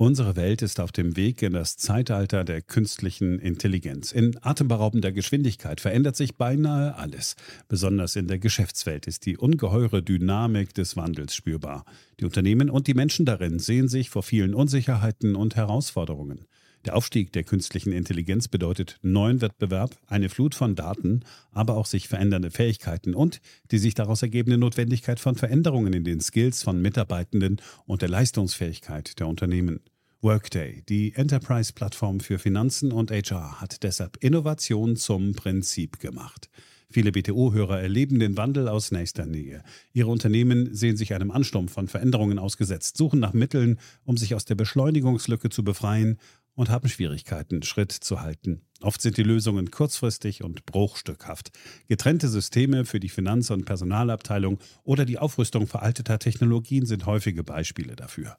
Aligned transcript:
Unsere 0.00 0.36
Welt 0.36 0.62
ist 0.62 0.78
auf 0.78 0.92
dem 0.92 1.16
Weg 1.16 1.42
in 1.42 1.54
das 1.54 1.76
Zeitalter 1.76 2.44
der 2.44 2.62
künstlichen 2.62 3.40
Intelligenz. 3.40 4.12
In 4.12 4.38
atemberaubender 4.40 5.10
Geschwindigkeit 5.10 5.80
verändert 5.80 6.14
sich 6.14 6.36
beinahe 6.36 6.94
alles. 6.94 7.34
Besonders 7.66 8.14
in 8.14 8.28
der 8.28 8.38
Geschäftswelt 8.38 9.08
ist 9.08 9.26
die 9.26 9.36
ungeheure 9.36 10.00
Dynamik 10.00 10.72
des 10.72 10.96
Wandels 10.96 11.34
spürbar. 11.34 11.84
Die 12.20 12.26
Unternehmen 12.26 12.70
und 12.70 12.86
die 12.86 12.94
Menschen 12.94 13.26
darin 13.26 13.58
sehen 13.58 13.88
sich 13.88 14.08
vor 14.08 14.22
vielen 14.22 14.54
Unsicherheiten 14.54 15.34
und 15.34 15.56
Herausforderungen. 15.56 16.46
Der 16.84 16.96
Aufstieg 16.96 17.32
der 17.32 17.44
künstlichen 17.44 17.92
Intelligenz 17.92 18.48
bedeutet 18.48 18.98
neuen 19.02 19.40
Wettbewerb, 19.40 19.96
eine 20.06 20.28
Flut 20.28 20.54
von 20.54 20.74
Daten, 20.74 21.24
aber 21.50 21.76
auch 21.76 21.86
sich 21.86 22.08
verändernde 22.08 22.50
Fähigkeiten 22.50 23.14
und 23.14 23.40
die 23.70 23.78
sich 23.78 23.94
daraus 23.94 24.22
ergebende 24.22 24.58
Notwendigkeit 24.58 25.18
von 25.18 25.34
Veränderungen 25.34 25.92
in 25.92 26.04
den 26.04 26.20
Skills 26.20 26.62
von 26.62 26.80
Mitarbeitenden 26.80 27.60
und 27.86 28.02
der 28.02 28.08
Leistungsfähigkeit 28.08 29.18
der 29.18 29.26
Unternehmen. 29.26 29.80
Workday, 30.20 30.82
die 30.88 31.14
Enterprise-Plattform 31.14 32.20
für 32.20 32.38
Finanzen 32.38 32.90
und 32.90 33.10
HR, 33.10 33.60
hat 33.60 33.82
deshalb 33.82 34.16
Innovation 34.22 34.96
zum 34.96 35.34
Prinzip 35.34 36.00
gemacht. 36.00 36.48
Viele 36.90 37.12
BTO-Hörer 37.12 37.80
erleben 37.80 38.18
den 38.18 38.36
Wandel 38.38 38.66
aus 38.66 38.92
nächster 38.92 39.26
Nähe. 39.26 39.62
Ihre 39.92 40.10
Unternehmen 40.10 40.74
sehen 40.74 40.96
sich 40.96 41.12
einem 41.12 41.30
Ansturm 41.30 41.68
von 41.68 41.86
Veränderungen 41.86 42.38
ausgesetzt, 42.38 42.96
suchen 42.96 43.20
nach 43.20 43.34
Mitteln, 43.34 43.78
um 44.04 44.16
sich 44.16 44.34
aus 44.34 44.46
der 44.46 44.54
Beschleunigungslücke 44.54 45.50
zu 45.50 45.62
befreien 45.62 46.18
und 46.58 46.70
haben 46.70 46.88
Schwierigkeiten, 46.88 47.62
Schritt 47.62 47.92
zu 47.92 48.20
halten. 48.20 48.62
Oft 48.82 49.00
sind 49.00 49.16
die 49.16 49.22
Lösungen 49.22 49.70
kurzfristig 49.70 50.42
und 50.42 50.66
bruchstückhaft. 50.66 51.52
Getrennte 51.86 52.26
Systeme 52.26 52.84
für 52.84 52.98
die 52.98 53.08
Finanz- 53.08 53.50
und 53.50 53.64
Personalabteilung 53.64 54.58
oder 54.82 55.04
die 55.04 55.18
Aufrüstung 55.18 55.68
veralteter 55.68 56.18
Technologien 56.18 56.84
sind 56.84 57.06
häufige 57.06 57.44
Beispiele 57.44 57.94
dafür. 57.94 58.38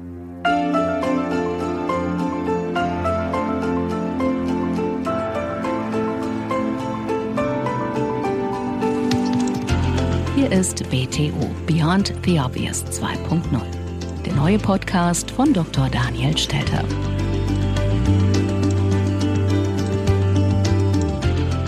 Ist 10.51 10.83
BTO 10.89 11.49
Beyond 11.65 12.13
the 12.25 12.37
Obvious 12.37 12.83
2.0, 12.87 13.41
der 14.25 14.33
neue 14.33 14.59
Podcast 14.59 15.31
von 15.31 15.53
Dr. 15.53 15.87
Daniel 15.89 16.37
Stelter. 16.37 16.83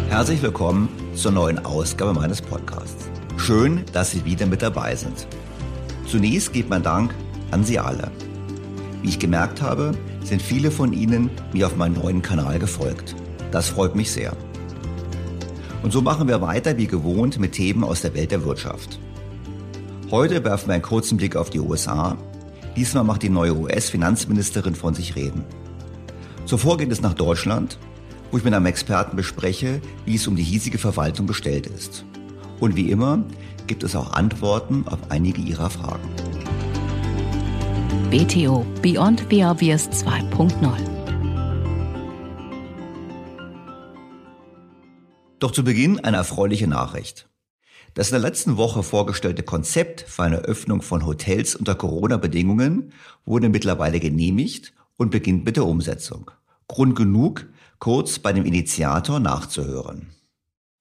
Herzlich 0.09 0.41
willkommen 0.41 0.89
zur 1.15 1.31
neuen 1.31 1.59
Ausgabe 1.59 2.13
meines 2.13 2.41
Podcasts. 2.41 3.09
Schön, 3.37 3.85
dass 3.93 4.11
Sie 4.11 4.25
wieder 4.25 4.47
mit 4.47 4.61
dabei 4.61 4.97
sind. 4.97 5.27
Zunächst 6.05 6.51
geht 6.51 6.69
mein 6.69 6.83
Dank 6.83 7.15
an 7.51 7.63
Sie 7.63 7.79
alle. 7.79 8.11
Wie 9.01 9.07
ich 9.07 9.19
gemerkt 9.19 9.61
habe, 9.61 9.93
sind 10.23 10.41
viele 10.41 10.71
von 10.71 10.91
Ihnen 10.91 11.31
mir 11.53 11.67
auf 11.67 11.77
meinem 11.77 11.93
neuen 11.93 12.21
Kanal 12.21 12.59
gefolgt. 12.59 13.15
Das 13.49 13.69
freut 13.69 13.95
mich 13.95 14.11
sehr. 14.11 14.35
Und 15.83 15.91
so 15.91 16.01
machen 16.01 16.29
wir 16.29 16.41
weiter 16.41 16.77
wie 16.77 16.87
gewohnt 16.87 17.39
mit 17.39 17.51
Themen 17.51 17.83
aus 17.83 18.01
der 18.01 18.13
Welt 18.15 18.31
der 18.31 18.45
Wirtschaft. 18.45 18.99
Heute 20.09 20.43
werfen 20.43 20.69
wir 20.69 20.75
einen 20.75 20.83
kurzen 20.83 21.17
Blick 21.17 21.35
auf 21.35 21.49
die 21.49 21.59
USA. 21.59 22.17
Diesmal 22.77 23.03
macht 23.03 23.21
die 23.21 23.29
neue 23.29 23.55
US-Finanzministerin 23.55 24.75
von 24.75 24.95
sich 24.95 25.15
reden. 25.15 25.43
Zuvor 26.45 26.77
geht 26.77 26.91
es 26.91 27.01
nach 27.01 27.13
Deutschland, 27.13 27.77
wo 28.31 28.37
ich 28.37 28.43
mit 28.43 28.53
einem 28.53 28.65
Experten 28.65 29.17
bespreche, 29.17 29.81
wie 30.05 30.15
es 30.15 30.25
um 30.25 30.35
die 30.35 30.43
hiesige 30.43 30.77
Verwaltung 30.77 31.25
bestellt 31.25 31.67
ist. 31.67 32.05
Und 32.59 32.75
wie 32.75 32.89
immer 32.89 33.23
gibt 33.67 33.83
es 33.83 33.95
auch 33.95 34.13
Antworten 34.13 34.85
auf 34.87 34.99
einige 35.09 35.41
Ihrer 35.41 35.69
Fragen. 35.69 36.09
BTO 38.09 38.65
Beyond 38.81 39.23
Obvious 39.23 39.89
2.0 39.89 40.92
Doch 45.43 45.51
zu 45.51 45.65
Beginn 45.65 45.99
eine 45.99 46.15
erfreuliche 46.15 46.69
Nachricht. 46.69 47.27
Das 47.95 48.07
in 48.07 48.13
der 48.13 48.21
letzten 48.21 48.55
Woche 48.55 48.81
vorgestellte 48.81 49.43
Konzept 49.43 49.99
für 49.99 50.23
eine 50.23 50.37
Öffnung 50.37 50.81
von 50.81 51.05
Hotels 51.05 51.53
unter 51.57 51.75
Corona-Bedingungen 51.75 52.93
wurde 53.25 53.49
mittlerweile 53.49 53.99
genehmigt 53.99 54.71
und 54.95 55.11
beginnt 55.11 55.43
mit 55.43 55.57
der 55.57 55.65
Umsetzung. 55.65 56.31
Grund 56.69 56.95
genug, 56.95 57.45
kurz 57.79 58.19
bei 58.19 58.31
dem 58.31 58.45
Initiator 58.45 59.19
nachzuhören. 59.19 60.11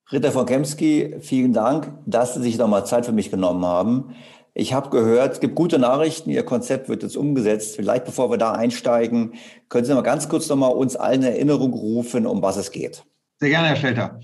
Ritter 0.09 0.31
von 0.31 0.45
Kemski, 0.45 1.17
vielen 1.19 1.51
Dank, 1.51 1.91
dass 2.05 2.35
Sie 2.35 2.41
sich 2.41 2.57
nochmal 2.57 2.85
Zeit 2.85 3.05
für 3.05 3.11
mich 3.11 3.31
genommen 3.31 3.65
haben. 3.65 4.15
Ich 4.53 4.73
habe 4.73 4.91
gehört, 4.91 5.33
es 5.33 5.39
gibt 5.41 5.55
gute 5.55 5.77
Nachrichten. 5.77 6.29
Ihr 6.29 6.43
Konzept 6.43 6.87
wird 6.87 7.03
jetzt 7.03 7.17
umgesetzt. 7.17 7.75
Vielleicht 7.75 8.05
bevor 8.05 8.31
wir 8.31 8.37
da 8.37 8.53
einsteigen, 8.53 9.33
können 9.67 9.83
Sie 9.83 9.93
mal 9.93 10.03
ganz 10.03 10.29
kurz 10.29 10.47
nochmal 10.47 10.71
uns 10.71 10.95
allen 10.95 11.21
in 11.23 11.33
Erinnerung 11.33 11.73
rufen, 11.73 12.25
um 12.25 12.41
was 12.41 12.55
es 12.55 12.71
geht. 12.71 13.03
Sehr 13.41 13.49
gerne, 13.49 13.67
Herr 13.67 13.75
Stelter. 13.75 14.21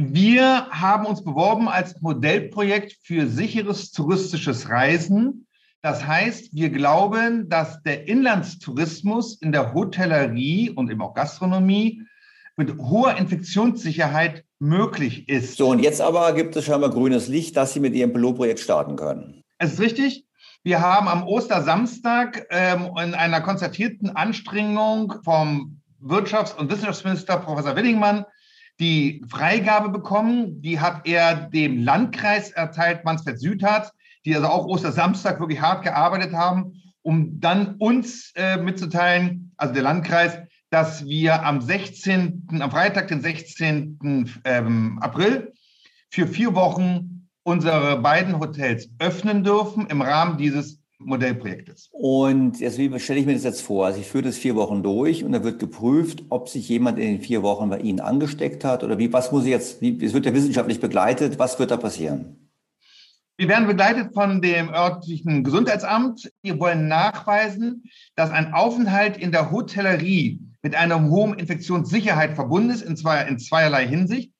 Wir 0.00 0.68
haben 0.70 1.06
uns 1.06 1.24
beworben 1.24 1.68
als 1.68 2.00
Modellprojekt 2.00 2.96
für 3.02 3.26
sicheres 3.26 3.90
touristisches 3.90 4.68
Reisen. 4.68 5.48
Das 5.82 6.06
heißt, 6.06 6.54
wir 6.54 6.70
glauben, 6.70 7.48
dass 7.48 7.82
der 7.82 8.06
Inlandstourismus 8.06 9.42
in 9.42 9.50
der 9.50 9.74
Hotellerie 9.74 10.70
und 10.70 10.88
eben 10.88 11.02
auch 11.02 11.14
Gastronomie 11.14 12.02
mit 12.56 12.78
hoher 12.78 13.16
Infektionssicherheit 13.16 14.44
möglich 14.60 15.28
ist. 15.28 15.56
So, 15.56 15.70
und 15.70 15.80
jetzt 15.80 16.00
aber 16.00 16.32
gibt 16.32 16.54
es 16.54 16.66
scheinbar 16.66 16.90
grünes 16.90 17.26
Licht, 17.26 17.56
dass 17.56 17.72
Sie 17.72 17.80
mit 17.80 17.96
Ihrem 17.96 18.12
Pilotprojekt 18.12 18.60
starten 18.60 18.94
können. 18.94 19.42
Es 19.58 19.72
ist 19.72 19.80
richtig. 19.80 20.28
Wir 20.62 20.80
haben 20.80 21.08
am 21.08 21.26
Ostersamstag 21.26 22.46
ähm, 22.50 22.90
in 23.02 23.14
einer 23.14 23.40
konzertierten 23.40 24.10
Anstrengung 24.10 25.14
vom 25.24 25.80
Wirtschafts- 26.00 26.56
und 26.56 26.70
Wissenschaftsminister 26.70 27.38
Professor 27.38 27.74
Willingmann 27.74 28.24
die 28.80 29.24
Freigabe 29.28 29.88
bekommen. 29.88 30.62
Die 30.62 30.80
hat 30.80 31.06
er 31.06 31.34
dem 31.34 31.82
Landkreis 31.82 32.50
erteilt, 32.50 33.04
Mansfeld-Südharz, 33.04 33.92
die 34.24 34.34
also 34.34 34.48
auch 34.48 34.66
Ostersamstag 34.66 35.40
wirklich 35.40 35.60
hart 35.60 35.82
gearbeitet 35.82 36.32
haben, 36.32 36.72
um 37.02 37.40
dann 37.40 37.76
uns 37.76 38.32
äh, 38.34 38.56
mitzuteilen, 38.56 39.52
also 39.56 39.74
der 39.74 39.82
Landkreis, 39.82 40.38
dass 40.70 41.04
wir 41.06 41.44
am 41.44 41.60
16., 41.60 42.48
am 42.60 42.70
Freitag, 42.70 43.08
den 43.08 43.20
16. 43.20 44.30
Ähm, 44.44 44.98
April, 45.00 45.52
für 46.10 46.26
vier 46.26 46.54
Wochen 46.54 47.28
unsere 47.42 47.98
beiden 48.00 48.38
Hotels 48.38 48.90
öffnen 48.98 49.42
dürfen 49.42 49.86
im 49.86 50.02
Rahmen 50.02 50.36
dieses 50.36 50.77
Modellprojektes. 50.98 51.90
Und 51.92 52.58
jetzt, 52.58 52.78
wie 52.78 52.98
stelle 52.98 53.20
ich 53.20 53.26
mir 53.26 53.34
das 53.34 53.44
jetzt 53.44 53.62
vor? 53.62 53.86
Also 53.86 54.00
ich 54.00 54.06
führe 54.08 54.24
das 54.24 54.36
vier 54.36 54.56
Wochen 54.56 54.82
durch 54.82 55.22
und 55.24 55.32
da 55.32 55.44
wird 55.44 55.60
geprüft, 55.60 56.24
ob 56.28 56.48
sich 56.48 56.68
jemand 56.68 56.98
in 56.98 57.06
den 57.06 57.20
vier 57.20 57.42
Wochen 57.42 57.70
bei 57.70 57.78
Ihnen 57.78 58.00
angesteckt 58.00 58.64
hat 58.64 58.82
oder 58.82 58.98
wie, 58.98 59.12
was 59.12 59.30
muss 59.30 59.44
ich 59.44 59.50
jetzt, 59.50 59.80
wie, 59.80 60.04
es 60.04 60.12
wird 60.12 60.26
ja 60.26 60.34
wissenschaftlich 60.34 60.80
begleitet, 60.80 61.38
was 61.38 61.58
wird 61.58 61.70
da 61.70 61.76
passieren? 61.76 62.50
Wir 63.36 63.48
werden 63.48 63.68
begleitet 63.68 64.12
von 64.12 64.42
dem 64.42 64.68
örtlichen 64.70 65.44
Gesundheitsamt. 65.44 66.32
Wir 66.42 66.58
wollen 66.58 66.88
nachweisen, 66.88 67.84
dass 68.16 68.30
ein 68.30 68.52
Aufenthalt 68.52 69.16
in 69.16 69.30
der 69.30 69.52
Hotellerie 69.52 70.40
mit 70.62 70.74
einer 70.74 71.08
hohen 71.08 71.34
Infektionssicherheit 71.34 72.34
verbunden 72.34 72.70
ist, 72.70 72.82
in, 72.82 72.96
zwei, 72.96 73.22
in 73.22 73.38
zweierlei 73.38 73.86
Hinsicht. 73.86 74.32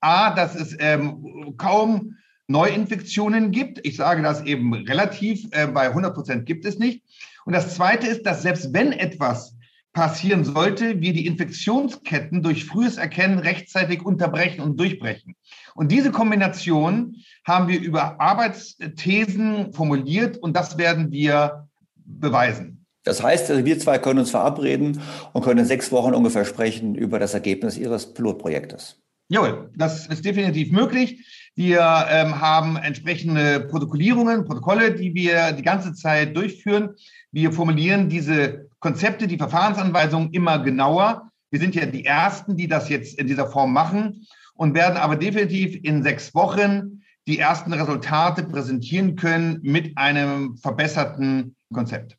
A, 0.00 0.34
dass 0.34 0.54
es 0.54 0.74
ähm, 0.78 1.54
kaum 1.58 2.14
Neuinfektionen 2.48 3.50
gibt. 3.50 3.84
Ich 3.86 3.96
sage 3.96 4.22
das 4.22 4.44
eben 4.44 4.72
relativ, 4.74 5.46
äh, 5.50 5.66
bei 5.66 5.88
100 5.88 6.14
Prozent 6.14 6.46
gibt 6.46 6.64
es 6.64 6.78
nicht. 6.78 7.02
Und 7.44 7.52
das 7.52 7.74
Zweite 7.74 8.06
ist, 8.06 8.24
dass 8.24 8.42
selbst 8.42 8.72
wenn 8.72 8.92
etwas 8.92 9.56
passieren 9.92 10.44
sollte, 10.44 11.00
wir 11.00 11.14
die 11.14 11.26
Infektionsketten 11.26 12.42
durch 12.42 12.66
frühes 12.66 12.98
Erkennen 12.98 13.38
rechtzeitig 13.38 14.04
unterbrechen 14.04 14.60
und 14.60 14.78
durchbrechen. 14.78 15.34
Und 15.74 15.90
diese 15.90 16.10
Kombination 16.10 17.16
haben 17.46 17.68
wir 17.68 17.80
über 17.80 18.20
Arbeitsthesen 18.20 19.72
formuliert 19.72 20.36
und 20.36 20.54
das 20.54 20.76
werden 20.76 21.12
wir 21.12 21.68
beweisen. 22.04 22.84
Das 23.04 23.22
heißt, 23.22 23.50
also 23.50 23.64
wir 23.64 23.78
zwei 23.78 23.98
können 23.98 24.18
uns 24.18 24.30
verabreden 24.30 25.00
und 25.32 25.42
können 25.42 25.60
in 25.60 25.66
sechs 25.66 25.90
Wochen 25.92 26.12
ungefähr 26.12 26.44
sprechen 26.44 26.94
über 26.94 27.18
das 27.18 27.34
Ergebnis 27.34 27.78
Ihres 27.78 28.12
Pilotprojektes. 28.12 29.00
Jawohl, 29.28 29.70
das 29.76 30.06
ist 30.08 30.24
definitiv 30.24 30.72
möglich. 30.72 31.45
Wir 31.56 32.06
ähm, 32.10 32.38
haben 32.38 32.76
entsprechende 32.76 33.60
Protokollierungen, 33.60 34.44
Protokolle, 34.44 34.92
die 34.94 35.14
wir 35.14 35.52
die 35.52 35.62
ganze 35.62 35.94
Zeit 35.94 36.36
durchführen. 36.36 36.90
Wir 37.32 37.50
formulieren 37.50 38.10
diese 38.10 38.68
Konzepte, 38.78 39.26
die 39.26 39.38
Verfahrensanweisungen 39.38 40.32
immer 40.32 40.58
genauer. 40.58 41.30
Wir 41.50 41.58
sind 41.58 41.74
ja 41.74 41.86
die 41.86 42.04
Ersten, 42.04 42.58
die 42.58 42.68
das 42.68 42.90
jetzt 42.90 43.18
in 43.18 43.26
dieser 43.26 43.46
Form 43.46 43.72
machen 43.72 44.26
und 44.54 44.74
werden 44.74 44.98
aber 44.98 45.16
definitiv 45.16 45.82
in 45.82 46.02
sechs 46.02 46.34
Wochen 46.34 47.02
die 47.26 47.38
ersten 47.38 47.72
Resultate 47.72 48.42
präsentieren 48.42 49.16
können 49.16 49.58
mit 49.62 49.96
einem 49.96 50.58
verbesserten 50.58 51.56
Konzept. 51.72 52.18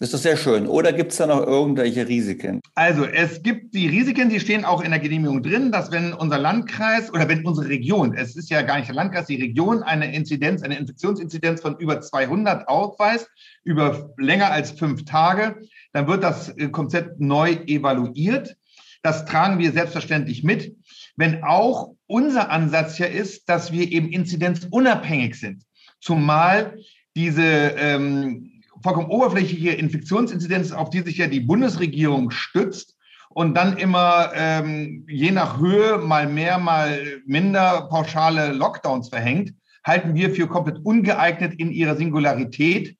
Das 0.00 0.14
ist 0.14 0.22
sehr 0.22 0.36
schön. 0.36 0.68
Oder 0.68 0.92
gibt 0.92 1.10
es 1.10 1.18
da 1.18 1.26
noch 1.26 1.44
irgendwelche 1.44 2.06
Risiken? 2.06 2.60
Also 2.76 3.04
es 3.04 3.42
gibt 3.42 3.74
die 3.74 3.88
Risiken, 3.88 4.28
die 4.28 4.38
stehen 4.38 4.64
auch 4.64 4.80
in 4.80 4.92
der 4.92 5.00
Genehmigung 5.00 5.42
drin, 5.42 5.72
dass 5.72 5.90
wenn 5.90 6.12
unser 6.12 6.38
Landkreis 6.38 7.12
oder 7.12 7.28
wenn 7.28 7.44
unsere 7.44 7.68
Region, 7.68 8.14
es 8.14 8.36
ist 8.36 8.48
ja 8.48 8.62
gar 8.62 8.76
nicht 8.76 8.86
der 8.86 8.94
Landkreis, 8.94 9.26
die 9.26 9.42
Region 9.42 9.82
eine 9.82 10.14
Inzidenz, 10.14 10.62
eine 10.62 10.78
Infektionsinzidenz 10.78 11.60
von 11.60 11.76
über 11.78 12.00
200 12.00 12.68
aufweist, 12.68 13.28
über 13.64 14.14
länger 14.18 14.52
als 14.52 14.70
fünf 14.70 15.04
Tage, 15.04 15.56
dann 15.92 16.06
wird 16.06 16.22
das 16.22 16.50
äh, 16.50 16.68
Konzept 16.68 17.18
neu 17.18 17.54
evaluiert. 17.66 18.56
Das 19.02 19.24
tragen 19.24 19.58
wir 19.58 19.72
selbstverständlich 19.72 20.44
mit, 20.44 20.76
wenn 21.16 21.42
auch 21.42 21.94
unser 22.06 22.50
Ansatz 22.50 22.98
ja 22.98 23.06
ist, 23.06 23.48
dass 23.48 23.72
wir 23.72 23.90
eben 23.90 24.10
inzidenzunabhängig 24.10 25.34
sind. 25.34 25.64
Zumal 26.00 26.78
diese 27.16 27.42
ähm, 27.42 28.57
vollkommen 28.82 29.08
oberflächliche 29.08 29.70
Infektionsinzidenz, 29.70 30.72
auf 30.72 30.90
die 30.90 31.00
sich 31.00 31.18
ja 31.18 31.26
die 31.26 31.40
Bundesregierung 31.40 32.30
stützt 32.30 32.96
und 33.30 33.54
dann 33.54 33.76
immer 33.76 34.30
ähm, 34.34 35.04
je 35.08 35.30
nach 35.30 35.58
Höhe 35.58 35.98
mal 35.98 36.28
mehr, 36.28 36.58
mal 36.58 37.20
minder 37.26 37.88
pauschale 37.90 38.52
Lockdowns 38.52 39.08
verhängt, 39.08 39.54
halten 39.84 40.14
wir 40.14 40.34
für 40.34 40.46
komplett 40.46 40.78
ungeeignet 40.84 41.54
in 41.54 41.70
ihrer 41.70 41.96
Singularität. 41.96 42.96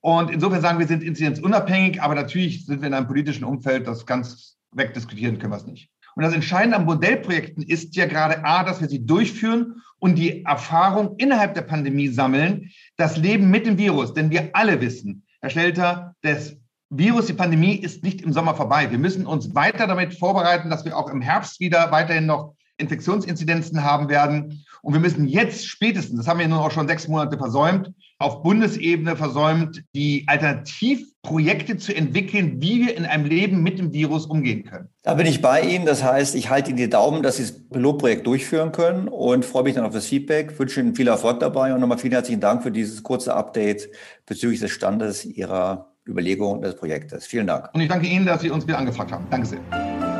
Und 0.00 0.30
insofern 0.30 0.60
sagen 0.60 0.78
wir, 0.78 0.86
sind 0.86 1.02
inzidenzunabhängig, 1.02 2.02
aber 2.02 2.14
natürlich 2.14 2.66
sind 2.66 2.82
wir 2.82 2.88
in 2.88 2.94
einem 2.94 3.06
politischen 3.06 3.44
Umfeld, 3.44 3.86
das 3.86 4.04
ganz 4.06 4.56
wegdiskutieren 4.72 5.38
können 5.38 5.52
wir 5.52 5.56
es 5.56 5.66
nicht. 5.66 5.90
Und 6.14 6.22
das 6.22 6.34
Entscheidende 6.34 6.76
an 6.76 6.84
Modellprojekten 6.84 7.62
ist 7.62 7.96
ja 7.96 8.06
gerade 8.06 8.44
A, 8.44 8.64
dass 8.64 8.80
wir 8.80 8.88
sie 8.88 9.04
durchführen 9.04 9.82
und 9.98 10.16
die 10.16 10.44
Erfahrung 10.44 11.16
innerhalb 11.16 11.54
der 11.54 11.62
Pandemie 11.62 12.08
sammeln, 12.08 12.70
das 12.96 13.16
Leben 13.16 13.50
mit 13.50 13.66
dem 13.66 13.78
Virus. 13.78 14.14
Denn 14.14 14.30
wir 14.30 14.50
alle 14.52 14.80
wissen, 14.80 15.24
Herr 15.40 15.50
Stelter, 15.50 16.14
das 16.22 16.56
Virus, 16.90 17.26
die 17.26 17.32
Pandemie 17.32 17.74
ist 17.74 18.04
nicht 18.04 18.22
im 18.22 18.32
Sommer 18.32 18.54
vorbei. 18.54 18.90
Wir 18.90 18.98
müssen 18.98 19.26
uns 19.26 19.54
weiter 19.54 19.86
damit 19.86 20.14
vorbereiten, 20.14 20.70
dass 20.70 20.84
wir 20.84 20.96
auch 20.96 21.10
im 21.10 21.20
Herbst 21.20 21.60
wieder 21.60 21.90
weiterhin 21.90 22.26
noch 22.26 22.54
Infektionsinzidenzen 22.76 23.82
haben 23.82 24.08
werden. 24.08 24.64
Und 24.82 24.92
wir 24.92 25.00
müssen 25.00 25.26
jetzt 25.26 25.66
spätestens, 25.66 26.18
das 26.18 26.28
haben 26.28 26.38
wir 26.38 26.48
nun 26.48 26.58
auch 26.58 26.70
schon 26.70 26.88
sechs 26.88 27.08
Monate 27.08 27.38
versäumt, 27.38 27.90
auf 28.18 28.42
Bundesebene 28.42 29.16
versäumt, 29.16 29.82
die 29.94 30.24
Alternativprojekte 30.26 31.76
zu 31.76 31.94
entwickeln, 31.94 32.60
wie 32.60 32.86
wir 32.86 32.96
in 32.96 33.04
einem 33.04 33.24
Leben 33.24 33.62
mit 33.62 33.78
dem 33.78 33.92
Virus 33.92 34.26
umgehen 34.26 34.64
können. 34.64 34.88
Da 35.02 35.14
bin 35.14 35.26
ich 35.26 35.42
bei 35.42 35.62
Ihnen. 35.62 35.84
Das 35.84 36.04
heißt, 36.04 36.34
ich 36.34 36.48
halte 36.48 36.70
Ihnen 36.70 36.78
die 36.78 36.88
Daumen, 36.88 37.22
dass 37.22 37.36
Sie 37.36 37.42
das 37.42 37.68
Pilotprojekt 37.68 38.26
durchführen 38.26 38.72
können 38.72 39.08
und 39.08 39.44
freue 39.44 39.64
mich 39.64 39.74
dann 39.74 39.84
auf 39.84 39.92
das 39.92 40.06
Feedback. 40.06 40.58
Wünsche 40.58 40.80
Ihnen 40.80 40.94
viel 40.94 41.08
Erfolg 41.08 41.40
dabei 41.40 41.74
und 41.74 41.80
nochmal 41.80 41.98
vielen 41.98 42.12
herzlichen 42.12 42.40
Dank 42.40 42.62
für 42.62 42.70
dieses 42.70 43.02
kurze 43.02 43.34
Update 43.34 43.90
bezüglich 44.26 44.60
des 44.60 44.70
Standes 44.70 45.24
Ihrer 45.24 45.90
Überlegungen 46.06 46.62
des 46.62 46.76
Projektes. 46.76 47.26
Vielen 47.26 47.46
Dank. 47.46 47.70
Und 47.72 47.80
ich 47.80 47.88
danke 47.88 48.06
Ihnen, 48.06 48.26
dass 48.26 48.42
Sie 48.42 48.50
uns 48.50 48.66
wieder 48.66 48.78
angefragt 48.78 49.12
haben. 49.12 49.26
Danke 49.30 49.46
sehr. 49.46 50.13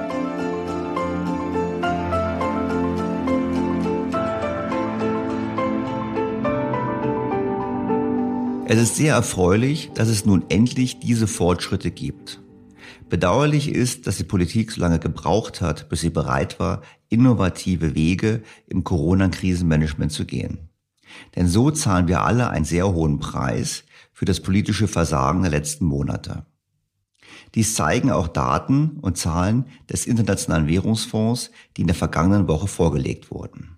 Es 8.74 8.80
ist 8.80 8.96
sehr 8.96 9.14
erfreulich, 9.14 9.92
dass 9.94 10.08
es 10.08 10.26
nun 10.26 10.46
endlich 10.48 10.98
diese 10.98 11.28
Fortschritte 11.28 11.92
gibt. 11.92 12.42
Bedauerlich 13.08 13.68
ist, 13.68 14.08
dass 14.08 14.16
die 14.16 14.24
Politik 14.24 14.72
so 14.72 14.80
lange 14.80 14.98
gebraucht 14.98 15.60
hat, 15.60 15.88
bis 15.88 16.00
sie 16.00 16.10
bereit 16.10 16.58
war, 16.58 16.82
innovative 17.08 17.94
Wege 17.94 18.42
im 18.66 18.82
Corona-Krisenmanagement 18.82 20.10
zu 20.10 20.24
gehen. 20.24 20.70
Denn 21.36 21.46
so 21.46 21.70
zahlen 21.70 22.08
wir 22.08 22.22
alle 22.22 22.50
einen 22.50 22.64
sehr 22.64 22.92
hohen 22.92 23.20
Preis 23.20 23.84
für 24.12 24.24
das 24.24 24.40
politische 24.40 24.88
Versagen 24.88 25.42
der 25.42 25.52
letzten 25.52 25.84
Monate. 25.84 26.44
Dies 27.54 27.76
zeigen 27.76 28.10
auch 28.10 28.26
Daten 28.26 28.98
und 29.00 29.16
Zahlen 29.16 29.66
des 29.88 30.04
Internationalen 30.04 30.66
Währungsfonds, 30.66 31.52
die 31.76 31.82
in 31.82 31.86
der 31.86 31.94
vergangenen 31.94 32.48
Woche 32.48 32.66
vorgelegt 32.66 33.30
wurden. 33.30 33.73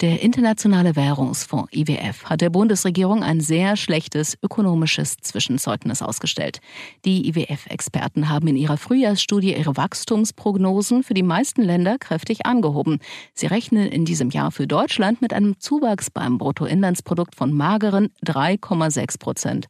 Der 0.00 0.22
Internationale 0.22 0.94
Währungsfonds 0.94 1.72
IWF 1.72 2.26
hat 2.26 2.40
der 2.40 2.50
Bundesregierung 2.50 3.24
ein 3.24 3.40
sehr 3.40 3.74
schlechtes 3.74 4.38
ökonomisches 4.40 5.16
Zwischenzeugnis 5.16 6.02
ausgestellt. 6.02 6.60
Die 7.04 7.28
IWF-Experten 7.28 8.28
haben 8.28 8.46
in 8.46 8.54
ihrer 8.54 8.76
Frühjahrsstudie 8.76 9.56
ihre 9.56 9.76
Wachstumsprognosen 9.76 11.02
für 11.02 11.14
die 11.14 11.24
meisten 11.24 11.62
Länder 11.62 11.98
kräftig 11.98 12.46
angehoben. 12.46 13.00
Sie 13.34 13.46
rechnen 13.46 13.88
in 13.88 14.04
diesem 14.04 14.30
Jahr 14.30 14.52
für 14.52 14.68
Deutschland 14.68 15.20
mit 15.20 15.32
einem 15.32 15.58
Zuwachs 15.58 16.10
beim 16.10 16.38
Bruttoinlandsprodukt 16.38 17.34
von 17.34 17.52
mageren 17.52 18.10
3,6 18.24 19.18
Prozent. 19.18 19.66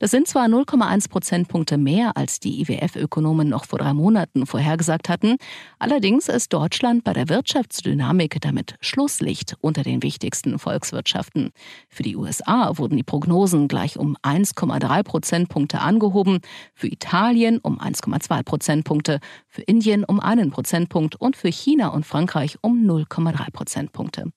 Das 0.00 0.10
sind 0.10 0.26
zwar 0.26 0.46
0,1 0.46 1.10
Prozentpunkte 1.10 1.76
mehr, 1.76 2.16
als 2.16 2.40
die 2.40 2.62
IWF-Ökonomen 2.62 3.50
noch 3.50 3.66
vor 3.66 3.78
drei 3.78 3.92
Monaten 3.92 4.46
vorhergesagt 4.46 5.10
hatten, 5.10 5.36
allerdings 5.78 6.30
ist 6.30 6.54
Deutschland 6.54 7.04
bei 7.04 7.12
der 7.12 7.28
Wirtschaftsdynamik 7.28 8.40
damit 8.40 8.76
Schlusslicht 8.80 9.56
unter 9.60 9.82
den 9.82 10.02
wichtigsten 10.02 10.58
Volkswirtschaften. 10.58 11.50
Für 11.90 12.02
die 12.02 12.16
USA 12.16 12.78
wurden 12.78 12.96
die 12.96 13.02
Prognosen 13.02 13.68
gleich 13.68 13.98
um 13.98 14.16
1,3 14.22 15.02
Prozentpunkte 15.02 15.80
angehoben, 15.80 16.40
für 16.72 16.88
Italien 16.88 17.58
um 17.58 17.78
1,2 17.78 18.42
Prozentpunkte, 18.42 19.20
für 19.48 19.62
Indien 19.62 20.04
um 20.04 20.18
einen 20.18 20.50
Prozentpunkt 20.50 21.16
und 21.16 21.36
für 21.36 21.48
China 21.48 21.88
und 21.88 22.06
Frankreich 22.06 22.56
um 22.62 22.86
0,3 22.86 23.50
Prozentpunkte. 23.52 24.32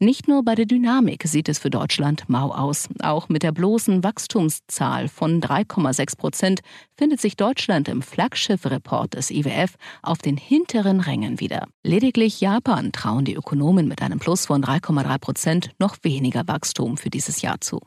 Nicht 0.00 0.28
nur 0.28 0.44
bei 0.44 0.54
der 0.54 0.66
Dynamik 0.66 1.24
sieht 1.26 1.48
es 1.48 1.58
für 1.58 1.70
Deutschland 1.70 2.28
mau 2.28 2.52
aus. 2.52 2.88
Auch 3.02 3.28
mit 3.28 3.42
der 3.42 3.50
bloßen 3.50 4.04
Wachstumszahl 4.04 5.08
von 5.08 5.40
3,6 5.40 6.16
Prozent 6.16 6.60
findet 6.96 7.20
sich 7.20 7.34
Deutschland 7.34 7.88
im 7.88 8.00
Flaggschiff-Report 8.02 9.14
des 9.14 9.32
IWF 9.32 9.74
auf 10.02 10.18
den 10.18 10.36
hinteren 10.36 11.00
Rängen 11.00 11.40
wieder. 11.40 11.66
Lediglich 11.82 12.40
Japan 12.40 12.92
trauen 12.92 13.24
die 13.24 13.34
Ökonomen 13.34 13.88
mit 13.88 14.00
einem 14.00 14.20
Plus 14.20 14.46
von 14.46 14.62
3,3 14.62 15.18
Prozent 15.18 15.70
noch 15.80 15.96
weniger 16.02 16.46
Wachstum 16.46 16.96
für 16.96 17.10
dieses 17.10 17.42
Jahr 17.42 17.60
zu. 17.60 17.80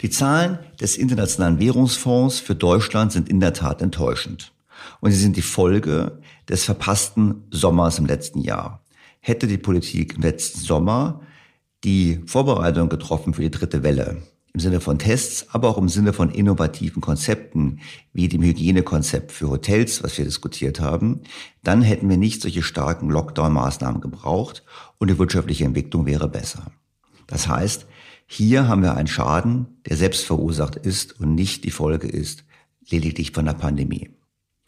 Die 0.00 0.10
Zahlen 0.10 0.58
des 0.80 0.96
Internationalen 0.96 1.60
Währungsfonds 1.60 2.40
für 2.40 2.56
Deutschland 2.56 3.12
sind 3.12 3.28
in 3.28 3.38
der 3.38 3.52
Tat 3.52 3.80
enttäuschend. 3.80 4.52
Und 4.98 5.12
sie 5.12 5.18
sind 5.18 5.36
die 5.36 5.42
Folge 5.42 6.20
des 6.48 6.64
verpassten 6.64 7.44
Sommers 7.52 8.00
im 8.00 8.06
letzten 8.06 8.40
Jahr. 8.40 8.82
Hätte 9.20 9.46
die 9.46 9.56
Politik 9.56 10.14
im 10.16 10.22
letzten 10.22 10.58
Sommer 10.58 11.20
die 11.84 12.20
Vorbereitung 12.26 12.88
getroffen 12.88 13.34
für 13.34 13.42
die 13.42 13.50
dritte 13.50 13.82
Welle. 13.82 14.22
Im 14.52 14.60
Sinne 14.60 14.80
von 14.80 14.98
Tests, 14.98 15.46
aber 15.50 15.68
auch 15.68 15.78
im 15.78 15.88
Sinne 15.88 16.12
von 16.12 16.30
innovativen 16.30 17.02
Konzepten, 17.02 17.80
wie 18.12 18.28
dem 18.28 18.42
Hygienekonzept 18.42 19.32
für 19.32 19.50
Hotels, 19.50 20.02
was 20.04 20.16
wir 20.16 20.24
diskutiert 20.24 20.80
haben, 20.80 21.22
dann 21.64 21.82
hätten 21.82 22.08
wir 22.08 22.16
nicht 22.16 22.40
solche 22.40 22.62
starken 22.62 23.10
Lockdown-Maßnahmen 23.10 24.00
gebraucht 24.00 24.62
und 24.98 25.10
die 25.10 25.18
wirtschaftliche 25.18 25.64
Entwicklung 25.64 26.06
wäre 26.06 26.28
besser. 26.28 26.70
Das 27.26 27.48
heißt, 27.48 27.86
hier 28.26 28.68
haben 28.68 28.82
wir 28.82 28.94
einen 28.94 29.08
Schaden, 29.08 29.80
der 29.88 29.96
selbst 29.96 30.24
verursacht 30.24 30.76
ist 30.76 31.18
und 31.20 31.34
nicht 31.34 31.64
die 31.64 31.70
Folge 31.70 32.06
ist 32.06 32.44
lediglich 32.88 33.32
von 33.32 33.44
der 33.44 33.54
Pandemie. 33.54 34.10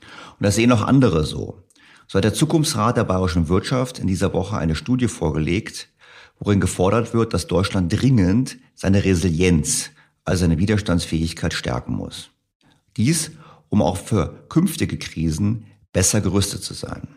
Und 0.01 0.45
das 0.45 0.57
sehen 0.57 0.73
auch 0.73 0.83
andere 0.83 1.25
so. 1.25 1.63
So 2.09 2.19
hat 2.19 2.25
der 2.25 2.35
Zukunftsrat 2.35 2.97
der 2.97 3.05
bayerischen 3.05 3.49
Wirtschaft 3.49 3.99
in 3.99 4.07
dieser 4.07 4.33
Woche 4.33 4.57
eine 4.57 4.77
Studie 4.77 5.09
vorgelegt, 5.09 5.89
worin 6.39 6.61
gefordert 6.61 7.15
wird, 7.15 7.35
dass 7.35 7.47
Deutschland 7.47 7.93
dringend 7.93 8.59
seine 8.75 9.05
Resilienz, 9.05 9.91
also 10.25 10.43
seine 10.43 10.59
Widerstandsfähigkeit 10.59 11.55
stärken 11.55 11.95
muss. 11.95 12.31
Dies, 12.97 13.33
um 13.69 13.83
auch 13.83 13.97
für 13.97 14.45
künftige 14.49 14.99
Krisen 14.99 15.67
besser 15.93 16.21
gerüstet 16.21 16.63
zu 16.63 16.75
sein. 16.75 17.09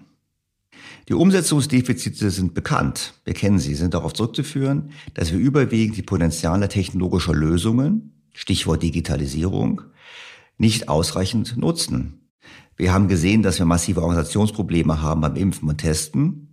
Die 1.07 1.13
Umsetzungsdefizite 1.13 2.29
sind 2.29 2.53
bekannt. 2.53 3.13
Wir 3.25 3.33
kennen 3.33 3.59
sie, 3.59 3.73
sind 3.73 3.93
darauf 3.93 4.13
zurückzuführen, 4.13 4.91
dass 5.15 5.31
wir 5.31 5.39
überwiegend 5.39 5.97
die 5.97 6.03
Potenziale 6.03 6.69
technologischer 6.69 7.33
Lösungen, 7.33 8.13
Stichwort 8.33 8.83
Digitalisierung, 8.83 9.81
nicht 10.57 10.87
ausreichend 10.87 11.57
nutzen. 11.57 12.29
Wir 12.77 12.93
haben 12.93 13.07
gesehen, 13.07 13.41
dass 13.41 13.57
wir 13.59 13.65
massive 13.65 14.01
Organisationsprobleme 14.01 15.01
haben 15.01 15.21
beim 15.21 15.35
Impfen 15.35 15.67
und 15.67 15.79
Testen 15.79 16.48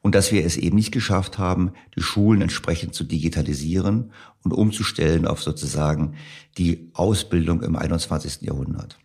und 0.00 0.14
dass 0.14 0.32
wir 0.32 0.44
es 0.44 0.56
eben 0.56 0.76
nicht 0.76 0.92
geschafft 0.92 1.38
haben, 1.38 1.72
die 1.96 2.02
Schulen 2.02 2.42
entsprechend 2.42 2.94
zu 2.94 3.04
digitalisieren 3.04 4.12
und 4.42 4.52
umzustellen 4.52 5.26
auf 5.26 5.42
sozusagen 5.42 6.14
die 6.56 6.90
Ausbildung 6.94 7.62
im 7.62 7.76
21. 7.76 8.42
Jahrhundert. 8.42 8.98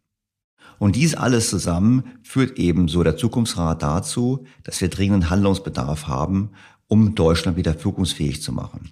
Und 0.80 0.96
dies 0.96 1.15
alles 1.15 1.50
zusammen 1.50 2.03
führt 2.24 2.58
eben 2.58 2.88
so 2.88 3.03
der 3.03 3.18
Zukunftsrat 3.18 3.82
dazu, 3.82 4.46
dass 4.63 4.82
wir 4.82 4.89
dringenden 4.89 5.30
Handlungsbedarf 5.30 6.08
haben, 6.08 6.51
um 6.88 7.15
Deutschland 7.15 7.58
wieder 7.58 7.84
wirkungsfähig 7.84 8.42
zu 8.42 8.51
machen. 8.51 8.92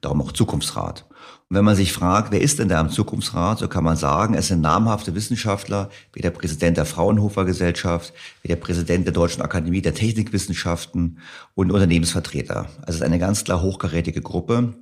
Darum 0.00 0.22
auch 0.22 0.32
Zukunftsrat. 0.32 1.06
Wenn 1.52 1.64
man 1.64 1.74
sich 1.74 1.92
fragt, 1.92 2.30
wer 2.30 2.40
ist 2.40 2.60
denn 2.60 2.68
da 2.68 2.80
im 2.80 2.90
Zukunftsrat, 2.90 3.58
so 3.58 3.66
kann 3.66 3.82
man 3.82 3.96
sagen, 3.96 4.34
es 4.34 4.46
sind 4.46 4.60
namhafte 4.60 5.16
Wissenschaftler, 5.16 5.90
wie 6.12 6.20
der 6.20 6.30
Präsident 6.30 6.76
der 6.76 6.84
Fraunhofer 6.84 7.44
Gesellschaft, 7.44 8.12
wie 8.42 8.48
der 8.48 8.54
Präsident 8.54 9.04
der 9.04 9.12
Deutschen 9.12 9.42
Akademie 9.42 9.82
der 9.82 9.92
Technikwissenschaften 9.92 11.18
und 11.56 11.72
Unternehmensvertreter. 11.72 12.66
Also 12.82 12.90
es 12.90 12.94
ist 12.96 13.02
eine 13.02 13.18
ganz 13.18 13.42
klar 13.42 13.62
hochkarätige 13.62 14.20
Gruppe 14.20 14.74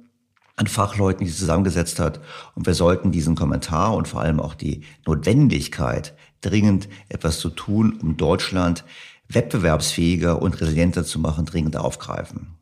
an 0.56 0.66
Fachleuten, 0.66 1.24
die 1.24 1.30
sie 1.30 1.38
zusammengesetzt 1.38 2.00
hat. 2.00 2.20
Und 2.54 2.66
wir 2.66 2.74
sollten 2.74 3.12
diesen 3.12 3.34
Kommentar 3.34 3.94
und 3.94 4.06
vor 4.06 4.20
allem 4.20 4.38
auch 4.38 4.54
die 4.54 4.82
Notwendigkeit, 5.06 6.14
dringend 6.42 6.90
etwas 7.08 7.38
zu 7.38 7.48
tun, 7.48 7.98
um 8.02 8.18
Deutschland 8.18 8.84
wettbewerbsfähiger 9.28 10.42
und 10.42 10.60
resilienter 10.60 11.04
zu 11.04 11.18
machen, 11.18 11.46
dringend 11.46 11.78
aufgreifen. 11.78 12.57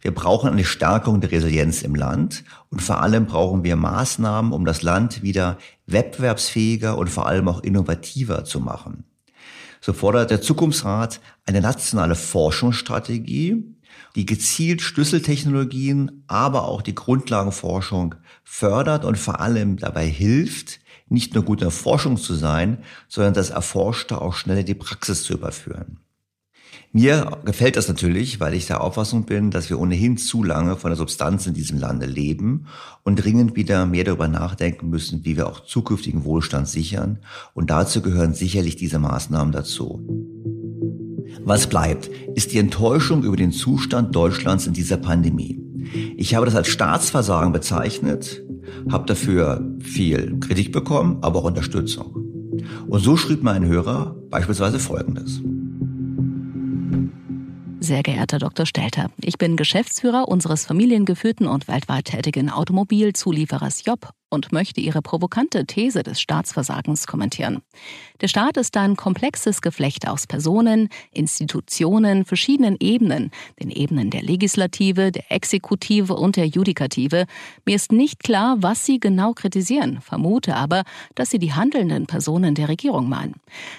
Wir 0.00 0.14
brauchen 0.14 0.50
eine 0.50 0.64
Stärkung 0.64 1.20
der 1.20 1.32
Resilienz 1.32 1.82
im 1.82 1.94
Land 1.94 2.44
und 2.70 2.82
vor 2.82 3.02
allem 3.02 3.26
brauchen 3.26 3.64
wir 3.64 3.76
Maßnahmen, 3.76 4.52
um 4.52 4.64
das 4.64 4.82
Land 4.82 5.22
wieder 5.22 5.58
wettbewerbsfähiger 5.86 6.96
und 6.96 7.08
vor 7.08 7.26
allem 7.26 7.48
auch 7.48 7.62
innovativer 7.62 8.44
zu 8.44 8.60
machen. 8.60 9.04
So 9.80 9.92
fordert 9.92 10.30
der 10.30 10.40
Zukunftsrat 10.42 11.20
eine 11.46 11.60
nationale 11.60 12.14
Forschungsstrategie, 12.14 13.64
die 14.14 14.26
gezielt 14.26 14.82
Schlüsseltechnologien, 14.82 16.24
aber 16.26 16.66
auch 16.66 16.82
die 16.82 16.94
Grundlagenforschung 16.94 18.14
fördert 18.44 19.04
und 19.04 19.18
vor 19.18 19.40
allem 19.40 19.76
dabei 19.76 20.06
hilft, 20.06 20.80
nicht 21.08 21.34
nur 21.34 21.44
gut 21.44 21.60
in 21.60 21.66
der 21.66 21.70
Forschung 21.70 22.16
zu 22.16 22.34
sein, 22.34 22.78
sondern 23.08 23.34
das 23.34 23.50
Erforschte 23.50 24.20
auch 24.20 24.34
schnell 24.34 24.58
in 24.58 24.66
die 24.66 24.74
Praxis 24.74 25.24
zu 25.24 25.32
überführen. 25.32 26.00
Mir 26.92 27.38
gefällt 27.44 27.76
das 27.76 27.86
natürlich, 27.86 28.40
weil 28.40 28.54
ich 28.54 28.66
der 28.66 28.80
Auffassung 28.80 29.24
bin, 29.24 29.50
dass 29.50 29.68
wir 29.68 29.78
ohnehin 29.78 30.16
zu 30.16 30.42
lange 30.42 30.76
von 30.76 30.90
der 30.90 30.96
Substanz 30.96 31.46
in 31.46 31.52
diesem 31.52 31.78
Lande 31.78 32.06
leben 32.06 32.64
und 33.04 33.16
dringend 33.16 33.56
wieder 33.56 33.84
mehr 33.84 34.04
darüber 34.04 34.26
nachdenken 34.26 34.88
müssen, 34.88 35.24
wie 35.24 35.36
wir 35.36 35.48
auch 35.48 35.60
zukünftigen 35.60 36.24
Wohlstand 36.24 36.66
sichern. 36.66 37.18
Und 37.52 37.68
dazu 37.68 38.00
gehören 38.00 38.32
sicherlich 38.32 38.76
diese 38.76 38.98
Maßnahmen 38.98 39.52
dazu. 39.52 40.02
Was 41.44 41.66
bleibt, 41.66 42.10
ist 42.34 42.52
die 42.52 42.58
Enttäuschung 42.58 43.22
über 43.22 43.36
den 43.36 43.52
Zustand 43.52 44.14
Deutschlands 44.16 44.66
in 44.66 44.72
dieser 44.72 44.96
Pandemie. 44.96 45.60
Ich 46.16 46.34
habe 46.34 46.46
das 46.46 46.54
als 46.54 46.68
Staatsversagen 46.68 47.52
bezeichnet, 47.52 48.42
habe 48.90 49.06
dafür 49.06 49.62
viel 49.80 50.38
Kritik 50.40 50.72
bekommen, 50.72 51.18
aber 51.20 51.40
auch 51.40 51.44
Unterstützung. 51.44 52.16
Und 52.88 53.00
so 53.00 53.16
schrieb 53.18 53.42
mein 53.42 53.66
Hörer 53.66 54.16
beispielsweise 54.30 54.78
Folgendes. 54.78 55.42
Sehr 57.80 58.02
geehrter 58.02 58.38
Dr. 58.38 58.66
Stelter, 58.66 59.10
ich 59.20 59.38
bin 59.38 59.56
Geschäftsführer 59.56 60.26
unseres 60.28 60.66
familiengeführten 60.66 61.46
und 61.46 61.68
weltweit 61.68 62.06
tätigen 62.06 62.50
Automobilzulieferers 62.50 63.84
Job 63.84 64.10
und 64.30 64.50
möchte 64.52 64.80
Ihre 64.80 65.00
provokante 65.00 65.64
These 65.64 66.02
des 66.02 66.20
Staatsversagens 66.20 67.06
kommentieren. 67.06 67.62
Der 68.20 68.28
Staat 68.28 68.56
ist 68.56 68.76
ein 68.76 68.96
komplexes 68.96 69.62
Geflecht 69.62 70.08
aus 70.08 70.26
Personen, 70.26 70.88
Institutionen, 71.12 72.24
verschiedenen 72.24 72.76
Ebenen, 72.80 73.30
den 73.60 73.70
Ebenen 73.70 74.10
der 74.10 74.22
Legislative, 74.22 75.12
der 75.12 75.30
Exekutive 75.30 76.14
und 76.14 76.36
der 76.36 76.46
Judikative. 76.46 77.26
Mir 77.64 77.76
ist 77.76 77.92
nicht 77.92 78.22
klar, 78.22 78.56
was 78.58 78.84
Sie 78.84 79.00
genau 79.00 79.32
kritisieren, 79.32 80.00
vermute 80.00 80.56
aber, 80.56 80.82
dass 81.14 81.30
Sie 81.30 81.38
die 81.38 81.52
handelnden 81.52 82.06
Personen 82.06 82.54
der 82.54 82.68
Regierung 82.68 83.08
meinen. 83.08 83.34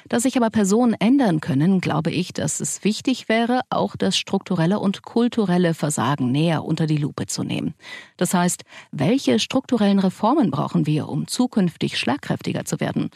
Dass 0.08 0.24
sich 0.24 0.38
aber 0.38 0.50
Personen 0.50 0.96
ändern 1.00 1.42
können, 1.42 1.82
glaube 1.82 2.12
ich, 2.12 2.34
dass 2.34 2.60
es 2.60 2.84
wichtig 2.84 3.30
wäre, 3.30 3.62
auch 3.70 3.96
das 3.96 4.18
strukturelle 4.18 4.80
und 4.80 5.02
kulturelle 5.04 5.74
Versagen 5.74 6.32
näher 6.32 6.64
unter 6.64 6.88
die 6.88 6.98
Lupe 6.98 7.26
zu 7.26 7.44
nehmen. 7.44 7.74
Das 8.18 8.34
heißt, 8.34 8.64
welche 8.92 9.40
strukturellen 9.40 10.00
Reformen 10.00 10.20
Reformen 10.30 10.52
brauchen 10.52 10.86
wir, 10.86 11.08
um 11.08 11.28
zukünftig 11.28 11.98
schlagkräftiger 11.98 12.66
zu 12.66 12.80
werden? 12.80 13.10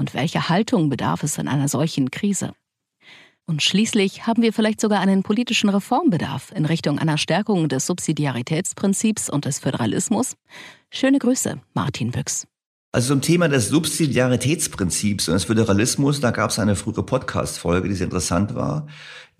Und 0.00 0.14
welche 0.14 0.48
Haltung 0.48 0.88
bedarf 0.88 1.24
es 1.24 1.36
in 1.36 1.46
einer 1.46 1.68
solchen 1.68 2.10
Krise? 2.10 2.54
Und 3.44 3.62
schließlich 3.62 4.26
haben 4.26 4.42
wir 4.42 4.54
vielleicht 4.54 4.80
sogar 4.80 5.00
einen 5.00 5.22
politischen 5.22 5.68
Reformbedarf 5.68 6.52
in 6.52 6.64
Richtung 6.64 6.98
einer 6.98 7.18
Stärkung 7.18 7.68
des 7.68 7.84
Subsidiaritätsprinzips 7.84 9.28
und 9.28 9.44
des 9.44 9.58
Föderalismus. 9.58 10.36
Schöne 10.88 11.18
Grüße, 11.18 11.60
Martin 11.74 12.12
Büchs. 12.12 12.46
Also 12.92 13.14
zum 13.14 13.20
Thema 13.20 13.48
des 13.48 13.68
Subsidiaritätsprinzips 13.68 15.28
und 15.28 15.34
des 15.34 15.44
Föderalismus, 15.44 16.20
da 16.20 16.32
gab 16.32 16.50
es 16.50 16.58
eine 16.58 16.74
frühere 16.74 17.04
Podcast-Folge, 17.04 17.88
die 17.88 17.94
sehr 17.94 18.06
interessant 18.06 18.54
war 18.54 18.86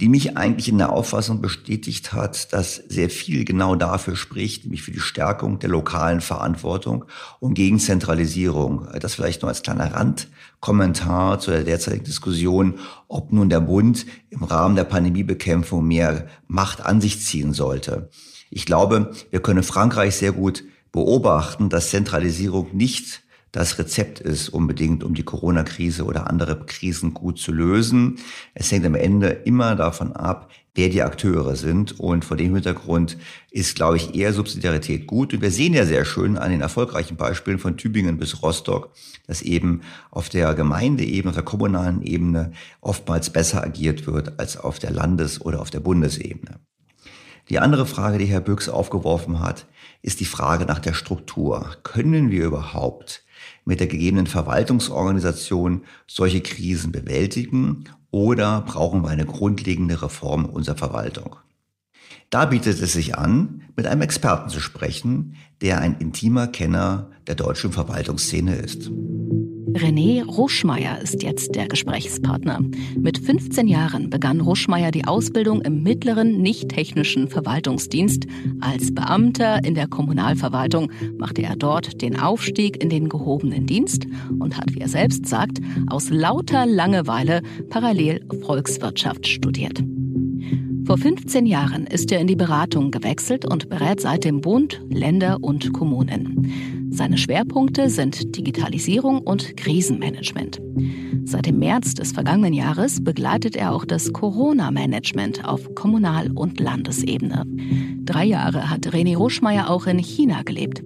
die 0.01 0.09
mich 0.09 0.39
eigentlich 0.39 0.69
in 0.69 0.79
der 0.79 0.93
Auffassung 0.93 1.43
bestätigt 1.43 2.15
hat, 2.15 2.55
dass 2.55 2.77
sehr 2.77 3.11
viel 3.11 3.45
genau 3.45 3.77
dafür 3.77 4.17
spricht, 4.17 4.65
nämlich 4.65 4.83
für 4.83 4.93
die 4.93 5.01
Stärkung 5.01 5.59
der 5.59 5.69
lokalen 5.69 6.23
Verantwortung 6.23 7.05
und 7.39 7.53
gegen 7.53 7.79
Zentralisierung. 7.79 8.89
Das 8.99 9.15
vielleicht 9.15 9.43
nur 9.43 9.51
als 9.51 9.61
kleiner 9.61 9.93
Randkommentar 9.93 11.39
zu 11.39 11.51
der 11.51 11.65
derzeitigen 11.65 12.05
Diskussion, 12.05 12.79
ob 13.09 13.31
nun 13.31 13.51
der 13.51 13.61
Bund 13.61 14.07
im 14.31 14.43
Rahmen 14.43 14.75
der 14.75 14.85
Pandemiebekämpfung 14.85 15.87
mehr 15.87 16.27
Macht 16.49 16.85
an 16.85 17.03
sich 17.03 17.23
ziehen 17.23 17.53
sollte. 17.53 18.09
Ich 18.49 18.65
glaube, 18.65 19.13
wir 19.31 19.41
können 19.41 19.63
Frankreich 19.63 20.17
sehr 20.17 20.33
gut 20.33 20.65
beobachten, 20.93 21.69
dass 21.69 21.91
Zentralisierung 21.91 22.75
nicht 22.75 23.23
das 23.53 23.79
Rezept 23.79 24.21
ist 24.21 24.49
unbedingt, 24.49 25.03
um 25.03 25.15
die 25.15 25.25
Corona-Krise 25.25 26.05
oder 26.05 26.31
andere 26.31 26.65
Krisen 26.67 27.15
gut 27.15 27.39
zu 27.41 27.51
lösen. 27.51 28.19
Es 28.55 28.71
hängt 28.71 28.87
am 28.87 28.95
Ende 28.95 29.29
immer 29.29 29.75
davon 29.75 30.13
ab, 30.13 30.51
wer 30.77 30.89
die 30.89 31.03
Akteure 31.03 31.57
sind. 31.57 31.99
Und 31.99 32.25
vor 32.25 32.37
dem 32.37 32.55
Hintergrund 32.55 33.19
ist, 33.51 33.75
glaube 33.75 33.97
ich, 33.97 34.15
eher 34.15 34.33
Subsidiarität 34.33 35.09
gut. 35.09 35.35
Und 35.35 35.43
wir 35.43 35.51
sehen 35.51 35.75
ja 35.75 35.85
sehr 35.85 36.05
schön 36.05 36.39
an 36.39 36.53
den 36.53 36.61
erfolgreichen 36.61 37.17
Beispielen 37.17 37.59
von 37.59 37.77
Tübingen 37.77 38.19
bis 38.19 38.41
Rostock, 38.41 38.93
dass 39.27 39.43
eben 39.43 39.81
auf 40.13 40.29
der 40.29 40.55
Gemeindeebene, 40.55 41.31
auf 41.31 41.35
der 41.35 41.45
kommunalen 41.45 42.03
Ebene 42.03 42.53
oftmals 42.81 43.31
besser 43.31 43.65
agiert 43.65 44.07
wird 44.07 44.39
als 44.39 44.57
auf 44.57 44.79
der 44.79 44.93
Landes- 44.93 45.41
oder 45.41 45.61
auf 45.61 45.71
der 45.71 45.81
Bundesebene. 45.81 46.61
Die 47.49 47.59
andere 47.59 47.85
Frage, 47.85 48.19
die 48.19 48.27
Herr 48.27 48.41
Büchs 48.41 48.69
aufgeworfen 48.69 49.41
hat, 49.41 49.67
ist 50.03 50.21
die 50.21 50.25
Frage 50.25 50.67
nach 50.67 50.79
der 50.79 50.95
Struktur. 50.95 51.77
Können 51.83 52.31
wir 52.31 52.45
überhaupt 52.45 53.25
mit 53.65 53.81
der 53.81 53.87
gegebenen 53.87 54.27
Verwaltungsorganisation 54.27 55.83
solche 56.07 56.41
Krisen 56.41 56.93
bewältigen 56.93 57.85
oder 58.11 58.63
brauchen 58.63 59.03
wir 59.03 59.09
eine 59.09 59.27
grundlegende 59.27 60.03
Reform 60.03 60.45
unserer 60.45 60.77
Verwaltung? 60.77 61.37
Da 62.31 62.47
bietet 62.47 62.81
es 62.81 62.93
sich 62.93 63.19
an, 63.19 63.63
mit 63.77 63.87
einem 63.87 64.03
Experten 64.03 64.51
zu 64.51 64.61
sprechen, 64.61 65.35
der 65.63 65.81
ein 65.81 65.99
intimer 65.99 66.47
Kenner 66.47 67.11
der 67.27 67.35
deutschen 67.35 67.73
Verwaltungsszene 67.73 68.55
ist. 68.55 68.91
René 69.69 70.25
Ruschmeier 70.25 71.01
ist 71.01 71.23
jetzt 71.23 71.55
der 71.55 71.69
Gesprächspartner. 71.69 72.61
Mit 72.97 73.19
15 73.19 73.69
Jahren 73.69 74.11
begann 74.11 74.41
Ruschmeier 74.41 74.91
die 74.91 75.07
Ausbildung 75.07 75.61
im 75.63 75.83
mittleren 75.83 76.41
nicht-technischen 76.41 77.29
Verwaltungsdienst. 77.29 78.27
Als 78.61 78.95
Beamter 78.95 79.63
in 79.65 79.75
der 79.75 79.87
Kommunalverwaltung 79.87 80.91
machte 81.19 81.43
er 81.43 81.57
dort 81.57 82.03
den 82.03 82.19
Aufstieg 82.19 82.83
in 82.83 82.91
den 82.91 83.09
gehobenen 83.09 83.67
Dienst 83.67 84.07
und 84.39 84.57
hat, 84.57 84.75
wie 84.75 84.81
er 84.81 84.89
selbst 84.89 85.27
sagt, 85.27 85.61
aus 85.89 86.11
lauter 86.11 86.67
Langeweile 86.67 87.43
parallel 87.69 88.27
Volkswirtschaft 88.45 89.27
studiert. 89.29 89.83
Vor 90.91 90.99
15 90.99 91.47
Jahren 91.47 91.87
ist 91.87 92.11
er 92.11 92.19
in 92.19 92.27
die 92.27 92.35
Beratung 92.35 92.91
gewechselt 92.91 93.45
und 93.45 93.69
berät 93.69 94.01
seitdem 94.01 94.41
Bund, 94.41 94.83
Länder 94.91 95.39
und 95.41 95.73
Kommunen. 95.73 96.91
Seine 96.91 97.17
Schwerpunkte 97.17 97.89
sind 97.89 98.37
Digitalisierung 98.37 99.21
und 99.21 99.57
Krisenmanagement. 99.57 100.61
Seit 101.27 101.47
dem 101.47 101.61
März 101.61 101.95
des 101.95 102.11
vergangenen 102.11 102.55
Jahres 102.55 103.05
begleitet 103.05 103.55
er 103.55 103.73
auch 103.73 103.85
das 103.85 104.13
Corona-Management 104.13 105.45
auf 105.45 105.77
Kommunal- 105.77 106.33
und 106.33 106.59
Landesebene. 106.59 107.45
Drei 108.05 108.25
Jahre 108.25 108.69
hat 108.69 108.89
René 108.89 109.17
Ruschmeier 109.17 109.71
auch 109.71 109.87
in 109.87 110.01
China 110.01 110.43
gelebt. 110.43 110.83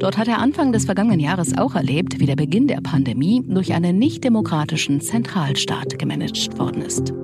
Dort 0.00 0.18
hat 0.18 0.26
er 0.26 0.40
Anfang 0.40 0.72
des 0.72 0.86
vergangenen 0.86 1.20
Jahres 1.20 1.56
auch 1.56 1.76
erlebt, 1.76 2.18
wie 2.18 2.26
der 2.26 2.34
Beginn 2.34 2.66
der 2.66 2.80
Pandemie 2.80 3.44
durch 3.46 3.72
einen 3.72 4.00
nicht 4.00 4.24
demokratischen 4.24 5.00
Zentralstaat 5.00 5.96
gemanagt 5.96 6.58
worden 6.58 6.82
ist. 6.82 7.14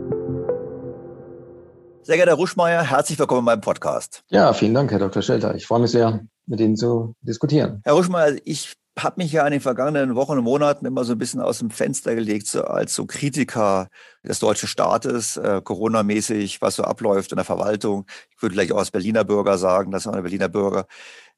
Sehr 2.11 2.17
geehrter 2.17 2.33
Herr 2.33 2.39
Ruschmeier, 2.39 2.83
herzlich 2.83 3.21
willkommen 3.21 3.43
in 3.43 3.45
meinem 3.45 3.61
Podcast. 3.61 4.25
Ja, 4.31 4.53
vielen 4.53 4.75
Dank, 4.75 4.91
Herr 4.91 4.99
Dr. 4.99 5.23
Stelter. 5.23 5.55
Ich 5.55 5.65
freue 5.65 5.79
mich 5.79 5.93
sehr, 5.93 6.19
mit 6.45 6.59
Ihnen 6.59 6.75
zu 6.75 7.15
diskutieren. 7.21 7.83
Herr 7.85 7.93
Ruschmeier, 7.93 8.37
ich 8.45 8.73
habe 8.99 9.23
mich 9.23 9.31
ja 9.31 9.47
in 9.47 9.53
den 9.53 9.61
vergangenen 9.61 10.17
Wochen 10.17 10.37
und 10.37 10.43
Monaten 10.43 10.87
immer 10.87 11.05
so 11.05 11.13
ein 11.13 11.19
bisschen 11.19 11.41
aus 11.41 11.61
dem 11.61 11.71
Fenster 11.71 12.17
gelegt, 12.17 12.49
so 12.49 12.65
als 12.65 12.97
so 12.97 13.07
Kritiker 13.07 13.87
des 14.25 14.41
deutschen 14.41 14.69
Staates, 14.69 15.37
äh, 15.37 15.61
Corona-mäßig, 15.63 16.61
was 16.61 16.75
so 16.75 16.83
abläuft 16.83 17.31
in 17.31 17.37
der 17.37 17.45
Verwaltung. 17.45 18.07
Ich 18.35 18.43
würde 18.43 18.57
gleich 18.57 18.73
auch 18.73 18.79
als 18.79 18.91
Berliner 18.91 19.23
Bürger 19.23 19.57
sagen, 19.57 19.93
dass 19.93 20.07
man 20.07 20.17
der 20.17 20.23
Berliner 20.23 20.49
Bürger 20.49 20.87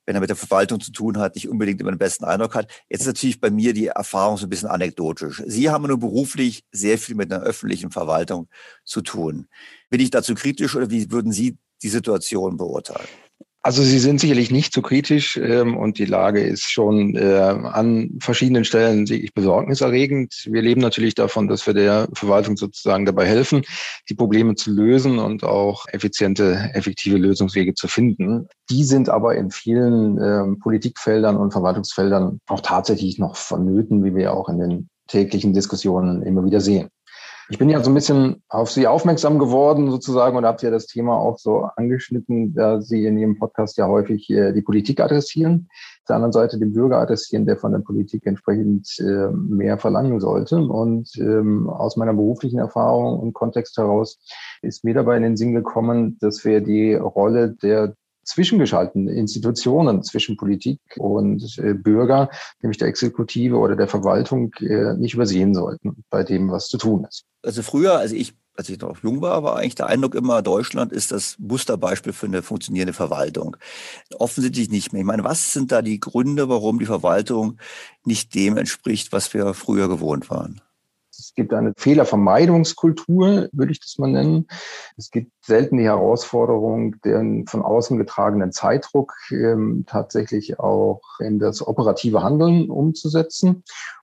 wenn 0.06 0.14
er 0.14 0.20
mit 0.20 0.30
der 0.30 0.36
Verwaltung 0.36 0.80
zu 0.80 0.92
tun 0.92 1.18
hat, 1.18 1.34
nicht 1.34 1.48
unbedingt 1.48 1.80
immer 1.80 1.92
den 1.92 1.98
besten 1.98 2.24
Eindruck 2.24 2.54
hat. 2.54 2.70
Jetzt 2.88 3.02
ist 3.02 3.06
natürlich 3.06 3.40
bei 3.40 3.50
mir 3.50 3.72
die 3.72 3.86
Erfahrung 3.86 4.36
so 4.36 4.46
ein 4.46 4.50
bisschen 4.50 4.68
anekdotisch. 4.68 5.42
Sie 5.46 5.70
haben 5.70 5.86
nur 5.86 5.98
beruflich 5.98 6.64
sehr 6.72 6.98
viel 6.98 7.14
mit 7.14 7.32
einer 7.32 7.42
öffentlichen 7.42 7.90
Verwaltung 7.90 8.48
zu 8.84 9.00
tun. 9.00 9.48
Bin 9.90 10.00
ich 10.00 10.10
dazu 10.10 10.34
kritisch 10.34 10.74
oder 10.74 10.90
wie 10.90 11.10
würden 11.10 11.32
Sie 11.32 11.56
die 11.82 11.88
Situation 11.88 12.56
beurteilen? 12.56 13.08
Also 13.64 13.84
Sie 13.84 14.00
sind 14.00 14.20
sicherlich 14.20 14.50
nicht 14.50 14.74
so 14.74 14.82
kritisch 14.82 15.36
ähm, 15.36 15.76
und 15.76 15.98
die 15.98 16.04
Lage 16.04 16.40
ist 16.40 16.68
schon 16.68 17.14
äh, 17.14 17.36
an 17.36 18.10
verschiedenen 18.18 18.64
Stellen 18.64 19.08
wirklich 19.08 19.34
besorgniserregend. 19.34 20.48
Wir 20.50 20.62
leben 20.62 20.80
natürlich 20.80 21.14
davon, 21.14 21.46
dass 21.46 21.64
wir 21.64 21.72
der 21.72 22.08
Verwaltung 22.12 22.56
sozusagen 22.56 23.06
dabei 23.06 23.24
helfen, 23.24 23.62
die 24.08 24.14
Probleme 24.14 24.56
zu 24.56 24.72
lösen 24.72 25.20
und 25.20 25.44
auch 25.44 25.86
effiziente, 25.92 26.70
effektive 26.74 27.18
Lösungswege 27.18 27.74
zu 27.74 27.86
finden. 27.86 28.48
Die 28.68 28.82
sind 28.82 29.08
aber 29.08 29.36
in 29.36 29.52
vielen 29.52 30.18
äh, 30.18 30.56
Politikfeldern 30.60 31.36
und 31.36 31.52
Verwaltungsfeldern 31.52 32.40
auch 32.48 32.62
tatsächlich 32.62 33.20
noch 33.20 33.36
vonnöten, 33.36 34.04
wie 34.04 34.16
wir 34.16 34.34
auch 34.34 34.48
in 34.48 34.58
den 34.58 34.88
täglichen 35.06 35.52
Diskussionen 35.52 36.22
immer 36.22 36.44
wieder 36.44 36.60
sehen. 36.60 36.88
Ich 37.52 37.58
bin 37.58 37.68
ja 37.68 37.84
so 37.84 37.90
ein 37.90 37.94
bisschen 37.94 38.42
auf 38.48 38.70
Sie 38.70 38.86
aufmerksam 38.86 39.38
geworden 39.38 39.90
sozusagen 39.90 40.38
und 40.38 40.46
habt 40.46 40.62
ja 40.62 40.70
das 40.70 40.86
Thema 40.86 41.18
auch 41.18 41.36
so 41.36 41.68
angeschnitten, 41.76 42.54
da 42.54 42.80
Sie 42.80 43.04
in 43.04 43.18
Ihrem 43.18 43.38
Podcast 43.38 43.76
ja 43.76 43.88
häufig 43.88 44.30
äh, 44.30 44.54
die 44.54 44.62
Politik 44.62 45.00
adressieren, 45.00 45.68
auf 45.70 46.06
der 46.08 46.16
anderen 46.16 46.32
Seite 46.32 46.58
den 46.58 46.72
Bürger 46.72 46.96
adressieren, 46.96 47.44
der 47.44 47.58
von 47.58 47.72
der 47.72 47.80
Politik 47.80 48.24
entsprechend 48.24 48.88
äh, 49.00 49.28
mehr 49.34 49.76
verlangen 49.76 50.18
sollte. 50.18 50.56
Und 50.56 51.10
ähm, 51.18 51.68
aus 51.68 51.98
meiner 51.98 52.14
beruflichen 52.14 52.58
Erfahrung 52.58 53.20
und 53.20 53.34
Kontext 53.34 53.76
heraus 53.76 54.18
ist 54.62 54.82
mir 54.82 54.94
dabei 54.94 55.18
in 55.18 55.22
den 55.22 55.36
Sinn 55.36 55.52
gekommen, 55.52 56.16
dass 56.22 56.46
wir 56.46 56.62
die 56.62 56.94
Rolle 56.94 57.50
der 57.50 57.94
zwischengeschalteten 58.24 59.08
Institutionen 59.08 60.02
zwischen 60.02 60.36
Politik 60.36 60.80
und 60.98 61.58
äh, 61.58 61.74
Bürger, 61.74 62.30
nämlich 62.60 62.78
der 62.78 62.88
Exekutive 62.88 63.56
oder 63.56 63.76
der 63.76 63.88
Verwaltung, 63.88 64.52
äh, 64.60 64.94
nicht 64.94 65.14
übersehen 65.14 65.54
sollten 65.54 66.04
bei 66.10 66.22
dem, 66.22 66.50
was 66.50 66.68
zu 66.68 66.78
tun 66.78 67.04
ist. 67.08 67.24
Also 67.42 67.62
früher, 67.62 67.98
also 67.98 68.14
ich, 68.14 68.34
als 68.56 68.68
ich 68.68 68.80
noch 68.80 69.02
jung 69.02 69.20
war, 69.20 69.42
war 69.42 69.56
eigentlich 69.56 69.74
der 69.74 69.86
Eindruck 69.86 70.14
immer, 70.14 70.42
Deutschland 70.42 70.92
ist 70.92 71.10
das 71.10 71.36
Musterbeispiel 71.38 72.12
für 72.12 72.26
eine 72.26 72.42
funktionierende 72.42 72.92
Verwaltung. 72.92 73.56
Offensichtlich 74.18 74.70
nicht 74.70 74.92
mehr. 74.92 75.00
Ich 75.00 75.06
meine, 75.06 75.24
was 75.24 75.52
sind 75.52 75.72
da 75.72 75.82
die 75.82 76.00
Gründe, 76.00 76.48
warum 76.48 76.78
die 76.78 76.86
Verwaltung 76.86 77.58
nicht 78.04 78.34
dem 78.34 78.56
entspricht, 78.56 79.12
was 79.12 79.32
wir 79.34 79.54
früher 79.54 79.88
gewohnt 79.88 80.30
waren? 80.30 80.60
Es 81.22 81.34
gibt 81.34 81.54
eine 81.54 81.72
Fehlervermeidungskultur, 81.76 83.48
würde 83.52 83.70
ich 83.70 83.78
das 83.78 83.96
mal 83.98 84.10
nennen. 84.10 84.48
Es 84.96 85.12
gibt 85.12 85.30
selten 85.40 85.78
die 85.78 85.84
Herausforderung, 85.84 87.00
den 87.02 87.46
von 87.46 87.62
außen 87.62 87.96
getragenen 87.96 88.50
Zeitdruck 88.50 89.14
ähm, 89.30 89.84
tatsächlich 89.86 90.58
auch 90.58 91.00
in 91.20 91.38
das 91.38 91.64
operative 91.64 92.24
Handeln 92.24 92.68
umzusetzen. 92.70 93.62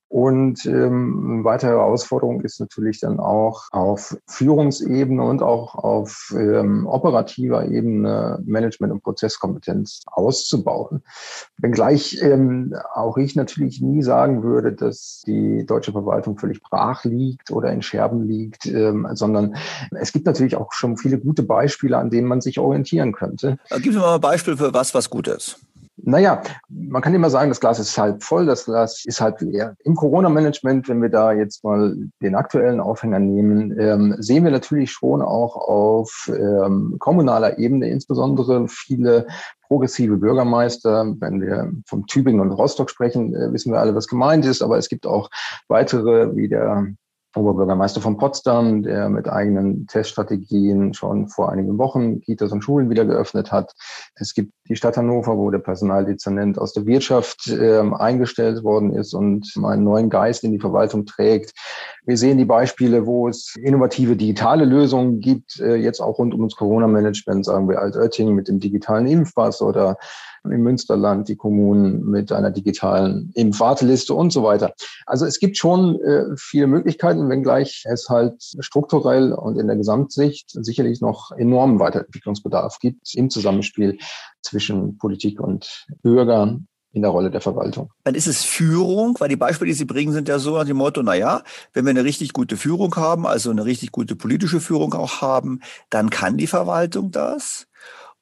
Und 0.10 0.66
ähm, 0.66 1.44
weitere 1.44 1.70
Herausforderung 1.70 2.42
ist 2.42 2.60
natürlich 2.60 3.00
dann 3.00 3.20
auch 3.20 3.68
auf 3.72 4.18
Führungsebene 4.26 5.24
und 5.24 5.44
auch 5.44 5.76
auf 5.76 6.34
ähm, 6.36 6.88
operativer 6.88 7.66
Ebene 7.70 8.40
Management- 8.44 8.92
und 8.92 9.04
Prozesskompetenz 9.04 10.02
auszubauen. 10.08 11.04
Wenngleich 11.60 12.20
ähm, 12.24 12.74
auch 12.96 13.18
ich 13.18 13.36
natürlich 13.36 13.82
nie 13.82 14.02
sagen 14.02 14.42
würde, 14.42 14.74
dass 14.74 15.22
die 15.28 15.64
deutsche 15.68 15.92
Verwaltung 15.92 16.40
völlig 16.40 16.64
brach 16.64 17.06
liegt 17.06 17.52
oder 17.52 17.72
in 17.72 17.84
Scherben 17.84 18.28
liegt, 18.28 18.66
ähm, 18.66 19.08
sondern 19.14 19.56
es 19.92 20.12
gibt 20.12 20.26
natürlich 20.26 20.56
auch 20.56 20.74
schon 20.74 20.98
viele 20.98 21.20
gute 21.20 21.44
Beispiele, 21.44 21.98
an 21.98 22.10
denen 22.10 22.28
man 22.28 22.42
sich 22.42 22.58
orientieren 22.58 23.12
könnte. 23.12 23.60
Gib 23.70 23.94
mir 23.94 24.00
mal 24.00 24.16
ein 24.16 24.22
Beispiel 24.22 24.58
für 24.58 24.74
was, 24.74 24.96
was 24.96 25.12
gut 25.12 25.28
ist. 25.28 25.60
Naja, 26.04 26.42
man 26.70 27.02
kann 27.02 27.14
immer 27.14 27.30
sagen, 27.30 27.50
das 27.50 27.60
Glas 27.60 27.80
ist 27.80 27.98
halb 27.98 28.24
voll, 28.24 28.46
das 28.46 28.66
Glas 28.66 29.04
ist 29.06 29.22
halb 29.22 29.42
leer. 29.42 29.76
Im 29.84 29.96
Corona-Management, 29.96 30.88
wenn 30.88 31.02
wir 31.02 31.10
da 31.10 31.32
jetzt 31.32 31.64
mal 31.64 31.96
den 32.22 32.36
aktuellen 32.36 32.80
Aufhänger 32.80 33.20
nehmen, 33.20 33.78
ähm, 33.80 34.16
sehen 34.20 34.44
wir 34.44 34.52
natürlich 34.52 34.92
schon 34.92 35.22
auch 35.22 35.56
auf 35.56 36.32
ähm, 36.34 36.96
kommunaler 37.00 37.58
Ebene 37.60 37.90
insbesondere 37.90 38.68
viele 38.68 39.28
progressive 39.68 40.18
Bürgermeister. 40.18 41.16
Wenn 41.20 41.42
wir 41.42 41.72
vom 41.86 42.06
Tübingen 42.08 42.42
und 42.42 42.52
Rostock 42.52 42.90
sprechen, 42.90 43.36
äh, 43.36 43.52
wissen 43.54 43.72
wir 43.72 43.80
alle, 43.80 43.96
was 43.96 44.08
gemeint 44.08 44.46
ist. 44.46 44.62
Aber 44.62 44.78
es 44.78 44.90
gibt 44.90 45.06
auch 45.06 45.30
weitere, 45.68 46.36
wie 46.36 46.50
der 46.50 46.88
Oberbürgermeister 47.36 48.02
von 48.02 48.18
Potsdam, 48.18 48.82
der 48.82 49.08
mit 49.10 49.30
eigenen 49.30 49.86
Teststrategien 49.86 50.94
schon 50.94 51.28
vor 51.28 51.52
einigen 51.52 51.78
Wochen 51.78 52.22
Kitas 52.22 52.52
und 52.52 52.64
Schulen 52.64 52.90
wieder 52.90 53.06
geöffnet 53.06 53.52
hat. 53.52 53.74
Es 54.16 54.34
gibt 54.34 54.52
die 54.68 54.76
Stadt 54.76 54.98
Hannover, 54.98 55.38
wo 55.38 55.52
der 55.52 55.60
Personaldezernent 55.60 56.58
aus 56.58 56.74
der 56.74 56.86
Wirtschaft 56.88 57.48
äh, 57.48 57.80
eingestellt 57.80 58.64
worden 58.64 58.96
ist 58.96 59.14
und 59.14 59.54
einen 59.64 59.84
neuen 59.84 60.10
Geist 60.10 60.44
in 60.44 60.52
die 60.52 60.60
Verwaltung 60.60 61.06
trägt. 61.06 61.54
Wir 62.06 62.18
sehen 62.18 62.40
die 62.40 62.46
Beispiele, 62.46 63.06
wo 63.06 63.28
es 63.28 63.56
innovative 63.62 64.16
digitale 64.16 64.66
Lösungen 64.66 65.20
gibt, 65.20 65.60
äh, 65.60 65.76
jetzt 65.76 66.00
auch 66.00 66.18
rund 66.18 66.34
um 66.34 66.44
das 66.44 66.56
Corona-Management, 66.56 67.46
sagen 67.46 67.70
wir 67.70 67.80
Altötting 67.80 68.34
mit 68.34 68.48
dem 68.48 68.60
digitalen 68.60 69.06
Impfpass 69.06 69.62
oder 69.62 69.98
im 70.44 70.62
Münsterland 70.62 71.28
die 71.28 71.36
Kommunen 71.36 72.06
mit 72.06 72.32
einer 72.32 72.52
digitalen 72.52 73.32
Impfwarteliste 73.36 74.14
und 74.14 74.32
so 74.32 74.44
weiter. 74.44 74.74
Also 75.06 75.26
es 75.26 75.40
gibt 75.40 75.58
schon 75.58 76.00
äh, 76.02 76.26
viele 76.38 76.68
Möglichkeiten, 76.68 77.30
wenngleich 77.30 77.86
es 77.90 78.10
halt 78.10 78.36
strukturell 78.60 79.34
und 79.34 79.58
in 79.58 79.68
der 79.68 79.76
Gesamtsicht 79.76 80.52
sicherlich 80.52 81.02
noch 81.02 81.32
enormen 81.32 81.80
Weiterentwicklungsbedarf 81.80 82.80
gibt 82.80 83.14
im 83.16 83.30
Zusammenspiel 83.30 83.98
zwischen 84.42 84.98
Politik 84.98 85.40
und 85.40 85.86
Bürgern 86.02 86.68
in 86.92 87.02
der 87.04 87.12
Rolle 87.12 87.30
der 87.30 87.42
Verwaltung. 87.42 87.92
Dann 88.04 88.16
ist 88.16 88.28
es 88.28 88.44
Führung, 88.44 89.16
weil 89.20 89.30
die 89.30 89.36
Beispiele, 89.36 89.70
die 89.70 89.76
Sie 89.76 89.86
bringen, 89.86 90.12
sind 90.12 90.28
ja 90.28 90.40
so 90.40 90.58
nach 90.58 90.66
dem 90.66 90.78
Motto, 90.78 91.04
na 91.04 91.14
ja, 91.14 91.44
wenn 91.74 91.86
wir 91.86 91.92
eine 91.92 92.04
richtig 92.04 92.34
gute 92.34 92.58
Führung 92.58 92.96
haben, 92.96 93.28
also 93.28 93.52
eine 93.52 93.66
richtig 93.66 93.92
gute 93.92 94.16
politische 94.16 94.60
Führung 94.60 94.94
auch 94.94 95.22
haben, 95.22 95.62
dann 95.90 96.10
kann 96.10 96.38
die 96.38 96.48
Verwaltung 96.48 97.12
das. 97.12 97.68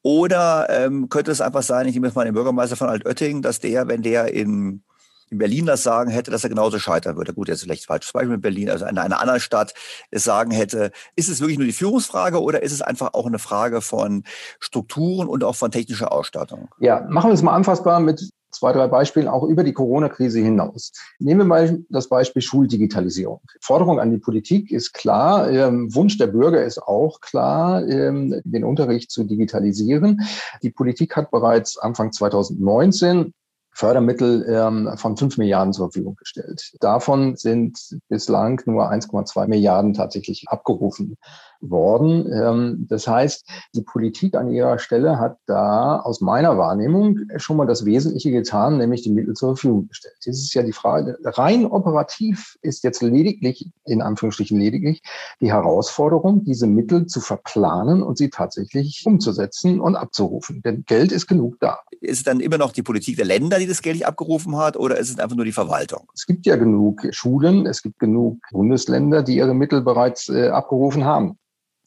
Oder 0.08 0.68
ähm, 0.70 1.10
könnte 1.10 1.32
es 1.32 1.42
einfach 1.42 1.64
sein, 1.64 1.86
ich 1.86 1.94
nehme 1.94 2.08
jetzt 2.08 2.16
mal 2.16 2.24
den 2.24 2.34
Bürgermeister 2.34 2.78
von 2.78 2.88
Altötting, 2.88 3.42
dass 3.42 3.60
der, 3.60 3.90
wenn 3.90 4.04
der 4.04 4.34
in, 4.34 4.82
in 5.30 5.38
Berlin 5.38 5.66
das 5.66 5.84
sagen 5.84 6.10
hätte, 6.10 6.32
dass 6.32 6.46
er 6.46 6.50
genauso 6.50 6.80
scheitern 6.80 7.18
würde. 7.18 7.34
Gut, 7.34 7.50
jetzt 7.50 7.64
vielleicht 7.64 7.88
falsches 7.88 8.14
Beispiel 8.14 8.30
mit 8.30 8.42
Berlin, 8.42 8.70
also 8.70 8.86
in 8.86 8.98
einer 8.98 9.20
anderen 9.20 9.42
Stadt 9.42 9.74
es 10.10 10.24
sagen 10.24 10.52
hätte, 10.52 10.94
ist 11.18 11.28
es 11.28 11.42
wirklich 11.42 11.58
nur 11.58 11.68
die 11.68 11.74
Führungsfrage 11.74 12.42
oder 12.42 12.64
ist 12.64 12.72
es 12.72 12.82
einfach 12.82 13.16
auch 13.16 13.26
eine 13.26 13.38
Frage 13.38 13.82
von 13.82 14.24
Strukturen 14.62 15.28
und 15.28 15.44
auch 15.44 15.58
von 15.58 15.72
technischer 15.72 16.14
Ausstattung? 16.14 16.70
Ja, 16.80 17.06
machen 17.10 17.30
wir 17.30 17.34
es 17.34 17.42
mal 17.42 17.54
anfassbar 17.54 18.00
mit 18.00 18.30
zwei, 18.58 18.74
drei 18.74 18.88
Beispielen 18.88 19.28
auch 19.28 19.44
über 19.44 19.64
die 19.64 19.74
Corona-Krise 19.74 20.40
hinaus. 20.40 20.92
Nehmen 21.20 21.42
wir 21.42 21.46
mal 21.46 21.80
das 21.90 22.10
Beispiel 22.10 22.42
Schuldigitalisierung. 22.42 23.42
Forderung 23.62 24.00
an 24.00 24.12
die 24.12 24.18
Politik 24.18 24.72
ist 24.72 24.94
klar, 24.94 25.50
ähm, 25.50 25.94
Wunsch 25.94 26.18
der 26.18 26.28
Bürger 26.28 26.64
ist 26.64 26.80
auch 26.80 27.22
klar, 27.22 27.88
ähm, 27.88 28.42
den 28.44 28.64
Unterricht 28.64 29.12
zu 29.12 29.24
digitalisieren. 29.24 30.22
Die 30.64 30.72
Politik 30.72 31.16
hat 31.16 31.32
bereits 31.32 31.78
Anfang 31.78 32.12
2019 32.12 33.34
Fördermittel 33.78 34.44
ähm, 34.50 34.98
von 34.98 35.16
5 35.16 35.38
Milliarden 35.38 35.72
zur 35.72 35.92
Verfügung 35.92 36.16
gestellt. 36.16 36.74
Davon 36.80 37.36
sind 37.36 37.78
bislang 38.10 38.60
nur 38.66 38.92
1,2 38.92 39.48
Milliarden 39.48 39.94
tatsächlich 39.94 40.46
abgerufen 40.48 41.16
worden. 41.62 42.32
Ähm, 42.32 42.86
das 42.90 43.08
heißt, 43.08 43.48
die 43.76 43.82
Politik 43.82 44.36
an 44.36 44.50
ihrer 44.50 44.80
Stelle 44.80 45.20
hat 45.20 45.38
da 45.46 46.00
aus 46.00 46.22
meiner 46.22 46.58
Wahrnehmung 46.58 47.20
schon 47.38 47.58
mal 47.58 47.68
das 47.68 47.86
Wesentliche 47.86 48.32
getan, 48.32 48.78
nämlich 48.78 49.02
die 49.02 49.12
Mittel 49.12 49.34
zur 49.34 49.56
Verfügung 49.56 49.88
gestellt. 49.88 50.16
Jetzt 50.22 50.44
ist 50.44 50.54
ja 50.54 50.64
die 50.64 50.74
Frage, 50.74 51.18
rein 51.24 51.66
operativ 51.66 52.58
ist 52.62 52.84
jetzt 52.84 53.02
lediglich, 53.02 53.70
in 53.86 54.02
Anführungsstrichen 54.02 54.60
lediglich, 54.60 55.02
die 55.42 55.52
Herausforderung, 55.52 56.44
diese 56.44 56.68
Mittel 56.68 57.06
zu 57.08 57.22
verplanen 57.22 58.02
und 58.02 58.18
sie 58.18 58.30
tatsächlich 58.30 59.04
umzusetzen 59.06 59.80
und 59.80 59.96
abzurufen. 59.96 60.62
Denn 60.64 60.84
Geld 60.86 61.12
ist 61.12 61.28
genug 61.28 61.60
da. 61.60 61.80
Ist 62.02 62.20
es 62.20 62.24
dann 62.24 62.40
immer 62.40 62.58
noch 62.58 62.72
die 62.72 62.84
Politik 62.84 63.18
der 63.18 63.26
Länder, 63.26 63.60
die 63.60 63.68
das 63.68 63.82
Geld 63.82 63.96
nicht 63.96 64.08
abgerufen 64.08 64.56
hat, 64.58 64.78
oder 64.78 64.98
ist 64.98 65.10
es 65.10 65.20
einfach 65.20 65.36
nur 65.36 65.46
die 65.46 65.52
Verwaltung? 65.52 66.08
Es 66.14 66.26
gibt 66.26 66.46
ja 66.46 66.56
genug 66.56 67.08
Schulen, 67.12 67.66
es 67.66 67.82
gibt 67.82 68.00
genug 68.00 68.40
Bundesländer, 68.52 69.24
die 69.24 69.36
ihre 69.38 69.54
Mittel 69.54 69.82
bereits 69.82 70.30
äh, 70.30 70.50
abgerufen 70.50 71.06
haben. 71.06 71.38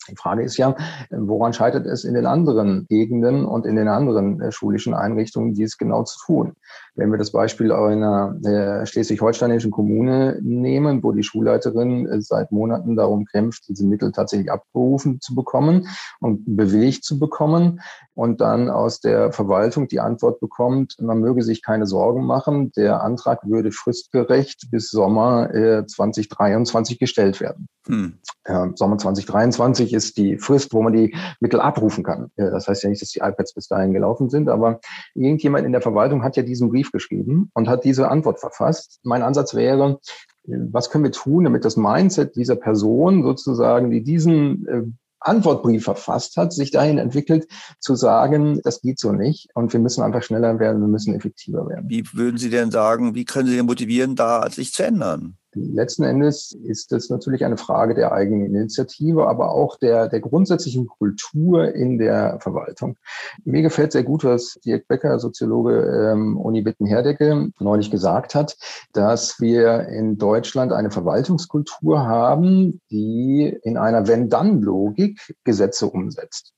Die 0.08 0.16
Frage 0.16 0.42
ist 0.42 0.56
ja, 0.56 0.74
woran 1.10 1.52
scheitert 1.52 1.86
es 1.86 2.04
in 2.04 2.14
den 2.14 2.26
anderen 2.26 2.86
Gegenden 2.88 3.44
und 3.44 3.66
in 3.66 3.76
den 3.76 3.88
anderen 3.88 4.40
äh, 4.40 4.50
schulischen 4.50 4.94
Einrichtungen, 4.94 5.54
dies 5.54 5.76
genau 5.76 6.04
zu 6.04 6.18
tun? 6.24 6.54
Wenn 7.00 7.10
wir 7.10 7.16
das 7.16 7.32
Beispiel 7.32 7.72
einer 7.72 8.36
äh, 8.44 8.84
schleswig-holsteinischen 8.84 9.70
Kommune 9.70 10.38
nehmen, 10.42 11.02
wo 11.02 11.12
die 11.12 11.22
Schulleiterin 11.22 12.06
äh, 12.06 12.20
seit 12.20 12.52
Monaten 12.52 12.94
darum 12.94 13.24
kämpft, 13.24 13.68
diese 13.68 13.86
Mittel 13.86 14.12
tatsächlich 14.12 14.52
abberufen 14.52 15.18
zu 15.18 15.34
bekommen 15.34 15.88
und 16.20 16.44
bewilligt 16.44 17.02
zu 17.02 17.18
bekommen 17.18 17.80
und 18.12 18.42
dann 18.42 18.68
aus 18.68 19.00
der 19.00 19.32
Verwaltung 19.32 19.88
die 19.88 19.98
Antwort 19.98 20.40
bekommt, 20.40 20.96
man 21.00 21.20
möge 21.20 21.42
sich 21.42 21.62
keine 21.62 21.86
Sorgen 21.86 22.26
machen, 22.26 22.70
der 22.72 23.02
Antrag 23.02 23.48
würde 23.48 23.72
fristgerecht 23.72 24.68
bis 24.70 24.90
Sommer 24.90 25.54
äh, 25.54 25.86
2023 25.86 26.98
gestellt 26.98 27.40
werden. 27.40 27.66
Hm. 27.86 28.18
Äh, 28.44 28.66
Sommer 28.74 28.98
2023 28.98 29.94
ist 29.94 30.18
die 30.18 30.36
Frist, 30.36 30.74
wo 30.74 30.82
man 30.82 30.92
die 30.92 31.16
Mittel 31.40 31.60
abrufen 31.60 32.04
kann. 32.04 32.30
Das 32.36 32.68
heißt 32.68 32.82
ja 32.82 32.90
nicht, 32.90 33.00
dass 33.00 33.08
die 33.08 33.20
iPads 33.20 33.54
bis 33.54 33.68
dahin 33.68 33.94
gelaufen 33.94 34.28
sind, 34.28 34.50
aber 34.50 34.80
irgendjemand 35.14 35.64
in 35.64 35.72
der 35.72 35.80
Verwaltung 35.80 36.22
hat 36.22 36.36
ja 36.36 36.42
diesen 36.42 36.68
Brief 36.68 36.89
geschrieben 36.92 37.50
und 37.54 37.68
hat 37.68 37.84
diese 37.84 38.08
Antwort 38.08 38.40
verfasst. 38.40 39.00
Mein 39.02 39.22
Ansatz 39.22 39.54
wäre, 39.54 40.00
was 40.44 40.90
können 40.90 41.04
wir 41.04 41.12
tun, 41.12 41.44
damit 41.44 41.64
das 41.64 41.76
Mindset 41.76 42.36
dieser 42.36 42.56
Person 42.56 43.22
sozusagen, 43.22 43.90
die 43.90 44.02
diesen 44.02 44.66
äh, 44.66 44.82
Antwortbrief 45.20 45.84
verfasst 45.84 46.36
hat, 46.36 46.52
sich 46.52 46.70
dahin 46.70 46.98
entwickelt, 46.98 47.46
zu 47.78 47.94
sagen, 47.94 48.60
das 48.64 48.80
geht 48.80 48.98
so 48.98 49.12
nicht 49.12 49.48
und 49.54 49.72
wir 49.72 49.80
müssen 49.80 50.02
einfach 50.02 50.22
schneller 50.22 50.58
werden, 50.58 50.80
wir 50.80 50.88
müssen 50.88 51.14
effektiver 51.14 51.68
werden. 51.68 51.88
Wie 51.88 52.04
würden 52.14 52.38
Sie 52.38 52.50
denn 52.50 52.70
sagen, 52.70 53.14
wie 53.14 53.26
können 53.26 53.48
Sie 53.48 53.56
denn 53.56 53.66
motivieren, 53.66 54.16
da 54.16 54.48
sich 54.50 54.72
zu 54.72 54.82
ändern? 54.82 55.36
Letzten 55.54 56.04
Endes 56.04 56.52
ist 56.52 56.92
es 56.92 57.10
natürlich 57.10 57.44
eine 57.44 57.56
Frage 57.56 57.94
der 57.94 58.12
eigenen 58.12 58.54
Initiative, 58.54 59.26
aber 59.26 59.50
auch 59.50 59.76
der, 59.78 60.08
der 60.08 60.20
grundsätzlichen 60.20 60.86
Kultur 60.86 61.74
in 61.74 61.98
der 61.98 62.38
Verwaltung. 62.40 62.96
Mir 63.44 63.62
gefällt 63.62 63.90
sehr 63.90 64.04
gut, 64.04 64.22
was 64.22 64.60
Dirk 64.64 64.86
Becker, 64.86 65.18
Soziologe 65.18 66.12
ähm, 66.12 66.36
Uni 66.36 66.64
Witten-Herdecke, 66.64 67.50
neulich 67.58 67.90
gesagt 67.90 68.36
hat, 68.36 68.56
dass 68.92 69.40
wir 69.40 69.88
in 69.88 70.18
Deutschland 70.18 70.72
eine 70.72 70.92
Verwaltungskultur 70.92 72.06
haben, 72.06 72.80
die 72.90 73.58
in 73.64 73.76
einer 73.76 74.06
Wenn-Dann-Logik 74.06 75.34
Gesetze 75.42 75.86
umsetzt. 75.86 76.52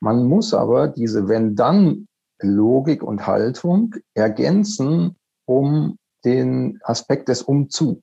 Man 0.00 0.24
muss 0.24 0.54
aber 0.54 0.88
diese 0.88 1.28
Wenn-Dann-Logik 1.28 3.02
und 3.02 3.26
Haltung 3.26 3.96
ergänzen 4.14 5.16
um 5.44 5.98
den 6.24 6.78
Aspekt 6.84 7.28
des 7.28 7.42
Umzu 7.42 8.00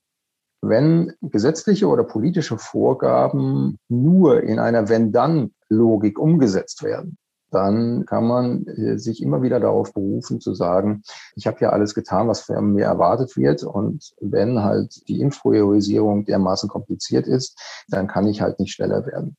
wenn 0.61 1.13
gesetzliche 1.21 1.87
oder 1.87 2.03
politische 2.03 2.57
Vorgaben 2.57 3.77
nur 3.89 4.43
in 4.43 4.59
einer 4.59 4.89
Wenn-Dann-Logik 4.89 6.19
umgesetzt 6.19 6.83
werden, 6.83 7.17
dann 7.51 8.05
kann 8.05 8.25
man 8.25 8.67
äh, 8.67 8.97
sich 8.97 9.21
immer 9.21 9.41
wieder 9.41 9.59
darauf 9.59 9.93
berufen 9.93 10.41
zu 10.41 10.53
sagen, 10.53 11.03
ich 11.35 11.47
habe 11.47 11.59
ja 11.61 11.69
alles 11.69 11.93
getan, 11.93 12.27
was 12.27 12.41
von 12.41 12.73
mir 12.73 12.85
erwartet 12.85 13.37
wird. 13.37 13.63
Und 13.63 14.13
wenn 14.19 14.63
halt 14.63 15.07
die 15.07 15.21
Impfpriorisierung 15.21 16.25
dermaßen 16.25 16.69
kompliziert 16.69 17.27
ist, 17.27 17.57
dann 17.87 18.07
kann 18.07 18.27
ich 18.27 18.41
halt 18.41 18.59
nicht 18.59 18.73
schneller 18.73 19.05
werden. 19.05 19.37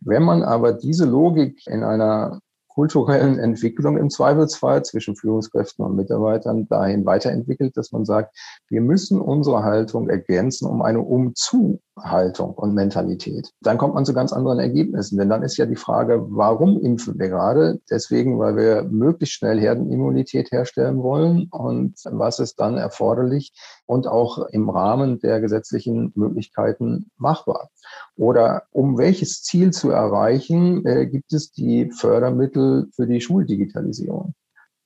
Wenn 0.00 0.22
man 0.22 0.42
aber 0.42 0.72
diese 0.72 1.06
Logik 1.06 1.66
in 1.66 1.82
einer 1.84 2.40
kulturellen 2.80 3.38
Entwicklung 3.38 3.98
im 3.98 4.08
Zweifelsfall 4.08 4.82
zwischen 4.84 5.14
Führungskräften 5.14 5.84
und 5.84 5.96
Mitarbeitern 5.96 6.66
dahin 6.66 7.04
weiterentwickelt, 7.04 7.76
dass 7.76 7.92
man 7.92 8.06
sagt, 8.06 8.34
wir 8.70 8.80
müssen 8.80 9.20
unsere 9.20 9.64
Haltung 9.64 10.08
ergänzen 10.08 10.66
um 10.66 10.80
eine 10.80 11.02
Umzu 11.02 11.82
Haltung 12.02 12.54
und 12.54 12.74
Mentalität. 12.74 13.50
Dann 13.60 13.78
kommt 13.78 13.94
man 13.94 14.04
zu 14.04 14.14
ganz 14.14 14.32
anderen 14.32 14.58
Ergebnissen. 14.58 15.18
Denn 15.18 15.28
dann 15.28 15.42
ist 15.42 15.56
ja 15.56 15.66
die 15.66 15.76
Frage, 15.76 16.26
warum 16.30 16.80
impfen 16.80 17.18
wir 17.18 17.28
gerade? 17.28 17.80
Deswegen, 17.90 18.38
weil 18.38 18.56
wir 18.56 18.82
möglichst 18.84 19.36
schnell 19.36 19.60
Herdenimmunität 19.60 20.50
herstellen 20.50 21.02
wollen. 21.02 21.48
Und 21.50 21.94
was 22.04 22.38
ist 22.38 22.60
dann 22.60 22.76
erforderlich 22.76 23.52
und 23.86 24.06
auch 24.06 24.38
im 24.48 24.68
Rahmen 24.68 25.18
der 25.20 25.40
gesetzlichen 25.40 26.12
Möglichkeiten 26.14 27.10
machbar? 27.16 27.70
Oder 28.16 28.64
um 28.70 28.98
welches 28.98 29.42
Ziel 29.42 29.72
zu 29.72 29.90
erreichen, 29.90 30.84
äh, 30.86 31.06
gibt 31.06 31.32
es 31.32 31.50
die 31.50 31.90
Fördermittel 31.90 32.88
für 32.94 33.06
die 33.06 33.20
Schuldigitalisierung? 33.20 34.34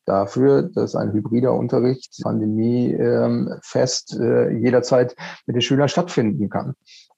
dafür, 0.07 0.63
dass 0.63 0.95
ein 0.95 1.13
hybrider 1.13 1.55
Unterricht 1.55 2.21
Pandemie 2.23 2.93
ähm, 2.93 3.55
äh, 3.75 4.57
jederzeit 4.57 5.17
mit 5.47 5.57
den 5.57 5.63
Schülern 5.63 5.89
stattfinden 5.89 6.49
kann. 6.49 6.75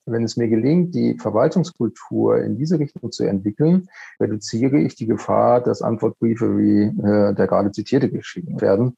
Wenn 0.07 0.23
es 0.23 0.37
mir 0.37 0.49
gelingt, 0.49 0.95
die 0.95 1.19
Verwaltungskultur 1.19 2.39
in 2.39 2.57
diese 2.57 2.79
Richtung 2.79 3.11
zu 3.11 3.25
entwickeln, 3.25 3.89
reduziere 4.21 4.79
ich 4.79 4.95
die 4.95 5.07
Gefahr, 5.07 5.61
dass 5.61 5.83
Antwortbriefe 5.83 6.57
wie 6.57 6.83
äh, 6.85 7.35
der 7.35 7.47
gerade 7.47 7.73
zitierte 7.73 8.09
geschrieben 8.09 8.61
werden. 8.61 8.97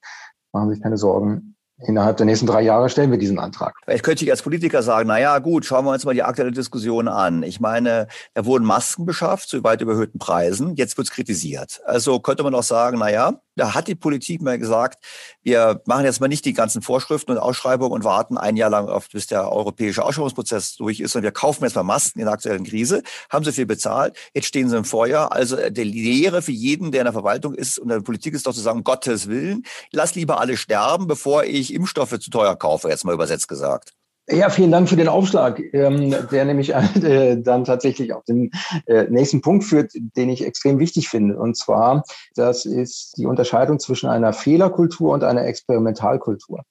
Machen 0.53 0.68
Sie 0.68 0.75
sich 0.75 0.83
keine 0.83 0.99
Sorgen. 0.99 1.57
Innerhalb 1.87 2.16
der 2.16 2.27
nächsten 2.27 2.47
drei 2.47 2.62
Jahre 2.62 2.88
stellen 2.88 3.12
wir 3.12 3.18
diesen 3.18 3.38
Antrag. 3.38 3.77
Vielleicht 3.85 4.03
könnte 4.03 4.25
ich 4.25 4.31
als 4.33 4.42
Politiker 4.42 4.83
sagen, 4.83 5.07
na 5.07 5.21
ja, 5.21 5.38
gut, 5.38 5.64
schauen 5.64 5.85
wir 5.85 5.92
uns 5.92 6.05
mal 6.05 6.12
die 6.12 6.25
aktuelle 6.25 6.51
Diskussion 6.51 7.07
an. 7.07 7.44
Ich 7.44 7.61
meine, 7.61 8.09
da 8.35 8.44
wurden 8.44 8.64
Masken 8.64 9.07
beschafft 9.07 9.49
zu 9.49 9.62
weit 9.62 9.81
überhöhten 9.81 10.18
Preisen. 10.18 10.75
Jetzt 10.75 10.99
wird 10.99 11.07
es 11.07 11.14
kritisiert. 11.14 11.81
Also 11.85 12.18
könnte 12.18 12.42
man 12.42 12.55
auch 12.57 12.64
sagen, 12.64 12.99
na 12.99 13.11
ja, 13.11 13.40
da 13.59 13.75
hat 13.75 13.88
die 13.88 13.94
Politik 13.94 14.42
mal 14.42 14.59
gesagt, 14.59 15.05
wir 15.42 15.83
machen 15.87 16.05
jetzt 16.05 16.21
mal 16.21 16.29
nicht 16.29 16.44
die 16.44 16.53
ganzen 16.53 16.83
Vorschriften 16.83 17.33
und 17.33 17.38
Ausschreibungen 17.38 17.92
und 17.92 18.05
warten 18.05 18.38
ein 18.38 18.57
Jahr 18.57 18.71
lang 18.71 18.88
auf, 18.88 19.09
bis 19.11 19.27
der 19.27 19.51
europäische 19.51 20.05
Ausschreibungsprozess 20.05 20.77
durch 20.77 21.01
ist 21.01 21.16
und 21.16 21.23
wir 21.23 21.33
kaufen 21.33 21.64
jetzt 21.64 21.75
mal 21.75 21.83
Masken 21.83 22.21
in 22.21 22.27
der 22.27 22.35
aktuellen 22.35 22.64
Krise, 22.64 23.03
haben 23.31 23.44
sie 23.44 23.53
viel 23.53 23.66
bezahlt, 23.66 24.16
jetzt 24.35 24.47
stehen 24.47 24.68
sie 24.71 24.77
im 24.77 24.85
Feuer. 24.85 25.33
Also 25.33 25.57
äh, 25.57 25.73
die 25.73 25.85
Lehre 25.85 26.42
für 26.42 26.53
jeden, 26.53 26.92
der 26.92 27.03
in 27.03 27.07
der 27.07 27.12
Verwaltung 27.12 27.55
ist 27.55 27.79
und 27.79 27.90
in 27.90 27.97
der 27.97 28.01
Politik 28.01 28.35
ist 28.35 28.47
doch 28.47 28.55
zu 28.55 28.61
sagen, 28.61 28.85
Gottes 28.85 29.29
Willen, 29.29 29.64
lass 29.92 30.14
lieber 30.14 30.40
alle 30.40 30.57
sterben, 30.57 31.07
bevor 31.07 31.44
ich 31.44 31.75
Impfstoffe 31.75 32.18
zu 32.18 32.31
teuer 32.31 32.57
kaufe, 32.57 32.88
jetzt 32.88 33.05
mal 33.05 33.14
übersetzt 33.14 33.49
gesagt. 33.49 33.98
Ja, 34.31 34.51
vielen 34.51 34.71
Dank 34.71 34.91
für 34.91 34.97
den 34.97 35.09
Aufschlag, 35.09 35.59
ähm, 35.73 36.14
der 36.31 36.45
nämlich 36.45 36.75
äh, 36.75 37.41
dann 37.41 37.64
tatsächlich 37.64 38.12
auf 38.12 38.25
den 38.25 38.51
äh, 38.87 39.05
nächsten 39.05 39.41
Punkt 39.41 39.64
führt, 39.64 39.93
den 39.95 40.29
ich 40.29 40.45
extrem 40.45 40.79
wichtig 40.79 41.09
finde. 41.09 41.38
Und 41.38 41.57
zwar, 41.57 42.05
das 42.35 42.67
ist 42.67 43.17
die 43.17 43.25
Unterscheidung 43.25 43.79
zwischen 43.79 44.11
einer 44.11 44.35
Fehlerkultur 44.35 45.14
und 45.14 45.25
einer 45.25 45.47
Experimentalkultur. 45.47 46.62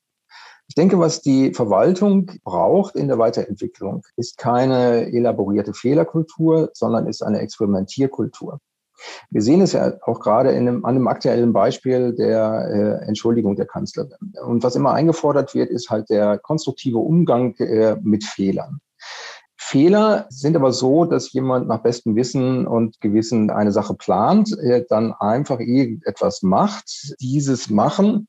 Ich 0.67 0.75
denke, 0.75 0.99
was 0.99 1.21
die 1.21 1.53
Verwaltung 1.53 2.29
braucht 2.43 2.95
in 2.95 3.07
der 3.07 3.17
Weiterentwicklung, 3.17 4.03
ist 4.17 4.37
keine 4.37 5.07
elaborierte 5.11 5.73
Fehlerkultur, 5.73 6.69
sondern 6.73 7.07
ist 7.07 7.23
eine 7.23 7.39
Experimentierkultur. 7.39 8.59
Wir 9.29 9.41
sehen 9.41 9.61
es 9.61 9.73
ja 9.73 9.93
auch 10.01 10.19
gerade 10.19 10.51
in 10.51 10.67
einem, 10.67 10.85
an 10.85 10.95
einem 10.95 11.07
aktuellen 11.07 11.53
Beispiel 11.53 12.13
der 12.13 12.99
äh, 13.01 13.07
Entschuldigung 13.07 13.55
der 13.55 13.65
Kanzlerin. 13.65 14.33
Und 14.45 14.63
was 14.63 14.75
immer 14.75 14.93
eingefordert 14.93 15.53
wird, 15.53 15.69
ist 15.69 15.89
halt 15.89 16.09
der 16.09 16.37
konstruktive 16.37 16.97
Umgang 16.97 17.55
äh, 17.57 17.95
mit 18.01 18.23
Fehlern. 18.23 18.79
Fehler 19.59 20.27
sind 20.29 20.55
aber 20.55 20.71
so, 20.71 21.03
dass 21.03 21.33
jemand 21.33 21.67
nach 21.67 21.81
bestem 21.81 22.15
Wissen 22.15 22.65
und 22.65 23.01
Gewissen 23.01 23.49
eine 23.49 23.71
Sache 23.71 23.95
plant, 23.95 24.57
äh, 24.59 24.85
dann 24.87 25.11
einfach 25.13 25.59
irgendetwas 25.59 26.41
macht, 26.41 27.15
dieses 27.19 27.69
Machen 27.69 28.27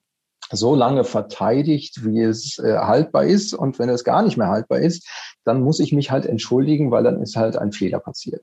so 0.51 0.75
lange 0.75 1.05
verteidigt, 1.05 2.05
wie 2.05 2.23
es 2.23 2.59
äh, 2.59 2.79
haltbar 2.79 3.25
ist. 3.25 3.55
Und 3.55 3.79
wenn 3.79 3.89
es 3.89 4.05
gar 4.05 4.23
nicht 4.23 4.37
mehr 4.37 4.49
haltbar 4.49 4.81
ist, 4.81 5.07
dann 5.45 5.63
muss 5.63 5.81
ich 5.81 5.93
mich 5.93 6.11
halt 6.11 6.27
entschuldigen, 6.27 6.91
weil 6.91 7.05
dann 7.05 7.23
ist 7.23 7.37
halt 7.37 7.57
ein 7.57 7.73
Fehler 7.73 8.01
passiert. 8.01 8.43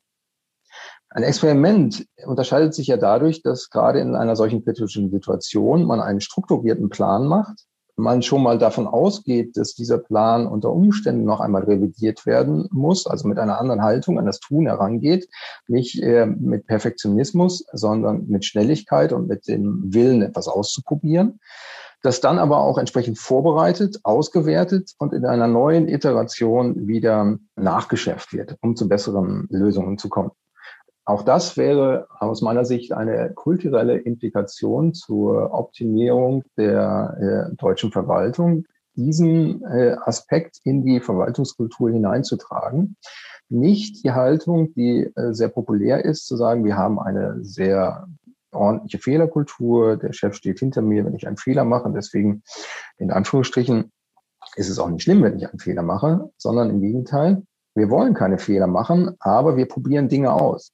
Ein 1.16 1.24
Experiment 1.24 2.06
unterscheidet 2.26 2.74
sich 2.74 2.88
ja 2.88 2.98
dadurch, 2.98 3.42
dass 3.42 3.70
gerade 3.70 4.02
in 4.02 4.16
einer 4.16 4.36
solchen 4.36 4.66
kritischen 4.66 5.10
Situation 5.10 5.86
man 5.86 6.02
einen 6.02 6.20
strukturierten 6.20 6.90
Plan 6.90 7.26
macht, 7.26 7.56
man 7.96 8.22
schon 8.22 8.44
mal 8.44 8.58
davon 8.58 8.86
ausgeht, 8.86 9.56
dass 9.56 9.76
dieser 9.76 9.98
Plan 9.98 10.46
unter 10.46 10.74
Umständen 10.74 11.24
noch 11.24 11.40
einmal 11.40 11.64
revidiert 11.64 12.26
werden 12.26 12.68
muss, 12.70 13.08
also 13.08 13.30
mit 13.30 13.40
einer 13.40 13.62
anderen 13.62 13.82
Haltung 13.82 14.20
an 14.20 14.26
das 14.26 14.42
Tun 14.42 14.66
herangeht, 14.66 15.30
nicht 15.70 16.04
äh, 16.04 16.26
mit 16.26 16.68
Perfektionismus, 16.68 17.64
sondern 17.72 18.28
mit 18.28 18.44
Schnelligkeit 18.44 19.14
und 19.14 19.30
mit 19.30 19.48
dem 19.48 19.94
Willen, 19.94 20.22
etwas 20.22 20.50
auszuprobieren 20.50 21.40
das 22.02 22.22
dann 22.22 22.38
aber 22.38 22.60
auch 22.60 22.78
entsprechend 22.78 23.18
vorbereitet, 23.18 24.02
ausgewertet 24.04 24.92
und 25.00 25.12
in 25.12 25.26
einer 25.26 25.48
neuen 25.48 25.88
Iteration 25.88 26.88
wieder 26.88 27.40
nachgeschärft 27.56 28.32
wird, 28.32 28.58
um 28.62 28.76
zu 28.76 28.88
besseren 28.88 29.48
Lösungen 29.50 29.98
zu 29.98 30.08
kommen. 30.08 30.30
Auch 31.06 31.22
das 31.22 31.56
wäre 31.56 32.08
aus 32.20 32.42
meiner 32.42 32.66
Sicht 32.66 32.92
eine 32.92 33.32
kulturelle 33.34 33.98
Implikation 33.98 34.94
zur 34.96 35.54
Optimierung 35.54 36.44
der 36.58 37.50
äh, 37.52 37.56
deutschen 37.56 37.92
Verwaltung, 37.92 38.66
diesen 38.96 39.64
äh, 39.66 39.96
Aspekt 40.04 40.58
in 40.64 40.84
die 40.84 41.00
Verwaltungskultur 41.00 41.92
hineinzutragen. 41.92 42.98
Nicht 43.50 44.04
die 44.04 44.14
Haltung, 44.14 44.74
die 44.74 45.12
äh, 45.16 45.34
sehr 45.34 45.50
populär 45.50 46.04
ist, 46.04 46.26
zu 46.26 46.38
sagen, 46.38 46.66
wir 46.66 46.76
haben 46.76 47.00
eine 47.00 47.44
sehr 47.44 48.08
ordentliche 48.52 48.98
Fehlerkultur, 48.98 49.98
der 49.98 50.14
Chef 50.14 50.34
steht 50.34 50.60
hinter 50.60 50.82
mir, 50.82 51.06
wenn 51.06 51.14
ich 51.14 51.28
einen 51.28 51.38
Fehler 51.38 51.66
mache. 51.66 51.92
Deswegen, 51.94 52.42
in 52.98 53.12
Anführungsstrichen, 53.12 53.92
ist 54.56 54.70
es 54.70 54.80
auch 54.80 54.90
nicht 54.90 55.04
schlimm, 55.04 55.22
wenn 55.22 55.38
ich 55.38 55.48
einen 55.48 55.60
Fehler 55.60 55.84
mache, 55.84 56.32
sondern 56.38 56.72
im 56.72 56.82
Gegenteil, 56.82 57.44
wir 57.76 57.90
wollen 57.90 58.14
keine 58.14 58.38
Fehler 58.40 58.68
machen, 58.68 59.16
aber 59.20 59.58
wir 59.58 59.68
probieren 59.68 60.08
Dinge 60.08 60.32
aus. 60.32 60.72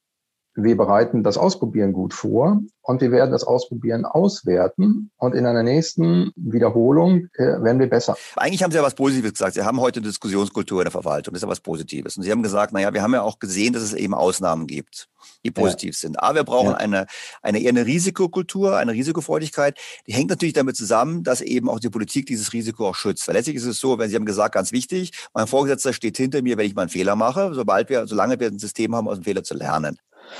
Wir 0.55 0.75
bereiten 0.75 1.23
das 1.23 1.37
Ausprobieren 1.37 1.93
gut 1.93 2.13
vor 2.13 2.61
und 2.81 3.01
wir 3.01 3.11
werden 3.11 3.31
das 3.31 3.43
Ausprobieren 3.43 4.05
auswerten 4.05 5.11
und 5.17 5.33
in 5.33 5.45
einer 5.45 5.63
nächsten 5.63 6.31
Wiederholung 6.35 7.27
äh, 7.35 7.61
werden 7.61 7.79
wir 7.79 7.89
besser. 7.89 8.17
Eigentlich 8.35 8.61
haben 8.63 8.71
Sie 8.71 8.77
ja 8.77 8.83
was 8.83 8.95
Positives 8.95 9.33
gesagt. 9.33 9.53
Sie 9.53 9.63
haben 9.63 9.79
heute 9.79 9.99
eine 9.99 10.07
Diskussionskultur 10.07 10.81
in 10.81 10.85
der 10.85 10.91
Verwaltung. 10.91 11.33
Das 11.33 11.39
ist 11.39 11.43
ja 11.43 11.49
was 11.49 11.61
Positives. 11.61 12.17
Und 12.17 12.23
Sie 12.23 12.31
haben 12.31 12.43
gesagt, 12.43 12.73
naja, 12.73 12.93
wir 12.93 13.01
haben 13.01 13.13
ja 13.13 13.21
auch 13.21 13.39
gesehen, 13.39 13.73
dass 13.73 13.83
es 13.83 13.93
eben 13.93 14.13
Ausnahmen 14.13 14.67
gibt, 14.67 15.07
die 15.45 15.51
positiv 15.51 15.95
ja. 15.95 15.99
sind. 15.99 16.19
Aber 16.19 16.35
wir 16.35 16.43
brauchen 16.43 16.71
ja. 16.71 16.77
eine, 16.77 17.05
eine 17.41 17.59
eher 17.59 17.69
eine 17.69 17.85
Risikokultur, 17.85 18.75
eine 18.75 18.91
Risikofreudigkeit. 18.91 19.77
Die 20.07 20.13
hängt 20.13 20.29
natürlich 20.29 20.53
damit 20.53 20.75
zusammen, 20.75 21.23
dass 21.23 21.41
eben 21.41 21.69
auch 21.69 21.79
die 21.79 21.89
Politik 21.89 22.25
dieses 22.25 22.51
Risiko 22.51 22.89
auch 22.89 22.95
schützt. 22.95 23.27
Weil 23.27 23.35
letztlich 23.35 23.55
ist 23.55 23.65
es 23.65 23.79
so, 23.79 23.99
wenn 23.99 24.09
Sie 24.09 24.15
haben 24.15 24.25
gesagt, 24.25 24.53
ganz 24.53 24.71
wichtig, 24.71 25.11
mein 25.33 25.47
Vorgesetzter 25.47 25.93
steht 25.93 26.17
hinter 26.17 26.41
mir, 26.41 26.57
wenn 26.57 26.65
ich 26.65 26.75
mal 26.75 26.83
einen 26.83 26.89
Fehler 26.89 27.15
mache, 27.15 27.53
sobald 27.53 27.89
wir, 27.89 28.07
solange 28.07 28.39
wir 28.39 28.47
ein 28.47 28.59
System 28.59 28.95
haben, 28.95 29.07
aus 29.07 29.17
dem 29.17 29.23
Fehler 29.23 29.43
zu 29.43 29.53
lernen. 29.53 29.97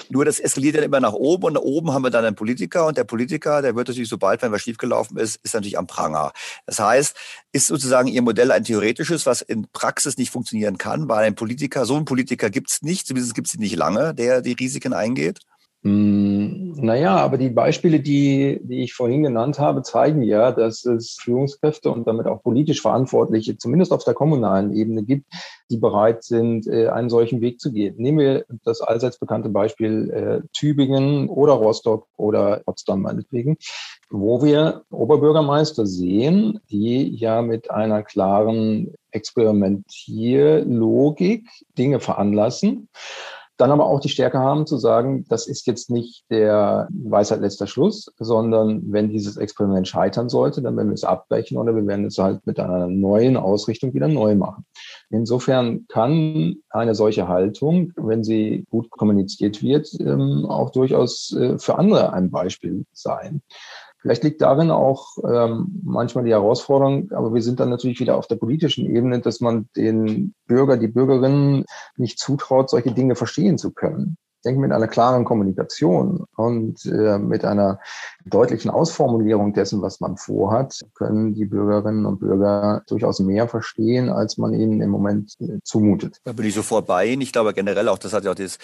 Nur 0.10 0.26
das 0.26 0.40
eskaliert 0.40 0.76
dann 0.78 0.84
immer 0.84 1.00
nach 1.00 1.14
oben 1.14 1.44
und 1.46 1.54
da 1.56 1.62
oben 1.62 1.92
haben 1.94 2.04
wir 2.04 2.10
dann 2.10 2.26
einen 2.26 2.36
Politiker 2.36 2.86
und 2.88 2.98
der 2.98 3.04
Politiker, 3.04 3.62
der 3.62 3.76
wird 3.76 3.88
natürlich, 3.88 4.10
sobald 4.10 4.42
wenn 4.42 4.52
was 4.52 4.62
schiefgelaufen 4.62 5.18
ist, 5.18 5.40
ist 5.44 5.54
natürlich 5.54 5.78
am 5.78 5.88
Pranger. 5.88 6.32
Das 6.66 6.80
heißt, 6.80 7.16
ist 7.52 7.68
sozusagen 7.68 8.08
Ihr 8.08 8.22
Modell 8.22 8.52
ein 8.52 8.64
theoretisches, 8.64 9.26
was 9.26 9.42
in 9.42 9.68
Praxis 9.72 10.18
nicht 10.18 10.32
funktionieren 10.32 10.78
kann, 10.78 11.10
weil 11.10 11.26
ein 11.26 11.36
Politiker, 11.36 11.86
so 11.86 11.98
ein 11.98 12.06
Politiker 12.06 12.50
gibt 12.50 12.70
es 12.72 12.82
nicht, 12.82 13.08
zumindest 13.08 13.36
gibt 13.36 13.48
es 13.48 13.56
ihn 13.56 13.62
nicht 13.62 13.76
lange, 13.76 14.14
der 14.14 14.42
die 14.42 14.54
Risiken 14.54 14.94
eingeht? 14.94 15.40
Hm, 15.84 16.74
naja, 16.74 17.18
aber 17.18 17.40
die 17.40 17.50
Beispiele, 17.50 18.02
die, 18.02 18.60
die 18.64 18.84
ich 18.84 18.94
vorhin 18.94 19.24
genannt 19.24 19.58
habe, 19.58 19.82
zeigen 19.82 20.22
ja, 20.22 20.52
dass 20.52 20.86
es 20.86 21.18
Führungskräfte 21.20 21.90
und 21.90 22.06
damit 22.06 22.28
auch 22.28 22.44
politisch 22.44 22.84
Verantwortliche, 22.84 23.58
zumindest 23.58 23.92
auf 23.92 24.04
der 24.04 24.14
kommunalen 24.14 24.76
Ebene 24.76 25.02
gibt, 25.02 25.26
die 25.72 25.78
bereit 25.78 26.24
sind, 26.24 26.68
äh, 26.68 26.90
einen 26.90 27.10
solchen 27.10 27.42
Weg 27.42 27.60
zu 27.60 27.72
gehen. 27.72 27.96
Nehmen 27.98 28.20
wir 28.20 28.46
das 28.64 28.82
allseits 28.82 29.18
bekannte 29.18 29.50
Beispiel 29.50 30.12
äh, 30.12 30.42
Tübingen 30.54 31.30
oder 31.30 31.54
Rostock 31.54 32.06
oder 32.16 32.62
Potsdam 32.64 33.02
meinetwegen, 33.02 33.58
wo 34.12 34.44
wir 34.44 34.84
Oberbürgermeister 34.92 35.88
sehen, 35.88 36.60
die 36.70 37.16
ja 37.16 37.42
mit 37.42 37.72
einer 37.72 38.04
klaren 38.04 38.94
Experimentierlogik 39.10 41.50
Dinge 41.76 42.00
veranlassen 42.00 42.88
dann 43.58 43.72
aber 43.72 43.86
auch 43.86 44.00
die 44.00 44.10
Stärke 44.10 44.40
haben 44.40 44.66
zu 44.66 44.78
sagen, 44.78 45.26
das 45.30 45.48
ist 45.48 45.68
jetzt 45.68 45.90
nicht 45.90 46.26
der 46.30 46.88
Weisheit 46.92 47.42
letzter 47.42 47.68
Schluss, 47.68 48.12
sondern 48.18 48.92
wenn 48.92 49.10
dieses 49.10 49.38
Experiment 49.38 49.88
scheitern 49.88 50.30
sollte, 50.30 50.62
dann 50.62 50.76
werden 50.78 50.90
wir 50.90 50.96
es 50.96 51.04
abbrechen 51.04 51.58
oder 51.58 51.76
wir 51.76 51.86
werden 51.86 52.06
es 52.06 52.18
halt 52.18 52.46
mit 52.48 52.60
einer 52.60 52.88
neuen 52.88 53.38
Ausrichtung 53.38 53.94
wieder 53.94 54.08
neu 54.08 54.36
machen. 54.36 54.66
Insofern 55.10 55.86
kann 55.88 56.56
eine 56.70 56.96
solche 56.96 57.28
Haltung, 57.28 57.92
wenn 57.98 58.24
sie 58.24 58.66
gut 58.70 58.90
kommuniziert 58.90 59.62
wird, 59.62 59.90
ähm, 60.00 60.46
auch 60.48 60.72
durchaus 60.72 61.36
äh, 61.38 61.60
für 61.60 61.78
andere 61.78 62.14
ein 62.14 62.32
Beispiel 62.32 62.86
sein. 62.94 63.42
Vielleicht 64.02 64.24
liegt 64.24 64.42
darin 64.42 64.72
auch 64.72 65.18
ähm, 65.24 65.80
manchmal 65.84 66.24
die 66.24 66.32
Herausforderung, 66.32 67.12
aber 67.12 67.34
wir 67.34 67.42
sind 67.42 67.60
dann 67.60 67.70
natürlich 67.70 68.00
wieder 68.00 68.18
auf 68.18 68.28
der 68.28 68.36
politischen 68.36 68.88
Ebene, 68.88 69.20
dass 69.20 69.42
man 69.42 69.70
den 69.76 70.34
Bürger, 70.48 70.78
die 70.78 70.88
Bürgerinnen 70.88 71.66
nicht 71.98 72.18
zutraut, 72.18 72.70
solche 72.70 72.92
Dinge 72.92 73.16
verstehen 73.16 73.60
zu 73.60 73.72
können 73.72 74.18
denke, 74.42 74.62
mit 74.62 74.72
einer 74.72 74.88
klaren 74.88 75.26
Kommunikation 75.26 76.26
und 76.36 76.86
äh, 76.86 77.18
mit 77.18 77.46
einer 77.46 77.80
deutlichen 78.26 78.72
Ausformulierung 78.72 79.54
dessen, 79.54 79.82
was 79.82 80.00
man 80.00 80.18
vorhat, 80.18 80.80
können 80.96 81.34
die 81.34 81.46
Bürgerinnen 81.46 82.06
und 82.06 82.20
Bürger 82.20 82.84
durchaus 82.88 83.20
mehr 83.20 83.48
verstehen, 83.48 84.10
als 84.10 84.38
man 84.38 84.54
ihnen 84.54 84.82
im 84.82 84.90
Moment 84.90 85.36
äh, 85.40 85.60
zumutet. 85.64 86.20
Da 86.24 86.34
bin 86.34 86.46
ich 86.46 86.56
sofort 86.56 86.86
bei 86.86 87.06
Ihnen. 87.08 87.22
Ich 87.22 87.32
glaube 87.32 87.54
generell 87.54 87.88
auch, 87.90 87.98
das 87.98 88.14
hat 88.14 88.24
ja 88.24 88.32
auch 88.32 88.36
das, 88.36 88.58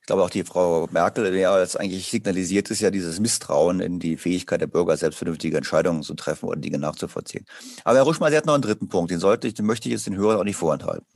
ich 0.00 0.06
glaube 0.06 0.22
auch 0.22 0.30
die 0.30 0.44
Frau 0.44 0.88
Merkel, 0.90 1.34
ja, 1.34 1.58
jetzt 1.60 1.78
eigentlich 1.78 2.10
signalisiert 2.10 2.70
ist 2.70 2.80
ja 2.80 2.90
dieses 2.90 3.20
Misstrauen 3.20 3.80
in 3.80 3.98
die 3.98 4.16
Fähigkeit 4.16 4.60
der 4.60 4.66
Bürger, 4.66 4.96
selbst 4.96 5.18
vernünftige 5.18 5.56
Entscheidungen 5.56 6.02
zu 6.02 6.14
treffen 6.14 6.48
oder 6.48 6.60
Dinge 6.60 6.78
nachzuvollziehen. 6.78 7.44
Aber 7.84 7.96
Herr 7.96 8.04
Ruschmann, 8.04 8.30
Sie 8.30 8.36
hat 8.36 8.46
noch 8.46 8.54
einen 8.54 8.62
dritten 8.62 8.88
Punkt, 8.88 9.10
den 9.10 9.20
sollte 9.20 9.48
ich, 9.48 9.54
den 9.54 9.66
möchte 9.66 9.88
ich 9.88 9.94
jetzt 9.94 10.06
den 10.06 10.16
Hörern 10.16 10.38
auch 10.38 10.44
nicht 10.44 10.56
vorenthalten. 10.56 11.06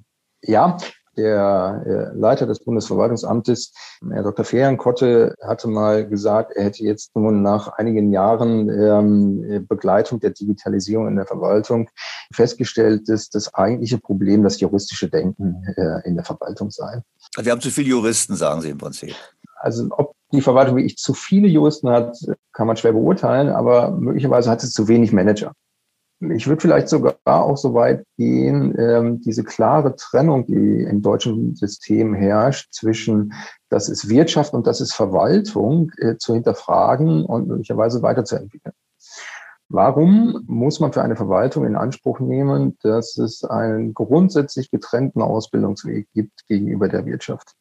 Ja, 0.43 0.77
der 1.19 1.83
äh, 1.85 2.19
Leiter 2.19 2.47
des 2.47 2.61
Bundesverwaltungsamtes, 2.61 3.73
Herr 4.11 4.23
Dr. 4.23 4.45
Ferienkotte, 4.45 5.35
hatte 5.43 5.69
mal 5.69 6.09
gesagt, 6.09 6.53
er 6.55 6.65
hätte 6.65 6.85
jetzt 6.85 7.15
nun 7.15 7.43
nach 7.43 7.69
einigen 7.69 8.13
Jahren 8.13 8.71
ähm, 8.71 9.67
Begleitung 9.69 10.21
der 10.21 10.31
Digitalisierung 10.31 11.09
in 11.09 11.17
der 11.17 11.27
Verwaltung 11.27 11.91
festgestellt, 12.33 13.09
dass 13.09 13.29
das 13.29 13.53
eigentliche 13.55 13.99
Problem 13.99 14.43
das 14.43 14.61
juristische 14.61 15.09
Denken 15.09 15.63
äh, 15.77 16.09
in 16.09 16.15
der 16.15 16.25
Verwaltung 16.25 16.71
sei. 16.71 17.03
Also 17.37 17.45
wir 17.45 17.53
haben 17.53 17.61
zu 17.61 17.71
viele 17.71 17.89
Juristen, 17.89 18.37
sagen 18.37 18.61
Sie 18.61 18.71
im 18.71 18.79
Prinzip. 18.79 19.15
Also 19.57 19.89
ob 19.91 20.15
die 20.33 20.41
Verwaltung 20.41 20.77
wie 20.77 20.85
ich 20.85 20.97
zu 20.97 21.15
viele 21.15 21.49
Juristen 21.49 21.89
hat, 21.89 22.17
kann 22.53 22.67
man 22.67 22.77
schwer 22.77 22.93
beurteilen, 22.93 23.49
aber 23.49 23.91
möglicherweise 23.91 24.51
hat 24.51 24.63
es 24.63 24.73
zu 24.73 24.89
wenig 24.89 25.13
Manager. 25.13 25.53
Ich 26.21 26.49
würde 26.49 26.61
vielleicht 26.61 26.89
sogar 26.89 27.17
auch 27.25 27.57
so 27.57 27.75
weit 27.75 28.05
gehen, 28.17 28.75
ähm, 28.77 29.21
diese 29.21 29.45
klare 29.45 29.95
Trennung, 29.95 30.47
die 30.47 30.83
im 30.83 31.01
deutschen 31.01 31.55
System 31.55 32.13
herrscht, 32.13 32.73
zwischen 32.73 33.35
das 33.69 33.89
ist 33.89 34.09
Wirtschaft 34.09 34.53
und 34.53 34.67
das 34.67 34.81
ist 34.81 34.95
Verwaltung, 34.95 35.93
äh, 35.99 36.17
zu 36.17 36.35
hinterfragen 36.35 37.25
und 37.25 37.47
möglicherweise 37.47 38.03
weiterzuentwickeln. 38.03 38.75
Warum 39.69 40.43
muss 40.47 40.81
man 40.81 40.93
für 40.93 41.03
eine 41.03 41.15
Verwaltung 41.15 41.67
in 41.67 41.77
Anspruch 41.77 42.21
nehmen, 42.21 42.79
dass 42.83 43.19
es 43.19 43.45
einen 43.45 43.93
grundsätzlich 43.93 44.71
getrennten 44.71 45.21
Ausbildungsweg 45.21 46.09
gibt 46.15 46.47
gegenüber 46.49 46.89
der 46.89 47.05
Wirtschaft? 47.05 47.55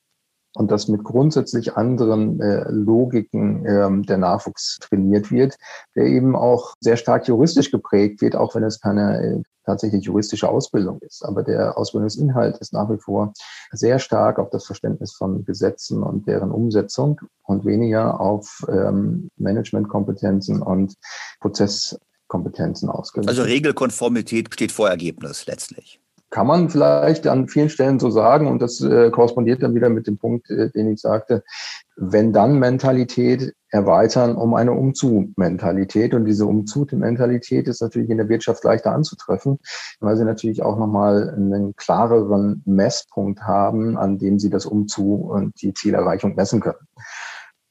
Und 0.58 0.72
dass 0.72 0.88
mit 0.88 1.04
grundsätzlich 1.04 1.78
anderen 1.78 2.42
äh, 2.42 2.66
Logiken 2.70 3.64
ähm, 3.68 4.04
der 4.04 4.18
Nachwuchs 4.18 4.80
trainiert 4.82 5.32
wird, 5.32 5.56
der 5.96 6.06
eben 6.06 6.36
auch 6.36 6.74
sehr 6.80 6.98
stark 6.98 7.28
juristisch 7.28 7.70
geprägt 7.70 8.22
wird, 8.22 8.36
auch 8.36 8.56
wenn 8.56 8.64
es 8.64 8.82
keine 8.82 9.22
äh, 9.22 9.42
tatsächlich 9.66 10.06
juristische 10.06 10.50
Ausbildung 10.50 11.00
ist. 11.02 11.24
Aber 11.24 11.44
der 11.44 11.78
Ausbildungsinhalt 11.78 12.58
ist 12.58 12.74
nach 12.74 12.90
wie 12.90 12.98
vor 12.98 13.34
sehr 13.72 14.00
stark 14.00 14.40
auf 14.40 14.50
das 14.50 14.66
Verständnis 14.66 15.14
von 15.14 15.46
Gesetzen 15.46 16.02
und 16.02 16.28
deren 16.28 16.50
Umsetzung 16.50 17.22
und 17.44 17.64
weniger 17.66 18.20
auf 18.20 18.66
ähm, 18.68 19.30
Managementkompetenzen 19.38 20.64
und 20.64 20.96
Prozesskompetenzen 21.40 22.90
ausgerichtet. 22.90 23.30
Also 23.30 23.44
Regelkonformität 23.44 24.52
steht 24.52 24.72
vor 24.72 24.90
Ergebnis 24.90 25.46
letztlich 25.46 26.00
kann 26.30 26.48
man 26.48 26.70
vielleicht 26.70 27.28
an 27.28 27.48
vielen 27.48 27.70
Stellen 27.70 28.00
so 28.00 28.10
sagen, 28.10 28.48
und 28.48 28.62
das 28.62 28.82
äh, 28.82 29.10
korrespondiert 29.12 29.64
dann 29.64 29.76
wieder 29.76 29.90
mit 29.90 30.08
dem 30.08 30.18
Punkt, 30.18 30.50
äh, 30.50 30.70
den 30.72 30.92
ich 30.92 31.02
sagte, 31.02 31.44
wenn 31.96 32.34
dann 32.34 32.60
Mentalität 32.60 33.54
erweitern 33.70 34.36
um 34.36 34.54
eine 34.54 34.72
Umzu-Mentalität. 34.72 36.14
Und 36.14 36.26
diese 36.26 36.46
Umzu-Mentalität 36.46 37.68
ist 37.68 37.82
natürlich 37.82 38.10
in 38.10 38.18
der 38.18 38.30
Wirtschaft 38.30 38.64
leichter 38.64 38.94
anzutreffen, 38.94 39.60
weil 40.00 40.16
sie 40.16 40.26
natürlich 40.26 40.64
auch 40.64 40.78
nochmal 40.78 41.34
einen 41.36 41.76
klareren 41.76 42.62
Messpunkt 42.66 43.42
haben, 43.42 43.98
an 43.98 44.18
dem 44.18 44.40
sie 44.40 44.50
das 44.50 44.66
Umzu 44.66 45.16
und 45.16 45.62
die 45.62 45.74
Zielerreichung 45.74 46.36
messen 46.36 46.62
können. 46.62 46.78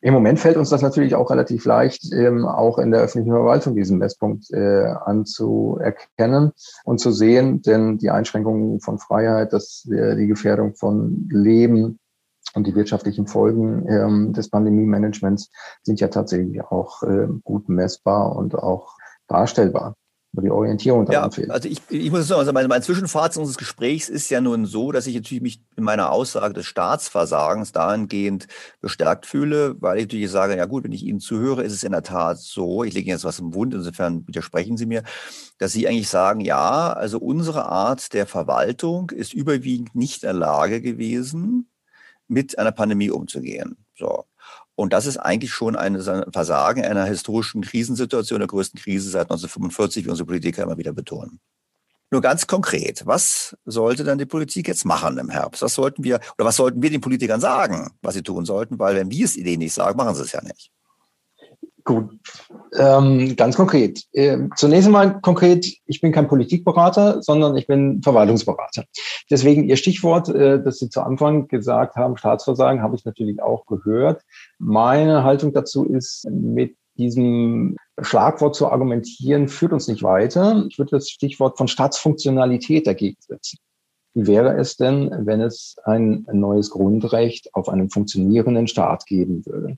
Im 0.02 0.12
Moment 0.12 0.38
fällt 0.38 0.56
uns 0.56 0.70
das 0.70 0.82
natürlich 0.82 1.14
auch 1.14 1.30
relativ 1.30 1.64
leicht, 1.64 2.12
ähm, 2.12 2.46
auch 2.46 2.78
in 2.78 2.90
der 2.90 3.00
öffentlichen 3.00 3.32
Verwaltung 3.32 3.74
diesen 3.74 3.98
Messpunkt 3.98 4.50
äh, 4.52 4.84
anzuerkennen 4.84 6.52
und 6.84 7.00
zu 7.00 7.12
sehen, 7.12 7.62
denn 7.62 7.98
die 7.98 8.10
Einschränkungen 8.10 8.80
von 8.80 8.98
Freiheit, 8.98 9.52
das, 9.52 9.88
äh, 9.90 10.16
die 10.16 10.26
Gefährdung 10.26 10.74
von 10.74 11.28
Leben 11.30 11.98
und 12.54 12.66
die 12.66 12.74
wirtschaftlichen 12.74 13.26
Folgen 13.26 13.86
ähm, 13.88 14.32
des 14.32 14.50
Pandemie-Managements 14.50 15.50
sind 15.82 15.98
ja 16.00 16.08
tatsächlich 16.08 16.62
auch 16.62 17.02
äh, 17.02 17.28
gut 17.42 17.68
messbar 17.68 18.36
und 18.36 18.54
auch 18.54 18.96
darstellbar 19.28 19.96
die 20.42 20.50
Orientierung 20.50 21.06
daran 21.06 21.24
ja, 21.24 21.30
fehlt. 21.30 21.50
Also 21.50 21.68
ich, 21.68 21.80
ich 21.88 22.10
muss 22.10 22.26
sagen, 22.28 22.40
also 22.40 22.52
mein, 22.52 22.66
mein 22.68 22.82
Zwischenfazit 22.82 23.38
unseres 23.38 23.56
Gesprächs 23.56 24.08
ist 24.08 24.28
ja 24.30 24.40
nun 24.40 24.66
so, 24.66 24.92
dass 24.92 25.06
ich 25.06 25.14
natürlich 25.14 25.42
mich 25.42 25.60
in 25.76 25.84
meiner 25.84 26.12
Aussage 26.12 26.54
des 26.54 26.66
Staatsversagens 26.66 27.72
dahingehend 27.72 28.46
bestärkt 28.80 29.26
fühle, 29.26 29.76
weil 29.80 29.98
ich 29.98 30.04
natürlich 30.04 30.30
sage, 30.30 30.56
ja 30.56 30.66
gut, 30.66 30.84
wenn 30.84 30.92
ich 30.92 31.04
Ihnen 31.04 31.20
zuhöre, 31.20 31.62
ist 31.62 31.72
es 31.72 31.84
in 31.84 31.92
der 31.92 32.02
Tat 32.02 32.38
so, 32.38 32.84
ich 32.84 32.94
lege 32.94 33.06
Ihnen 33.06 33.16
jetzt 33.16 33.24
was 33.24 33.38
im 33.38 33.54
Wund, 33.54 33.74
insofern 33.74 34.26
widersprechen 34.26 34.76
Sie 34.76 34.86
mir, 34.86 35.02
dass 35.58 35.72
Sie 35.72 35.86
eigentlich 35.86 36.08
sagen, 36.08 36.40
ja, 36.40 36.92
also 36.92 37.18
unsere 37.18 37.66
Art 37.66 38.12
der 38.12 38.26
Verwaltung 38.26 39.10
ist 39.10 39.34
überwiegend 39.34 39.94
nicht 39.94 40.22
in 40.22 40.28
der 40.28 40.34
Lage 40.34 40.80
gewesen, 40.80 41.68
mit 42.28 42.58
einer 42.58 42.72
Pandemie 42.72 43.10
umzugehen. 43.10 43.76
So. 43.94 44.24
Und 44.76 44.92
das 44.92 45.06
ist 45.06 45.16
eigentlich 45.16 45.52
schon 45.52 45.74
ein 45.74 46.00
Versagen 46.30 46.84
einer 46.84 47.06
historischen 47.06 47.62
Krisensituation, 47.62 48.40
der 48.40 48.46
größten 48.46 48.78
Krise 48.78 49.10
seit 49.10 49.24
1945, 49.24 50.04
wie 50.04 50.10
unsere 50.10 50.26
Politiker 50.26 50.62
immer 50.62 50.76
wieder 50.76 50.92
betonen. 50.92 51.40
Nur 52.10 52.20
ganz 52.20 52.46
konkret, 52.46 53.04
was 53.04 53.56
sollte 53.64 54.04
dann 54.04 54.18
die 54.18 54.26
Politik 54.26 54.68
jetzt 54.68 54.84
machen 54.84 55.18
im 55.18 55.30
Herbst? 55.30 55.62
Was 55.62 55.74
sollten 55.74 56.04
wir, 56.04 56.20
oder 56.38 56.46
was 56.46 56.56
sollten 56.56 56.80
wir 56.80 56.90
den 56.90 57.00
Politikern 57.00 57.40
sagen, 57.40 57.90
was 58.00 58.14
sie 58.14 58.22
tun 58.22 58.44
sollten? 58.44 58.78
Weil 58.78 58.94
wenn 58.94 59.10
wir 59.10 59.24
es 59.24 59.36
ihnen 59.36 59.58
nicht 59.58 59.74
sagen, 59.74 59.96
machen 59.96 60.14
sie 60.14 60.22
es 60.22 60.32
ja 60.32 60.42
nicht. 60.42 60.70
Gut, 61.86 62.10
ähm, 62.76 63.36
ganz 63.36 63.54
konkret. 63.54 64.02
Äh, 64.12 64.38
zunächst 64.56 64.86
einmal 64.86 65.20
konkret, 65.20 65.72
ich 65.86 66.00
bin 66.00 66.10
kein 66.10 66.26
Politikberater, 66.26 67.22
sondern 67.22 67.56
ich 67.56 67.68
bin 67.68 68.02
Verwaltungsberater. 68.02 68.86
Deswegen 69.30 69.68
Ihr 69.68 69.76
Stichwort, 69.76 70.28
äh, 70.28 70.60
das 70.60 70.80
Sie 70.80 70.90
zu 70.90 71.02
Anfang 71.02 71.46
gesagt 71.46 71.94
haben, 71.94 72.16
Staatsversagen, 72.16 72.82
habe 72.82 72.96
ich 72.96 73.04
natürlich 73.04 73.40
auch 73.40 73.66
gehört. 73.66 74.22
Meine 74.58 75.22
Haltung 75.22 75.52
dazu 75.52 75.84
ist, 75.84 76.28
mit 76.28 76.76
diesem 76.98 77.76
Schlagwort 78.00 78.56
zu 78.56 78.66
argumentieren, 78.66 79.46
führt 79.46 79.72
uns 79.72 79.86
nicht 79.86 80.02
weiter. 80.02 80.66
Ich 80.68 80.78
würde 80.78 80.90
das 80.90 81.08
Stichwort 81.08 81.56
von 81.56 81.68
Staatsfunktionalität 81.68 82.88
dagegen 82.88 83.18
setzen. 83.20 83.58
Wie 84.12 84.26
wäre 84.26 84.58
es 84.58 84.76
denn, 84.76 85.12
wenn 85.20 85.40
es 85.40 85.76
ein 85.84 86.26
neues 86.32 86.70
Grundrecht 86.70 87.54
auf 87.54 87.68
einen 87.68 87.90
funktionierenden 87.90 88.66
Staat 88.66 89.06
geben 89.06 89.46
würde? 89.46 89.76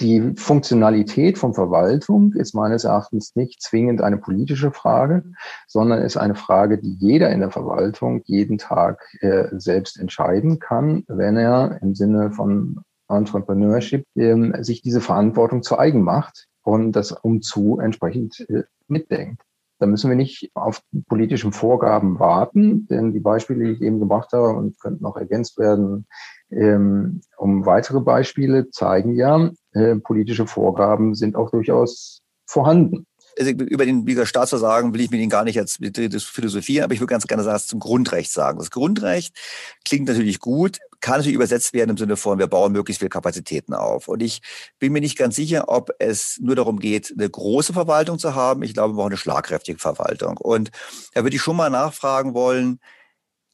Die 0.00 0.34
Funktionalität 0.36 1.38
von 1.38 1.54
Verwaltung 1.54 2.32
ist 2.32 2.52
meines 2.52 2.82
Erachtens 2.82 3.36
nicht 3.36 3.62
zwingend 3.62 4.00
eine 4.00 4.18
politische 4.18 4.72
Frage, 4.72 5.22
sondern 5.68 6.02
ist 6.02 6.16
eine 6.16 6.34
Frage, 6.34 6.78
die 6.78 6.96
jeder 6.98 7.30
in 7.30 7.38
der 7.38 7.52
Verwaltung 7.52 8.20
jeden 8.24 8.58
Tag 8.58 9.06
äh, 9.20 9.46
selbst 9.52 9.98
entscheiden 9.98 10.58
kann, 10.58 11.04
wenn 11.06 11.36
er 11.36 11.78
im 11.80 11.94
Sinne 11.94 12.32
von 12.32 12.80
Entrepreneurship 13.08 14.04
äh, 14.16 14.62
sich 14.62 14.82
diese 14.82 15.00
Verantwortung 15.00 15.62
zu 15.62 15.78
eigen 15.78 16.02
macht 16.02 16.48
und 16.64 16.92
das 16.92 17.12
umzu 17.12 17.78
entsprechend 17.78 18.40
äh, 18.48 18.64
mitdenkt. 18.88 19.42
Da 19.78 19.86
müssen 19.86 20.08
wir 20.08 20.16
nicht 20.16 20.50
auf 20.54 20.80
politische 21.08 21.52
Vorgaben 21.52 22.18
warten, 22.18 22.86
denn 22.88 23.12
die 23.12 23.20
Beispiele, 23.20 23.64
die 23.64 23.70
ich 23.72 23.82
eben 23.82 24.00
gebracht 24.00 24.32
habe 24.32 24.50
und 24.56 24.80
könnten 24.80 25.02
noch 25.02 25.16
ergänzt 25.16 25.58
werden, 25.58 26.06
ähm, 26.50 27.20
um 27.36 27.66
weitere 27.66 28.00
Beispiele 28.00 28.70
zeigen 28.70 29.14
ja, 29.14 29.50
äh, 29.72 29.96
politische 29.96 30.46
Vorgaben 30.46 31.14
sind 31.14 31.36
auch 31.36 31.50
durchaus 31.50 32.22
vorhanden. 32.46 33.06
Also 33.36 33.50
über 33.50 33.84
den 33.84 34.06
über 34.06 34.26
Staatsversagen 34.26 34.94
will 34.94 35.00
ich 35.00 35.10
mit 35.10 35.20
Ihnen 35.20 35.30
gar 35.30 35.42
nicht 35.42 35.56
jetzt 35.56 35.80
philosophieren, 36.24 36.84
aber 36.84 36.94
ich 36.94 37.00
würde 37.00 37.10
ganz 37.10 37.26
gerne 37.26 37.42
sagen, 37.42 37.58
zum 37.66 37.80
Grundrecht 37.80 38.30
sagen. 38.30 38.58
Das 38.58 38.70
Grundrecht 38.70 39.36
klingt 39.84 40.06
natürlich 40.06 40.38
gut, 40.38 40.78
kann 41.00 41.16
natürlich 41.16 41.34
übersetzt 41.34 41.72
werden 41.72 41.90
im 41.90 41.96
Sinne 41.96 42.16
von, 42.16 42.38
wir 42.38 42.46
bauen 42.46 42.72
möglichst 42.72 43.00
viel 43.00 43.08
Kapazitäten 43.08 43.74
auf. 43.74 44.06
Und 44.06 44.22
ich 44.22 44.40
bin 44.78 44.92
mir 44.92 45.00
nicht 45.00 45.18
ganz 45.18 45.34
sicher, 45.34 45.64
ob 45.68 45.90
es 45.98 46.38
nur 46.40 46.54
darum 46.54 46.78
geht, 46.78 47.12
eine 47.16 47.28
große 47.28 47.72
Verwaltung 47.72 48.18
zu 48.18 48.36
haben. 48.36 48.62
Ich 48.62 48.74
glaube, 48.74 48.94
wir 48.94 48.98
brauchen 48.98 49.10
eine 49.10 49.16
schlagkräftige 49.16 49.78
Verwaltung. 49.78 50.36
Und 50.36 50.70
da 51.14 51.24
würde 51.24 51.34
ich 51.34 51.42
schon 51.42 51.56
mal 51.56 51.70
nachfragen 51.70 52.34
wollen, 52.34 52.78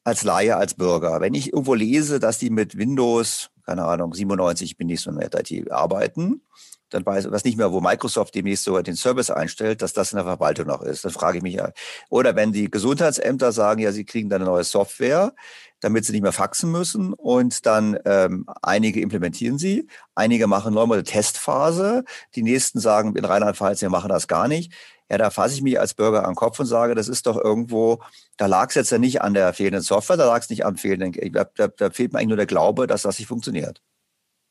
als 0.05 0.25
Laie, 0.25 0.57
als 0.57 0.75
Bürger. 0.75 1.21
Wenn 1.21 1.35
ich 1.35 1.53
irgendwo 1.53 1.75
lese, 1.75 2.21
dass 2.21 2.39
die 2.39 2.51
mit 2.51 2.77
Windows, 2.79 3.51
keine 3.65 3.85
Ahnung, 3.85 4.15
97 4.15 4.77
bin 4.77 4.89
ich 4.89 5.01
so 5.01 5.11
eine 5.11 5.27
IT 5.27 5.71
arbeiten, 5.71 6.43
dann 6.91 7.07
weiß 7.07 7.31
was 7.31 7.45
nicht 7.45 7.57
mehr, 7.57 7.73
wo 7.73 7.81
Microsoft 7.81 8.35
demnächst 8.35 8.65
sogar 8.65 8.83
den 8.83 8.97
Service 8.97 9.31
einstellt, 9.31 9.81
dass 9.81 9.93
das 9.93 10.13
in 10.13 10.17
der 10.17 10.25
Verwaltung 10.25 10.67
noch 10.67 10.83
ist. 10.83 11.05
Dann 11.05 11.13
frage 11.13 11.39
ich 11.39 11.43
mich 11.43 11.55
ja. 11.55 11.71
Oder 12.09 12.35
wenn 12.35 12.53
die 12.53 12.71
Gesundheitsämter 12.71 13.53
sagen, 13.53 13.81
ja, 13.81 13.93
sie 13.93 14.05
kriegen 14.05 14.29
dann 14.29 14.43
eine 14.43 14.51
neue 14.51 14.65
Software, 14.65 15.33
damit 15.81 16.05
sie 16.05 16.13
nicht 16.13 16.23
mehr 16.23 16.33
faxen 16.33 16.71
müssen 16.71 17.13
und 17.15 17.65
dann 17.65 17.99
ähm, 18.05 18.45
einige 18.63 19.01
implementieren 19.01 19.59
sie, 19.59 19.87
einige 20.15 20.47
machen 20.47 20.75
nochmal 20.75 20.99
eine 20.99 21.05
Testphase, 21.05 22.05
die 22.35 22.43
nächsten 22.43 22.81
sagen 22.81 23.15
in 23.17 23.25
Rheinland-Pfalz, 23.25 23.81
wir 23.81 23.91
machen 23.91 24.09
das 24.09 24.29
gar 24.29 24.49
nicht 24.49 24.73
ja, 25.11 25.19
da 25.19 25.31
fasse 25.31 25.55
ich 25.55 25.63
mich 25.63 25.81
als 25.81 25.95
Bürger 25.95 26.25
an 26.25 26.31
den 26.31 26.37
Kopf 26.37 26.61
und 26.61 26.67
sage, 26.67 26.95
das 26.95 27.09
ist 27.09 27.27
doch 27.27 27.37
irgendwo, 27.37 28.01
da 28.37 28.47
lag 28.47 28.69
es 28.69 28.77
jetzt 28.77 28.93
ja 28.93 28.99
nicht 28.99 29.23
an 29.23 29.35
der 29.35 29.53
fehlenden 29.53 29.83
Software, 29.83 30.17
da 30.17 30.27
lag 30.27 30.41
es 30.41 30.51
nicht 30.51 30.65
am 30.65 30.77
fehlenden, 30.77 31.33
da, 31.33 31.45
da, 31.57 31.69
da 31.69 31.91
fehlt 31.91 32.13
mir 32.13 32.21
eigentlich 32.21 32.29
nur 32.29 32.37
der 32.37 32.47
Glaube, 32.47 32.87
dass 32.87 33.03
das 33.03 33.19
nicht 33.19 33.29
funktioniert. 33.29 33.83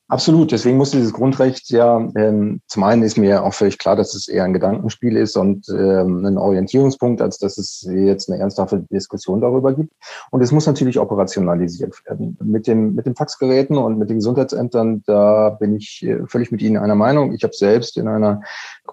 Absolut, 0.09 0.51
deswegen 0.51 0.77
muss 0.77 0.89
dieses 0.89 1.13
Grundrecht 1.13 1.69
ja, 1.69 1.99
ähm, 2.15 2.61
zum 2.65 2.83
einen 2.83 3.03
ist 3.03 3.15
mir 3.15 3.43
auch 3.43 3.53
völlig 3.53 3.77
klar, 3.77 3.95
dass 3.95 4.15
es 4.15 4.27
eher 4.27 4.43
ein 4.43 4.53
Gedankenspiel 4.53 5.15
ist 5.15 5.37
und 5.37 5.69
ähm, 5.69 6.25
ein 6.25 6.39
Orientierungspunkt, 6.39 7.21
als 7.21 7.37
dass 7.37 7.59
es 7.59 7.87
jetzt 7.87 8.27
eine 8.27 8.41
ernsthafte 8.41 8.87
Diskussion 8.91 9.39
darüber 9.39 9.71
gibt. 9.71 9.93
Und 10.31 10.41
es 10.41 10.51
muss 10.51 10.65
natürlich 10.65 10.97
operationalisiert 10.97 12.03
werden. 12.07 12.39
Mit, 12.43 12.65
dem, 12.65 12.95
mit 12.95 13.05
den 13.05 13.15
Faxgeräten 13.15 13.77
und 13.77 13.99
mit 13.99 14.09
den 14.09 14.17
Gesundheitsämtern, 14.17 15.03
da 15.05 15.51
bin 15.51 15.75
ich 15.75 16.03
äh, 16.03 16.25
völlig 16.25 16.51
mit 16.51 16.63
Ihnen 16.63 16.77
einer 16.77 16.95
Meinung. 16.95 17.31
Ich 17.33 17.43
habe 17.43 17.53
selbst 17.53 17.95
in 17.95 18.07
einer 18.07 18.41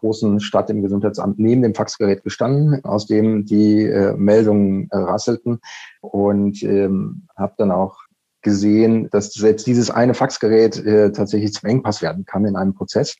großen 0.07 0.41
Stadt 0.41 0.71
im 0.71 0.83
Gesundheitsamt 0.83 1.39
neben 1.39 1.63
dem 1.63 1.75
Faxgerät 1.75 2.23
gestanden, 2.23 2.85
aus 2.85 3.07
dem 3.07 3.45
die 3.45 3.83
äh, 3.83 4.15
Meldungen 4.17 4.89
äh, 4.91 4.97
rasselten 4.97 5.59
und 6.01 6.63
ähm, 6.63 7.27
habe 7.37 7.55
dann 7.59 7.73
auch 7.73 7.97
gesehen, 8.43 9.11
dass 9.11 9.33
selbst 9.33 9.67
dieses 9.67 9.91
eine 9.91 10.15
Faxgerät 10.15 10.79
äh, 10.79 11.11
tatsächlich 11.11 11.53
zum 11.53 11.69
Engpass 11.69 12.01
werden 12.01 12.25
kann 12.25 12.45
in 12.45 12.55
einem 12.55 12.75
Prozess, 12.75 13.17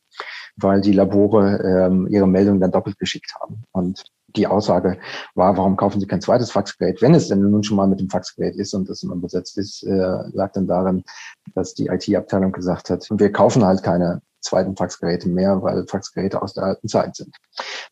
weil 0.55 0.79
die 0.79 0.93
Labore 0.93 1.59
ähm, 1.65 2.07
ihre 2.07 2.27
Meldungen 2.27 2.61
dann 2.61 2.71
doppelt 2.71 2.97
geschickt 2.97 3.33
haben. 3.41 3.63
Und 3.73 4.05
die 4.37 4.47
Aussage 4.47 4.97
war, 5.35 5.57
warum 5.57 5.75
kaufen 5.75 5.99
Sie 5.99 6.07
kein 6.07 6.21
zweites 6.21 6.51
Faxgerät, 6.51 7.01
wenn 7.01 7.13
es 7.13 7.27
denn 7.27 7.41
nun 7.41 7.63
schon 7.63 7.75
mal 7.75 7.87
mit 7.87 7.99
dem 7.99 8.09
Faxgerät 8.09 8.55
ist 8.55 8.73
und 8.73 8.89
das 8.89 9.03
immer 9.03 9.17
besetzt 9.17 9.57
ist, 9.57 9.83
äh, 9.83 10.23
lag 10.31 10.53
dann 10.53 10.67
darin, 10.67 11.03
dass 11.53 11.73
die 11.73 11.87
IT-Abteilung 11.87 12.53
gesagt 12.53 12.89
hat, 12.89 13.05
wir 13.09 13.31
kaufen 13.33 13.65
halt 13.65 13.83
keine 13.83 14.21
zweiten 14.47 14.75
Faxgeräte 14.75 15.29
mehr, 15.29 15.61
weil 15.61 15.85
Faxgeräte 15.87 16.41
aus 16.41 16.53
der 16.53 16.63
alten 16.63 16.87
Zeit 16.87 17.15
sind. 17.15 17.35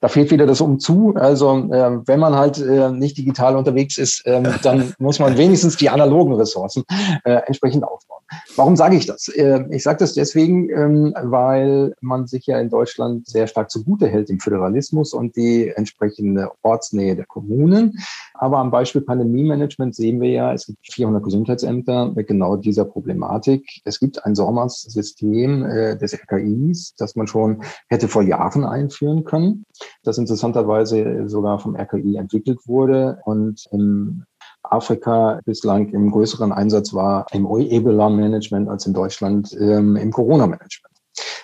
Da 0.01 0.07
fehlt 0.07 0.31
wieder 0.31 0.45
das 0.45 0.61
Umzu. 0.61 1.13
Also 1.15 1.57
äh, 1.71 1.99
wenn 2.07 2.19
man 2.19 2.35
halt 2.35 2.59
äh, 2.59 2.91
nicht 2.91 3.17
digital 3.17 3.55
unterwegs 3.55 3.97
ist, 3.97 4.25
äh, 4.25 4.41
dann 4.63 4.93
muss 4.99 5.19
man 5.19 5.37
wenigstens 5.37 5.77
die 5.77 5.89
analogen 5.89 6.33
Ressourcen 6.33 6.83
äh, 7.23 7.41
entsprechend 7.45 7.83
aufbauen. 7.83 8.23
Warum 8.55 8.75
sage 8.75 8.95
ich 8.95 9.05
das? 9.05 9.27
Äh, 9.27 9.65
ich 9.69 9.83
sage 9.83 9.99
das 9.99 10.13
deswegen, 10.13 10.69
ähm, 10.69 11.13
weil 11.21 11.93
man 12.01 12.25
sich 12.25 12.47
ja 12.47 12.59
in 12.59 12.69
Deutschland 12.69 13.27
sehr 13.27 13.47
stark 13.47 13.69
zugute 13.69 14.07
hält 14.07 14.29
im 14.29 14.39
Föderalismus 14.39 15.13
und 15.13 15.35
die 15.35 15.69
entsprechende 15.69 16.49
Ortsnähe 16.61 17.15
der 17.15 17.25
Kommunen. 17.25 17.99
Aber 18.33 18.57
am 18.59 18.71
Beispiel 18.71 19.01
Pandemie-Management 19.01 19.95
sehen 19.95 20.21
wir 20.21 20.29
ja, 20.29 20.53
es 20.53 20.65
gibt 20.65 20.79
400 20.91 21.23
Gesundheitsämter 21.23 22.11
mit 22.13 22.27
genau 22.27 22.55
dieser 22.55 22.85
Problematik. 22.85 23.81
Es 23.85 23.99
gibt 23.99 24.25
ein 24.25 24.35
SORMAS-System 24.35 25.65
äh, 25.65 25.97
des 25.97 26.13
RKIs, 26.13 26.95
das 26.97 27.15
man 27.15 27.27
schon 27.27 27.61
hätte 27.89 28.07
vor 28.07 28.23
Jahren 28.23 28.65
einführen 28.65 29.23
können, 29.23 29.65
das 30.03 30.17
interessanterweise 30.17 31.27
sogar 31.27 31.59
vom 31.59 31.75
RKI 31.75 32.17
entwickelt 32.17 32.59
wurde 32.65 33.19
und 33.25 33.65
im 33.71 34.25
Afrika 34.71 35.39
bislang 35.45 35.89
im 35.89 36.12
größeren 36.12 36.51
Einsatz 36.51 36.93
war 36.93 37.25
im 37.32 37.45
Ebola-Management 37.45 38.69
als 38.69 38.86
in 38.86 38.93
Deutschland 38.93 39.56
ähm, 39.60 39.95
im 39.95 40.12
Corona-Management. 40.12 40.95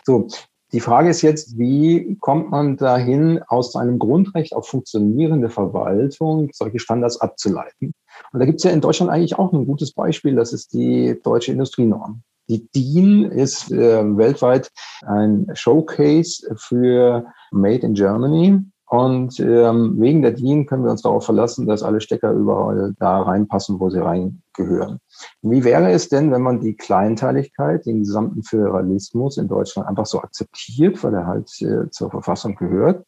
So, 0.04 0.28
die 0.74 0.80
Frage 0.80 1.10
ist 1.10 1.22
jetzt, 1.22 1.58
wie 1.58 2.18
kommt 2.22 2.50
man 2.50 2.78
dahin, 2.78 3.42
aus 3.48 3.76
einem 3.76 4.00
Grundrecht 4.00 4.54
auf 4.54 4.68
funktionierende 4.68 5.50
Verwaltung 5.50 6.50
solche 6.54 6.80
Standards 6.80 7.20
abzuleiten? 7.20 7.94
Und 8.32 8.40
da 8.40 8.46
gibt 8.46 8.60
es 8.60 8.64
ja 8.64 8.72
in 8.72 8.80
Deutschland 8.80 9.12
eigentlich 9.12 9.38
auch 9.38 9.52
ein 9.52 9.66
gutes 9.66 9.92
Beispiel, 9.92 10.36
das 10.36 10.54
ist 10.54 10.74
die 10.74 11.20
deutsche 11.24 11.52
Industrienorm. 11.52 12.24
Die 12.48 12.68
DIN 12.74 13.26
ist 13.26 13.72
äh, 13.72 14.18
weltweit 14.18 14.72
ein 15.06 15.48
Showcase 15.54 16.54
für 16.58 17.26
Made 17.52 17.86
in 17.86 17.94
Germany. 17.94 18.60
Und 18.92 19.40
ähm, 19.40 20.02
wegen 20.02 20.22
der 20.22 20.34
DIN 20.34 20.66
können 20.66 20.84
wir 20.84 20.92
uns 20.92 21.02
darauf 21.02 21.24
verlassen, 21.24 21.66
dass 21.66 21.82
alle 21.82 22.02
Stecker 22.02 22.34
überall 22.34 22.94
da 23.00 23.22
reinpassen, 23.22 23.80
wo 23.80 23.90
sie 23.90 24.04
reingehören. 24.04 25.00
Wie 25.42 25.64
wäre 25.64 25.92
es 25.92 26.10
denn, 26.10 26.30
wenn 26.30 26.42
man 26.42 26.60
die 26.60 26.76
Kleinteiligkeit, 26.76 27.86
den 27.86 28.00
gesamten 28.00 28.44
Föderalismus 28.44 29.38
in 29.38 29.48
Deutschland 29.48 29.88
einfach 29.88 30.06
so 30.06 30.20
akzeptiert, 30.20 31.02
weil 31.06 31.14
er 31.14 31.26
halt 31.26 31.50
äh, 31.62 31.90
zur 31.90 32.12
Verfassung 32.12 32.58
gehört, 32.58 33.06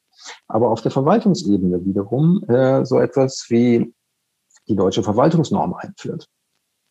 aber 0.47 0.69
auf 0.69 0.81
der 0.81 0.91
Verwaltungsebene 0.91 1.83
wiederum 1.83 2.45
äh, 2.47 2.85
so 2.85 2.99
etwas 2.99 3.47
wie 3.49 3.93
die 4.69 4.77
deutsche 4.77 5.03
Verwaltungsnorm 5.03 5.73
einführt? 5.73 6.29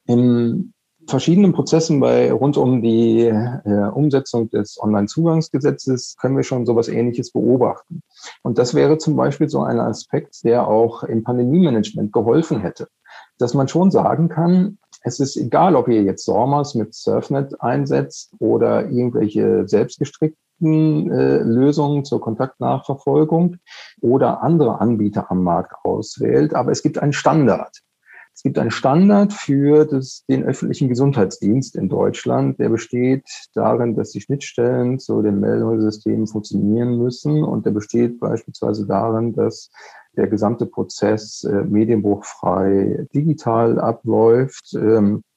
Im 0.04 0.74
verschiedenen 1.06 1.52
Prozessen 1.52 2.00
bei 2.00 2.32
rund 2.32 2.56
um 2.56 2.82
die 2.82 3.22
äh, 3.22 3.88
Umsetzung 3.92 4.50
des 4.50 4.80
Onlinezugangsgesetzes 4.80 6.16
können 6.20 6.36
wir 6.36 6.44
schon 6.44 6.66
sowas 6.66 6.88
Ähnliches 6.88 7.32
beobachten. 7.32 8.02
Und 8.42 8.58
das 8.58 8.74
wäre 8.74 8.98
zum 8.98 9.16
Beispiel 9.16 9.48
so 9.48 9.62
ein 9.62 9.80
Aspekt, 9.80 10.44
der 10.44 10.68
auch 10.68 11.02
im 11.02 11.24
Pandemie-Management 11.24 12.12
geholfen 12.12 12.60
hätte, 12.60 12.88
dass 13.38 13.54
man 13.54 13.68
schon 13.68 13.90
sagen 13.90 14.28
kann, 14.28 14.78
es 15.04 15.18
ist 15.18 15.36
egal, 15.36 15.74
ob 15.74 15.88
ihr 15.88 16.02
jetzt 16.02 16.24
SORMAS 16.24 16.74
mit 16.74 16.94
Surfnet 16.94 17.60
einsetzt 17.60 18.32
oder 18.38 18.88
irgendwelche 18.88 19.66
selbstgestrickten 19.66 21.10
äh, 21.10 21.38
Lösungen 21.38 22.04
zur 22.04 22.20
Kontaktnachverfolgung 22.20 23.56
oder 24.00 24.42
andere 24.42 24.80
Anbieter 24.80 25.30
am 25.30 25.42
Markt 25.42 25.74
auswählt, 25.82 26.54
aber 26.54 26.70
es 26.70 26.82
gibt 26.82 26.98
einen 26.98 27.12
Standard. 27.12 27.82
Es 28.34 28.42
gibt 28.42 28.58
einen 28.58 28.70
Standard 28.70 29.32
für 29.32 29.84
das, 29.84 30.24
den 30.28 30.44
öffentlichen 30.44 30.88
Gesundheitsdienst 30.88 31.76
in 31.76 31.88
Deutschland. 31.88 32.58
Der 32.58 32.70
besteht 32.70 33.24
darin, 33.54 33.94
dass 33.94 34.10
die 34.10 34.20
Schnittstellen 34.20 34.98
zu 34.98 35.22
den 35.22 35.38
Meldungssystemen 35.40 36.26
funktionieren 36.26 36.98
müssen. 36.98 37.44
Und 37.44 37.66
der 37.66 37.72
besteht 37.72 38.18
beispielsweise 38.20 38.86
darin, 38.86 39.34
dass 39.34 39.70
der 40.16 40.28
gesamte 40.28 40.66
Prozess 40.66 41.44
äh, 41.44 41.62
medienbruchfrei 41.64 43.06
digital 43.14 43.78
abläuft. 43.78 44.74
Ähm, 44.74 45.18
äh, 45.18 45.31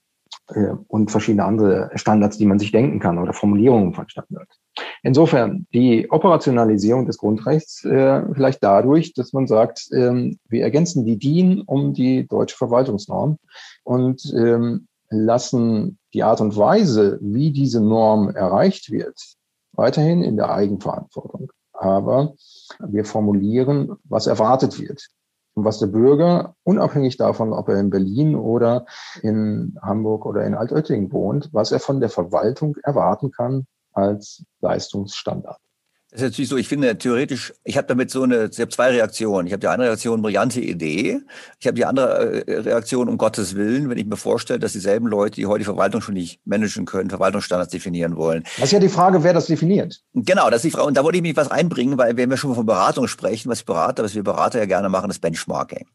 und 0.87 1.11
verschiedene 1.11 1.43
andere 1.43 1.89
Standards, 1.95 2.37
die 2.37 2.45
man 2.45 2.59
sich 2.59 2.71
denken 2.71 2.99
kann 2.99 3.17
oder 3.17 3.33
Formulierungen 3.33 3.93
von 3.93 4.07
Standards. 4.09 4.59
Insofern 5.01 5.65
die 5.73 6.09
Operationalisierung 6.11 7.05
des 7.05 7.17
Grundrechts 7.17 7.83
äh, 7.85 8.21
vielleicht 8.33 8.63
dadurch, 8.63 9.13
dass 9.13 9.33
man 9.33 9.47
sagt, 9.47 9.87
ähm, 9.93 10.37
wir 10.47 10.63
ergänzen 10.63 11.05
die 11.05 11.17
DIN 11.17 11.61
um 11.61 11.93
die 11.93 12.27
deutsche 12.27 12.57
Verwaltungsnorm 12.57 13.37
und 13.83 14.33
ähm, 14.35 14.87
lassen 15.09 15.97
die 16.13 16.23
Art 16.23 16.41
und 16.41 16.57
Weise, 16.57 17.17
wie 17.21 17.51
diese 17.51 17.81
Norm 17.81 18.29
erreicht 18.29 18.91
wird, 18.91 19.19
weiterhin 19.73 20.23
in 20.23 20.35
der 20.35 20.51
Eigenverantwortung. 20.51 21.51
Aber 21.73 22.33
wir 22.79 23.05
formulieren, 23.05 23.95
was 24.03 24.27
erwartet 24.27 24.79
wird 24.79 25.09
und 25.55 25.63
was 25.63 25.79
der 25.79 25.87
Bürger, 25.87 26.55
unabhängig 26.63 27.17
davon, 27.17 27.53
ob 27.53 27.69
er 27.69 27.79
in 27.79 27.89
Berlin 27.89 28.35
oder 28.35 28.85
in 29.23 29.77
Hamburg 29.81 30.25
oder 30.25 30.45
in 30.45 30.53
Altötting 30.53 31.11
wohnt, 31.11 31.49
was 31.53 31.71
er 31.71 31.79
von 31.79 31.99
der 32.01 32.09
Verwaltung 32.09 32.75
erwarten 32.83 33.31
kann 33.31 33.65
als 33.93 34.43
Leistungsstandard. 34.59 35.59
Das 36.15 36.21
ist 36.21 36.29
natürlich 36.29 36.49
so, 36.49 36.55
ich 36.55 36.69
finde 36.69 36.97
theoretisch, 36.97 37.53
ich 37.65 37.75
habe 37.75 37.87
damit 37.87 38.09
so 38.09 38.23
eine, 38.23 38.45
ich 38.45 38.57
habe 38.61 38.69
zwei 38.69 38.91
Reaktionen. 38.91 39.47
Ich 39.47 39.51
habe 39.51 39.59
die 39.59 39.67
eine 39.67 39.83
Reaktion, 39.83 40.21
brillante 40.21 40.61
Idee. 40.61 41.19
Ich 41.59 41.67
habe 41.67 41.75
die 41.75 41.83
andere 41.83 42.47
äh, 42.47 42.59
Reaktion, 42.59 43.09
um 43.09 43.17
Gottes 43.17 43.53
Willen, 43.55 43.89
wenn 43.89 43.97
ich 43.97 44.05
mir 44.05 44.15
vorstelle, 44.15 44.59
dass 44.59 44.71
dieselben 44.71 45.07
Leute, 45.07 45.35
die 45.35 45.45
heute 45.45 45.59
die 45.59 45.65
Verwaltung 45.65 45.99
schon 45.99 46.13
nicht 46.13 46.39
managen 46.45 46.85
können, 46.85 47.09
Verwaltungsstandards 47.09 47.73
definieren 47.73 48.15
wollen. 48.15 48.43
Das 48.55 48.67
ist 48.67 48.71
ja 48.71 48.79
die 48.79 48.87
Frage, 48.87 49.25
wer 49.25 49.33
das 49.33 49.47
definiert. 49.47 50.03
Genau, 50.13 50.49
das 50.49 50.63
ist 50.63 50.63
die 50.63 50.71
Frage. 50.71 50.87
Und 50.87 50.95
da 50.95 51.03
wollte 51.03 51.17
ich 51.17 51.21
mich 51.21 51.35
was 51.35 51.51
einbringen, 51.51 51.97
weil 51.97 52.15
wenn 52.15 52.29
wir 52.29 52.37
schon 52.37 52.55
von 52.55 52.65
Beratung 52.65 53.09
sprechen, 53.09 53.51
was 53.51 53.63
Berater, 53.63 54.01
was 54.01 54.15
wir 54.15 54.23
Berater 54.23 54.59
ja 54.59 54.67
gerne 54.67 54.87
machen, 54.87 55.09
ist 55.09 55.19
Benchmarking. 55.19 55.85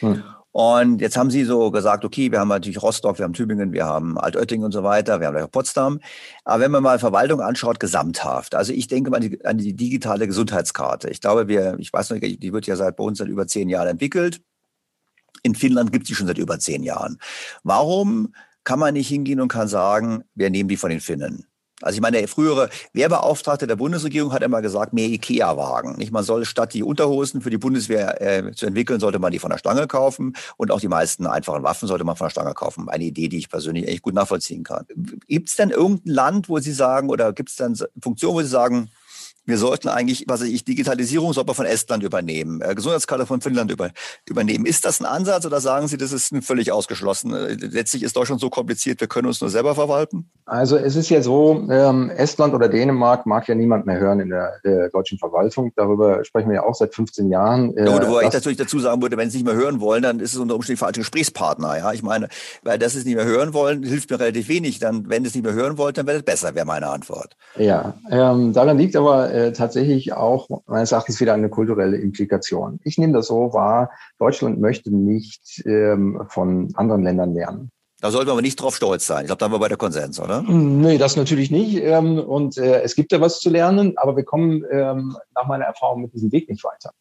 Hm. 0.00 0.24
Und 0.56 1.00
jetzt 1.00 1.16
haben 1.16 1.32
sie 1.32 1.42
so 1.42 1.72
gesagt, 1.72 2.04
okay, 2.04 2.30
wir 2.30 2.38
haben 2.38 2.46
natürlich 2.46 2.80
Rostock, 2.80 3.18
wir 3.18 3.24
haben 3.24 3.32
Tübingen, 3.32 3.72
wir 3.72 3.86
haben 3.86 4.16
Altötting 4.16 4.62
und 4.62 4.70
so 4.70 4.84
weiter, 4.84 5.18
wir 5.18 5.26
haben 5.26 5.36
auch 5.36 5.50
Potsdam. 5.50 5.98
Aber 6.44 6.62
wenn 6.62 6.70
man 6.70 6.84
mal 6.84 7.00
Verwaltung 7.00 7.40
anschaut, 7.40 7.80
gesamthaft. 7.80 8.54
Also 8.54 8.72
ich 8.72 8.86
denke 8.86 9.10
mal 9.10 9.16
an 9.16 9.22
die, 9.22 9.44
an 9.44 9.58
die 9.58 9.74
digitale 9.74 10.28
Gesundheitskarte. 10.28 11.10
Ich 11.10 11.20
glaube, 11.20 11.48
wir, 11.48 11.74
ich 11.80 11.92
weiß 11.92 12.10
noch, 12.10 12.18
die 12.20 12.52
wird 12.52 12.68
ja 12.68 12.76
seit 12.76 12.94
bei 12.94 13.02
uns 13.02 13.18
seit 13.18 13.26
über 13.26 13.48
zehn 13.48 13.68
Jahren 13.68 13.88
entwickelt. 13.88 14.42
In 15.42 15.56
Finnland 15.56 15.90
gibt 15.90 16.04
es 16.04 16.08
die 16.10 16.14
schon 16.14 16.28
seit 16.28 16.38
über 16.38 16.60
zehn 16.60 16.84
Jahren. 16.84 17.18
Warum 17.64 18.32
kann 18.62 18.78
man 18.78 18.94
nicht 18.94 19.08
hingehen 19.08 19.40
und 19.40 19.48
kann 19.48 19.66
sagen, 19.66 20.22
wir 20.36 20.50
nehmen 20.50 20.68
die 20.68 20.76
von 20.76 20.90
den 20.90 21.00
Finnen? 21.00 21.48
Also 21.84 21.96
ich 21.96 22.00
meine, 22.00 22.18
der 22.18 22.28
frühere 22.28 22.70
Wehrbeauftragte 22.92 23.66
der 23.66 23.76
Bundesregierung 23.76 24.32
hat 24.32 24.42
immer 24.42 24.62
gesagt, 24.62 24.92
mehr 24.92 25.06
Ikea-Wagen. 25.06 26.04
Man 26.10 26.24
soll 26.24 26.44
statt 26.44 26.74
die 26.74 26.82
Unterhosen 26.82 27.40
für 27.40 27.50
die 27.50 27.58
Bundeswehr 27.58 28.20
äh, 28.20 28.52
zu 28.52 28.66
entwickeln, 28.66 29.00
sollte 29.00 29.18
man 29.18 29.32
die 29.32 29.38
von 29.38 29.50
der 29.50 29.58
Stange 29.58 29.86
kaufen 29.86 30.34
und 30.56 30.70
auch 30.70 30.80
die 30.80 30.88
meisten 30.88 31.26
einfachen 31.26 31.62
Waffen 31.62 31.86
sollte 31.86 32.04
man 32.04 32.16
von 32.16 32.26
der 32.26 32.30
Stange 32.30 32.54
kaufen. 32.54 32.88
Eine 32.88 33.04
Idee, 33.04 33.28
die 33.28 33.38
ich 33.38 33.50
persönlich 33.50 33.88
echt 33.88 34.02
gut 34.02 34.14
nachvollziehen 34.14 34.64
kann. 34.64 34.86
Gibt 35.28 35.48
es 35.48 35.56
denn 35.56 35.70
irgendein 35.70 36.12
Land, 36.12 36.48
wo 36.48 36.58
Sie 36.58 36.72
sagen, 36.72 37.10
oder 37.10 37.32
gibt 37.32 37.50
es 37.50 37.56
dann 37.56 37.76
Funktionen, 38.00 38.36
wo 38.36 38.42
Sie 38.42 38.48
sagen, 38.48 38.90
wir 39.46 39.58
sollten 39.58 39.88
eigentlich, 39.88 40.24
was 40.26 40.40
weiß 40.40 40.48
ich, 40.48 40.64
Digitalisierung 40.64 41.32
man 41.34 41.54
von 41.54 41.66
Estland 41.66 42.02
übernehmen, 42.02 42.60
äh, 42.60 42.74
Gesundheitskarte 42.74 43.26
von 43.26 43.40
Finnland 43.40 43.70
über, 43.70 43.90
übernehmen. 44.28 44.66
Ist 44.66 44.84
das 44.84 45.00
ein 45.00 45.06
Ansatz 45.06 45.44
oder 45.46 45.60
sagen 45.60 45.88
Sie, 45.88 45.96
das 45.96 46.12
ist 46.12 46.34
völlig 46.42 46.72
ausgeschlossen? 46.72 47.34
Äh, 47.34 47.54
letztlich 47.54 48.02
ist 48.02 48.16
Deutschland 48.16 48.40
so 48.40 48.50
kompliziert, 48.50 49.00
wir 49.00 49.08
können 49.08 49.28
uns 49.28 49.40
nur 49.40 49.50
selber 49.50 49.74
verwalten? 49.74 50.30
Also 50.46 50.76
es 50.76 50.96
ist 50.96 51.10
ja 51.10 51.22
so, 51.22 51.66
ähm, 51.70 52.10
Estland 52.10 52.54
oder 52.54 52.68
Dänemark 52.68 53.26
mag 53.26 53.48
ja 53.48 53.54
niemand 53.54 53.86
mehr 53.86 53.98
hören 53.98 54.20
in 54.20 54.30
der, 54.30 54.54
der 54.64 54.90
deutschen 54.90 55.18
Verwaltung. 55.18 55.72
Darüber 55.76 56.24
sprechen 56.24 56.48
wir 56.48 56.56
ja 56.56 56.62
auch 56.64 56.74
seit 56.74 56.94
15 56.94 57.30
Jahren. 57.30 57.76
Äh, 57.76 57.86
ja, 57.86 58.08
wo 58.08 58.20
ich 58.20 58.32
natürlich 58.32 58.58
dazu 58.58 58.78
sagen 58.78 59.02
würde, 59.02 59.16
wenn 59.16 59.30
Sie 59.30 59.38
nicht 59.38 59.46
mehr 59.46 59.54
hören 59.54 59.80
wollen, 59.80 60.02
dann 60.02 60.20
ist 60.20 60.34
es 60.34 60.38
unter 60.38 60.54
Umständen 60.54 60.78
falsche 60.78 61.00
Gesprächspartner. 61.00 61.78
Ja, 61.78 61.92
ich 61.92 62.02
meine, 62.02 62.28
weil 62.62 62.78
das 62.78 62.94
es 62.94 63.04
nicht 63.04 63.16
mehr 63.16 63.24
hören 63.24 63.54
wollen, 63.54 63.82
hilft 63.82 64.10
mir 64.10 64.20
relativ 64.20 64.48
wenig. 64.48 64.78
Dann, 64.78 65.08
wenn 65.08 65.24
es 65.24 65.34
nicht 65.34 65.44
mehr 65.44 65.54
hören 65.54 65.78
wollt, 65.78 65.98
dann 65.98 66.06
wäre 66.06 66.18
es 66.18 66.24
besser, 66.24 66.54
wäre 66.54 66.66
meine 66.66 66.88
Antwort. 66.88 67.36
Ja, 67.56 67.94
ähm, 68.10 68.52
daran 68.52 68.78
liegt 68.78 68.96
aber 68.96 69.33
äh, 69.34 69.52
tatsächlich 69.52 70.12
auch 70.12 70.48
meines 70.66 70.92
Erachtens 70.92 71.20
wieder 71.20 71.34
eine 71.34 71.48
kulturelle 71.48 71.96
Implikation. 71.96 72.78
Ich 72.84 72.98
nehme 72.98 73.14
das 73.14 73.26
so 73.26 73.52
wahr, 73.52 73.90
Deutschland 74.18 74.60
möchte 74.60 74.94
nicht 74.94 75.62
ähm, 75.66 76.22
von 76.28 76.70
anderen 76.74 77.02
Ländern 77.02 77.34
lernen. 77.34 77.70
Da 78.00 78.10
sollten 78.10 78.28
wir 78.28 78.32
aber 78.32 78.42
nicht 78.42 78.60
drauf 78.60 78.76
stolz 78.76 79.06
sein. 79.06 79.22
Ich 79.22 79.26
glaube, 79.28 79.38
da 79.38 79.46
haben 79.46 79.52
wir 79.52 79.58
beide 79.58 79.76
Konsens, 79.76 80.20
oder? 80.20 80.42
Nee, 80.42 80.98
das 80.98 81.16
natürlich 81.16 81.50
nicht. 81.50 81.80
Ähm, 81.82 82.18
und 82.18 82.58
äh, 82.58 82.82
es 82.82 82.94
gibt 82.94 83.12
ja 83.12 83.20
was 83.20 83.40
zu 83.40 83.50
lernen, 83.50 83.94
aber 83.96 84.14
wir 84.14 84.24
kommen 84.24 84.62
ähm, 84.70 85.16
nach 85.34 85.46
meiner 85.46 85.64
Erfahrung 85.64 86.02
mit 86.02 86.12
diesem 86.12 86.30
Weg 86.30 86.48
nicht 86.48 86.62
weiter. 86.62 86.92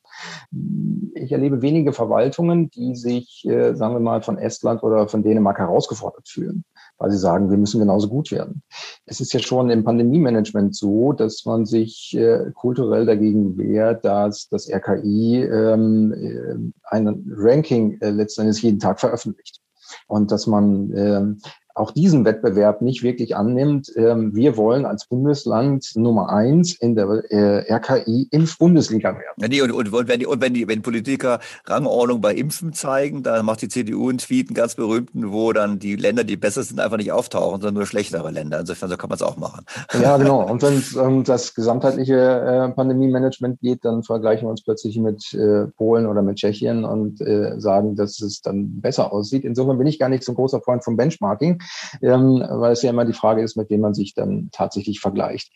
Ich 1.14 1.32
erlebe 1.32 1.62
wenige 1.62 1.94
Verwaltungen, 1.94 2.72
die 2.72 2.96
sich, 2.96 3.46
äh, 3.46 3.76
sagen 3.76 3.96
wir 3.96 4.00
mal, 4.00 4.22
von 4.22 4.38
Estland 4.38 4.82
oder 4.82 5.08
von 5.08 5.24
Dänemark 5.24 5.60
herausgefordert 5.60 6.30
fühlen 6.30 6.64
weil 6.98 7.12
sie 7.12 7.18
sagen, 7.18 7.50
wir 7.50 7.58
müssen 7.58 7.80
genauso 7.80 8.08
gut 8.08 8.32
werden. 8.32 8.64
Es 9.06 9.20
ist 9.20 9.34
ja 9.34 9.40
schon 9.40 9.70
im 9.70 9.84
Pandemie-Management 9.84 10.76
so, 10.76 11.14
dass 11.14 11.46
man 11.46 11.66
sich 11.66 12.16
äh, 12.18 12.52
kulturell 12.54 13.06
dagegen 13.06 13.58
wehrt, 13.58 14.06
dass 14.06 14.48
das 14.50 14.70
RKI 14.70 15.44
ähm, 15.44 16.14
äh, 16.14 16.96
ein 16.96 17.26
Ranking 17.36 18.00
äh, 18.02 18.12
letztendlich 18.12 18.62
jeden 18.62 18.80
Tag 18.80 19.00
veröffentlicht. 19.00 19.60
Und 20.08 20.32
dass 20.32 20.48
man 20.48 20.92
ähm, 20.96 21.40
auch 21.76 21.92
diesen 21.92 22.24
Wettbewerb 22.24 22.82
nicht 22.82 23.02
wirklich 23.02 23.36
annimmt. 23.36 23.92
Ähm, 23.96 24.36
wir 24.36 24.58
wollen 24.58 24.86
als 24.86 25.06
Bundesland 25.06 25.92
Nummer 25.96 26.30
eins 26.30 26.76
in 26.76 26.96
der 26.96 27.08
äh, 27.32 27.74
RKI 27.74 28.28
Impf-Bundesliga 28.30 29.10
werden. 29.10 29.36
Ja, 29.38 29.48
nee, 29.48 29.62
und, 29.62 29.72
und, 29.72 29.92
und, 29.92 30.08
wenn 30.08 30.20
die, 30.20 30.28
und 30.28 30.40
wenn 30.40 30.54
die 30.54 30.68
wenn 30.68 30.84
Politiker 30.84 31.40
Rangordnung 31.66 32.22
bei 32.22 32.36
Impfen 32.36 32.74
zeigen, 32.74 33.24
dann 33.24 33.46
macht 33.46 33.64
die 33.64 33.70
CDU 33.70 34.10
einen 34.10 34.20
Tweet, 34.20 34.50
einen 34.50 34.56
ganz 34.56 34.76
berühmten, 34.76 35.32
wo 35.32 35.52
dann 35.52 35.80
die 35.80 35.96
Länder, 35.96 36.24
die 36.24 36.38
besser 36.38 36.62
sind, 36.62 36.80
einfach 36.80 36.98
nicht 36.98 37.12
auftauchen, 37.12 37.62
sondern 37.62 37.76
nur 37.76 37.88
schlechtere 37.88 38.30
Länder. 38.30 38.60
Insofern 38.60 38.90
so 38.90 38.98
kann 38.98 39.10
man 39.10 39.16
es 39.16 39.24
auch 39.24 39.38
machen. 39.38 39.66
Ja, 40.00 40.18
genau. 40.24 40.48
Und 40.48 40.62
wenn 40.62 40.78
es 40.78 40.96
um 40.96 41.24
das 41.24 41.56
gesamtheitliche 41.56 42.16
äh, 42.16 42.70
Pandemie-Management 42.70 43.62
geht, 43.62 43.84
dann 43.84 44.04
vergleichen 44.04 44.46
wir 44.46 44.52
uns 44.52 44.64
plötzlich 44.64 45.00
mit 45.00 45.34
äh, 45.34 45.66
Polen 45.76 46.06
oder 46.06 46.22
mit 46.22 46.38
Tschechien 46.38 46.86
und 46.86 47.20
äh, 47.22 47.60
sagen, 47.60 47.96
dass 47.96 48.22
es 48.22 48.42
dann 48.42 48.80
besser 48.80 49.12
aussieht. 49.12 49.44
Insofern 49.44 49.80
bin 49.80 49.88
ich 49.88 49.98
gar 49.98 50.10
nicht 50.10 50.24
so 50.24 50.34
ein 50.34 50.36
großer 50.36 50.62
Freund 50.62 50.84
vom 50.84 50.98
Benchmarking 50.98 51.63
ähm, 52.02 52.44
weil 52.50 52.74
es 52.74 52.82
ja 52.82 52.90
immer 52.90 53.06
die 53.06 53.14
Frage 53.14 53.42
ist, 53.42 53.56
mit 53.56 53.70
wem 53.70 53.82
man 53.82 53.94
sich 53.94 54.14
dann 54.14 54.50
tatsächlich 54.52 55.00
vergleicht. 55.00 55.52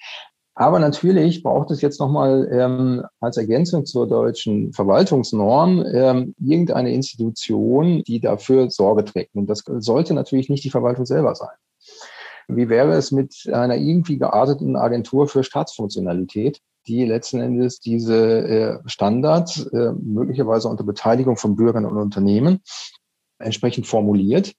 Aber 0.59 0.79
natürlich 0.79 1.43
braucht 1.43 1.69
es 1.69 1.81
jetzt 1.81 1.99
nochmal 1.99 2.49
ähm, 2.51 3.03
als 3.19 3.37
Ergänzung 3.37 3.85
zur 3.85 4.07
deutschen 4.07 4.73
Verwaltungsnorm 4.73 5.85
ähm, 5.93 6.33
irgendeine 6.39 6.91
Institution, 6.93 8.01
die 8.07 8.19
dafür 8.19 8.71
Sorge 8.71 9.05
trägt. 9.05 9.35
Und 9.35 9.47
das 9.51 9.63
sollte 9.67 10.15
natürlich 10.15 10.49
nicht 10.49 10.63
die 10.63 10.71
Verwaltung 10.71 11.05
selber 11.05 11.35
sein. 11.35 11.55
Wie 12.47 12.69
wäre 12.69 12.93
es 12.93 13.11
mit 13.11 13.47
einer 13.53 13.75
irgendwie 13.75 14.17
gearteten 14.17 14.75
Agentur 14.75 15.27
für 15.27 15.43
Staatsfunktionalität, 15.43 16.59
die 16.87 17.05
letzten 17.05 17.39
Endes 17.39 17.79
diese 17.79 18.17
äh, 18.17 18.79
Standards 18.85 19.65
äh, 19.67 19.91
möglicherweise 19.91 20.69
unter 20.69 20.83
Beteiligung 20.83 21.37
von 21.37 21.55
Bürgern 21.55 21.85
und 21.85 21.97
Unternehmen 21.97 22.61
entsprechend 23.37 23.85
formuliert, 23.85 24.53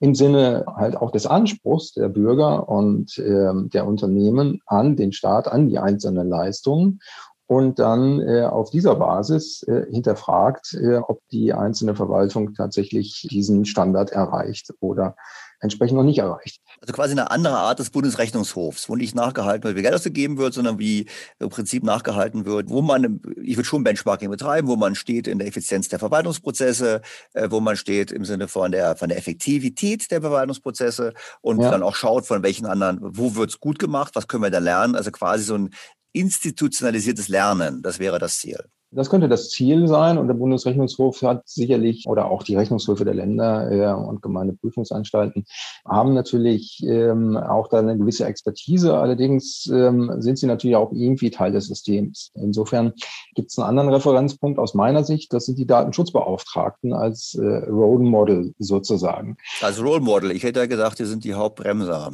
im 0.00 0.14
Sinne 0.14 0.64
halt 0.66 0.96
auch 0.96 1.10
des 1.10 1.26
Anspruchs 1.26 1.92
der 1.92 2.08
Bürger 2.08 2.68
und 2.68 3.18
äh, 3.18 3.52
der 3.72 3.86
Unternehmen 3.86 4.60
an 4.66 4.96
den 4.96 5.12
Staat, 5.12 5.48
an 5.48 5.68
die 5.68 5.78
einzelnen 5.78 6.28
Leistungen 6.28 7.00
und 7.48 7.78
dann 7.78 8.20
äh, 8.20 8.42
auf 8.42 8.70
dieser 8.70 8.94
Basis 8.96 9.62
äh, 9.62 9.86
hinterfragt, 9.90 10.74
äh, 10.74 10.96
ob 10.98 11.26
die 11.30 11.54
einzelne 11.54 11.94
Verwaltung 11.94 12.52
tatsächlich 12.54 13.26
diesen 13.30 13.64
Standard 13.64 14.10
erreicht 14.10 14.74
oder 14.80 15.16
entsprechend 15.60 15.96
noch 15.96 16.04
nicht 16.04 16.18
erreicht. 16.18 16.60
Also 16.80 16.92
quasi 16.92 17.12
eine 17.12 17.30
andere 17.30 17.56
Art 17.56 17.78
des 17.78 17.90
Bundesrechnungshofs, 17.90 18.88
wo 18.88 18.96
nicht 18.96 19.14
nachgehalten 19.14 19.64
wird, 19.64 19.76
wie 19.76 19.82
Geld 19.82 19.94
ausgegeben 19.94 20.38
wird, 20.38 20.54
sondern 20.54 20.78
wie 20.78 21.06
im 21.38 21.48
Prinzip 21.48 21.82
nachgehalten 21.82 22.46
wird, 22.46 22.70
wo 22.70 22.82
man, 22.82 23.20
ich 23.42 23.56
würde 23.56 23.66
schon 23.66 23.84
Benchmarking 23.84 24.30
betreiben, 24.30 24.68
wo 24.68 24.76
man 24.76 24.94
steht 24.94 25.26
in 25.26 25.38
der 25.38 25.48
Effizienz 25.48 25.88
der 25.88 25.98
Verwaltungsprozesse, 25.98 27.02
äh, 27.34 27.50
wo 27.50 27.60
man 27.60 27.76
steht 27.76 28.12
im 28.12 28.24
Sinne 28.24 28.48
von 28.48 28.72
der, 28.72 28.96
von 28.96 29.08
der 29.08 29.18
Effektivität 29.18 30.10
der 30.10 30.20
Verwaltungsprozesse 30.20 31.14
und 31.40 31.60
ja. 31.60 31.70
dann 31.70 31.82
auch 31.82 31.96
schaut, 31.96 32.26
von 32.26 32.42
welchen 32.42 32.66
anderen, 32.66 32.98
wo 33.02 33.34
wird's 33.34 33.58
gut 33.60 33.78
gemacht, 33.78 34.14
was 34.14 34.28
können 34.28 34.44
wir 34.44 34.50
da 34.50 34.58
lernen, 34.58 34.94
also 34.94 35.10
quasi 35.10 35.44
so 35.44 35.56
ein 35.56 35.70
institutionalisiertes 36.12 37.28
Lernen, 37.28 37.82
das 37.82 37.98
wäre 37.98 38.18
das 38.18 38.38
Ziel. 38.38 38.64
Das 38.90 39.10
könnte 39.10 39.28
das 39.28 39.50
Ziel 39.50 39.86
sein 39.86 40.16
und 40.16 40.28
der 40.28 40.34
Bundesrechnungshof 40.34 41.20
hat 41.22 41.42
sicherlich 41.46 42.06
oder 42.06 42.30
auch 42.30 42.42
die 42.42 42.56
Rechnungshöfe 42.56 43.04
der 43.04 43.14
Länder 43.14 43.70
äh, 43.70 43.92
und 43.92 44.22
Gemeindeprüfungsanstalten 44.22 45.44
haben 45.86 46.14
natürlich 46.14 46.82
ähm, 46.84 47.36
auch 47.36 47.68
da 47.68 47.80
eine 47.80 47.98
gewisse 47.98 48.24
Expertise. 48.24 48.96
Allerdings 48.96 49.66
ähm, 49.66 50.12
sind 50.18 50.38
sie 50.38 50.46
natürlich 50.46 50.76
auch 50.76 50.92
irgendwie 50.92 51.30
Teil 51.30 51.52
des 51.52 51.66
Systems. 51.66 52.30
Insofern 52.34 52.94
gibt 53.34 53.50
es 53.50 53.58
einen 53.58 53.68
anderen 53.68 53.90
Referenzpunkt 53.90 54.58
aus 54.58 54.74
meiner 54.74 55.04
Sicht. 55.04 55.32
Das 55.32 55.44
sind 55.44 55.58
die 55.58 55.66
Datenschutzbeauftragten 55.66 56.94
als 56.94 57.34
äh, 57.34 57.44
Role 57.44 58.04
Model 58.04 58.54
sozusagen. 58.58 59.36
Als 59.60 59.82
Role 59.82 60.00
Model. 60.00 60.30
Ich 60.30 60.44
hätte 60.44 60.60
ja 60.60 60.66
gedacht, 60.66 60.98
die 60.98 61.04
sind 61.04 61.24
die 61.24 61.34
Hauptbremser. 61.34 62.12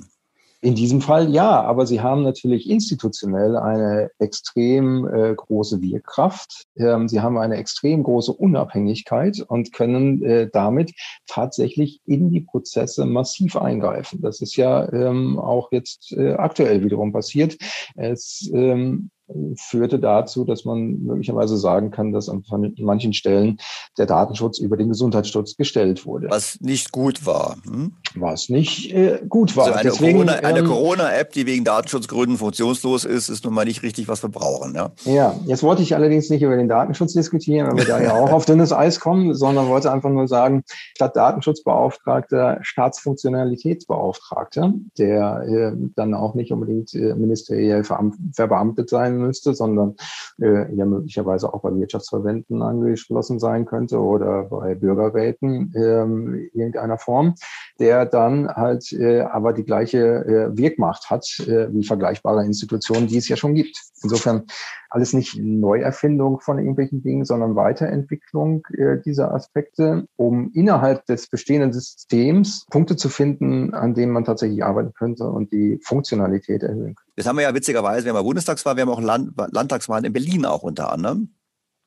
In 0.65 0.75
diesem 0.75 1.03
Fall 1.03 1.31
ja, 1.31 1.61
aber 1.61 1.87
sie 1.87 2.01
haben 2.01 2.23
natürlich 2.23 2.71
institutionell 2.71 3.55
eine 3.55 4.11
extrem 4.19 5.07
äh, 5.07 5.35
große 5.35 5.83
Wirkkraft. 5.83 6.65
Ähm, 6.79 7.07
sie 7.07 7.21
haben 7.21 7.37
eine 7.37 7.57
extrem 7.57 8.03
große 8.03 8.33
Unabhängigkeit 8.33 9.45
und 9.47 9.75
können 9.75 10.25
äh, 10.25 10.49
damit 10.51 10.95
tatsächlich 11.27 12.01
in 12.07 12.31
die 12.31 12.41
Prozesse 12.41 13.05
massiv 13.05 13.57
eingreifen. 13.57 14.23
Das 14.23 14.41
ist 14.41 14.57
ja 14.57 14.91
ähm, 14.91 15.39
auch 15.39 15.71
jetzt 15.71 16.13
äh, 16.13 16.33
aktuell 16.33 16.83
wiederum 16.83 17.13
passiert. 17.13 17.59
Es 17.95 18.51
ähm, 18.55 19.11
führte 19.57 19.99
dazu, 19.99 20.45
dass 20.45 20.65
man 20.65 21.03
möglicherweise 21.03 21.57
sagen 21.57 21.91
kann, 21.91 22.13
dass 22.13 22.29
an 22.29 22.45
manchen 22.79 23.13
Stellen 23.15 23.59
der 23.97 24.07
Datenschutz 24.07 24.59
über 24.59 24.77
den 24.77 24.89
Gesundheitsschutz 24.89 25.57
gestellt 25.57 26.05
wurde. 26.05 26.29
Was 26.29 26.61
nicht 26.61 26.91
gut 26.93 27.25
war. 27.25 27.57
Hm? 27.65 27.95
Was 28.15 28.51
nicht 28.51 28.93
äh, 28.93 29.21
gut 29.29 29.57
war. 29.57 29.67
Also 29.67 29.79
eine 29.79 29.91
Deswegen, 29.91 30.19
Corona, 30.19 30.35
eine 30.35 30.59
ähm, 30.59 30.67
Corona-App, 30.67 31.33
die 31.33 31.47
wegen 31.47 31.65
Datenschutzgründen 31.65 32.37
funktionslos 32.37 33.07
ist, 33.07 33.31
ist 33.31 33.45
nun 33.45 33.55
mal 33.55 33.65
nicht 33.65 33.83
richtig, 33.83 34.09
was 34.09 34.23
wir 34.23 34.29
brauchen. 34.29 34.75
Ja, 34.75 34.91
ja 35.05 35.35
jetzt 35.47 35.63
wollte 35.63 35.81
ich 35.83 35.95
allerdings 35.95 36.29
nicht 36.29 36.43
über 36.43 36.57
den 36.57 36.69
Datenschutz 36.69 37.15
diskutieren, 37.15 37.69
weil 37.69 37.79
wir 37.79 37.87
da 37.87 38.03
ja 38.03 38.13
auch 38.13 38.31
auf 38.31 38.45
dünnes 38.45 38.73
Eis 38.73 39.01
kommen, 39.01 39.35
sondern 39.35 39.69
wollte 39.69 39.91
einfach 39.91 40.11
nur 40.11 40.29
sagen, 40.29 40.65
statt 40.95 41.17
Datenschutzbeauftragter, 41.17 42.59
Staatsfunktionalitätsbeauftragter, 42.61 44.75
der 44.99 45.45
äh, 45.49 45.73
dann 45.97 46.13
auch 46.15 46.35
nicht 46.35 46.53
unbedingt 46.53 46.93
äh, 46.95 47.15
ministeriell 47.15 47.85
verbeamtet 47.85 48.91
sein 48.91 49.14
sein 49.15 49.27
müsste, 49.27 49.55
sondern 49.55 49.97
äh, 50.41 50.75
ja 50.75 50.85
möglicherweise 50.85 51.53
auch 51.53 51.63
bei 51.63 51.75
Wirtschaftsverbänden 51.75 52.63
angeschlossen 52.63 53.39
sein 53.39 53.67
könnte 53.67 53.99
oder 53.99 54.45
bei 54.45 54.75
Bürgerräten 54.75 55.73
ähm, 55.77 56.51
irgendeiner 56.53 56.99
Form, 56.99 57.35
der 57.79 58.07
dann 58.07 58.49
halt 58.49 58.93
äh, 58.93 59.21
aber 59.21 59.53
die 59.53 59.65
gleiche 59.65 59.99
äh, 59.99 60.57
Wirkmacht 60.57 61.11
hat 61.11 61.27
äh, 61.41 61.73
wie 61.73 61.85
vergleichbare 61.85 62.45
Institutionen, 62.45 63.09
die 63.09 63.17
es 63.17 63.29
ja 63.29 63.37
schon 63.37 63.55
gibt. 63.55 63.77
Insofern 64.03 64.45
alles 64.91 65.13
nicht 65.13 65.37
Neuerfindung 65.37 66.41
von 66.41 66.59
irgendwelchen 66.59 67.03
Dingen, 67.03 67.25
sondern 67.25 67.57
Weiterentwicklung 67.57 68.65
äh, 68.77 68.99
dieser 69.05 69.35
Aspekte, 69.35 70.07
um 70.17 70.53
innerhalb 70.55 71.05
des 71.07 71.29
bestehenden 71.29 71.73
Systems 71.73 72.67
Punkte 72.71 72.97
zu 72.97 73.09
finden, 73.09 73.75
an 73.75 73.95
denen 73.95 74.13
man 74.13 74.25
tatsächlich 74.25 74.65
arbeiten 74.65 74.93
könnte 74.95 75.25
und 75.25 75.51
die 75.51 75.81
Funktionalität 75.83 76.63
erhöhen 76.63 76.95
könnte. 76.95 77.13
Das 77.17 77.27
haben 77.27 77.37
wir 77.37 77.43
ja 77.43 77.55
witzigerweise, 77.55 78.05
wir 78.05 78.11
haben 78.11 78.19
ja 78.19 78.23
Bundestagswahl, 78.23 78.77
wir 78.77 78.83
haben 78.83 78.91
auch 78.91 79.01
Land 79.01 79.33
Landtagswahlen 79.51 80.05
in 80.05 80.13
Berlin 80.13 80.47
auch 80.47 80.63
unter 80.63 80.93
anderem 80.93 81.31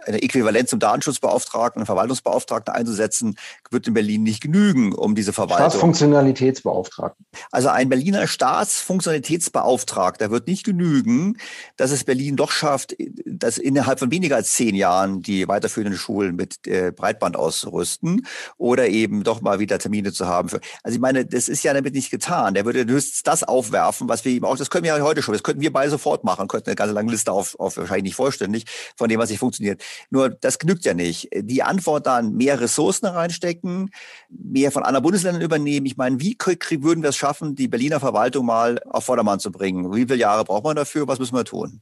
eine 0.06 0.22
Äquivalenz 0.22 0.70
zum 0.70 0.80
Datenschutzbeauftragten, 0.80 1.82
einen 1.82 1.86
Verwaltungsbeauftragten 1.86 2.74
einzusetzen, 2.74 3.38
wird 3.72 3.88
in 3.88 3.94
Berlin 3.94 4.24
nicht 4.24 4.42
genügen, 4.42 4.94
um 4.94 5.16
diese 5.16 5.34
Verwaltung. 5.34 5.70
Staatsfunktionalitätsbeauftragten. 5.70 7.26
Also 7.52 7.70
ein 7.70 7.90
Berliner 7.90 8.28
Staatsfunktionalitätsbeauftragter 8.28 10.32
wird 10.32 10.48
nicht 10.48 10.64
genügen, 10.64 11.38
dass 11.76 11.92
es 11.92 12.04
Berlin 12.04 12.36
doch 12.36 12.52
schafft, 12.52 12.96
dass 13.26 13.58
innerhalb 13.58 14.00
von 14.00 14.12
weniger 14.12 14.36
als 14.36 14.54
zehn 14.54 14.76
Jahren 14.76 15.22
die 15.22 15.48
weiterführenden 15.48 15.98
Schulen 15.98 16.36
mit 16.36 16.68
äh, 16.68 16.92
Breitband 16.96 17.36
auszurüsten 17.36 18.26
oder 18.58 18.88
eben 18.88 19.24
doch 19.24 19.42
mal 19.42 19.60
wieder 19.60 19.80
Termine 19.80 20.14
zu 20.14 20.28
haben. 20.28 20.50
Für, 20.50 20.62
also 20.84 20.96
ich 20.96 21.02
meine, 21.02 21.26
das 21.26 21.50
ist 21.50 21.64
ja 21.64 21.74
damit 21.74 21.94
nicht 21.94 22.12
getan. 22.12 22.54
Der 22.54 22.66
würde 22.66 22.86
höchstens 22.86 23.24
das 23.24 23.44
aufwerfen, 23.44 24.08
was 24.08 24.26
wir 24.26 24.32
eben 24.32 24.46
auch, 24.46 24.58
das 24.58 24.70
können 24.70 24.84
wir 24.84 24.96
ja 24.96 25.04
heute 25.04 25.22
schon, 25.22 25.34
das 25.34 25.44
könnten 25.44 25.62
wir 25.62 25.74
beide 25.74 25.90
sofort 25.90 26.24
machen, 26.24 26.48
könnten 26.48 26.70
eine 26.70 26.76
ganze 26.76 26.94
lange 26.94 27.12
Liste 27.12 27.32
auf, 27.32 27.60
auf 27.60 27.78
wahrscheinlich 27.78 28.04
nicht 28.04 28.16
vollständig, 28.16 28.66
von 28.96 29.10
dem, 29.10 29.20
was 29.20 29.30
nicht 29.30 29.40
funktioniert. 29.40 29.82
Nur 30.10 30.30
das 30.30 30.60
genügt 30.60 30.86
ja 30.86 30.94
nicht. 30.94 31.30
Die 31.34 31.64
Antwort 31.64 32.08
dann 32.08 32.34
mehr 32.34 32.60
Ressourcen 32.60 33.06
reinstecken, 33.06 33.90
mehr 34.30 34.72
von 34.72 34.84
anderen 34.84 35.04
Bundesländern 35.04 35.42
übernehmen. 35.42 35.86
Ich 35.86 35.98
meine, 35.98 36.20
wie 36.20 36.38
würden 36.82 37.04
wir 37.04 37.10
es 37.10 37.18
schaffen, 37.18 37.56
die 37.56 37.68
Berliner 37.68 38.00
Verwaltung 38.00 38.46
mal 38.46 38.80
auf 38.90 39.06
Vordermann 39.06 39.40
zu 39.40 39.52
bringen? 39.52 39.94
Wie 39.94 40.02
viele 40.02 40.16
Jahre 40.16 40.44
braucht 40.46 40.64
man 40.64 40.76
dafür? 40.76 41.08
Was 41.08 41.20
müssen 41.20 41.36
wir 41.36 41.46
tun? 41.46 41.82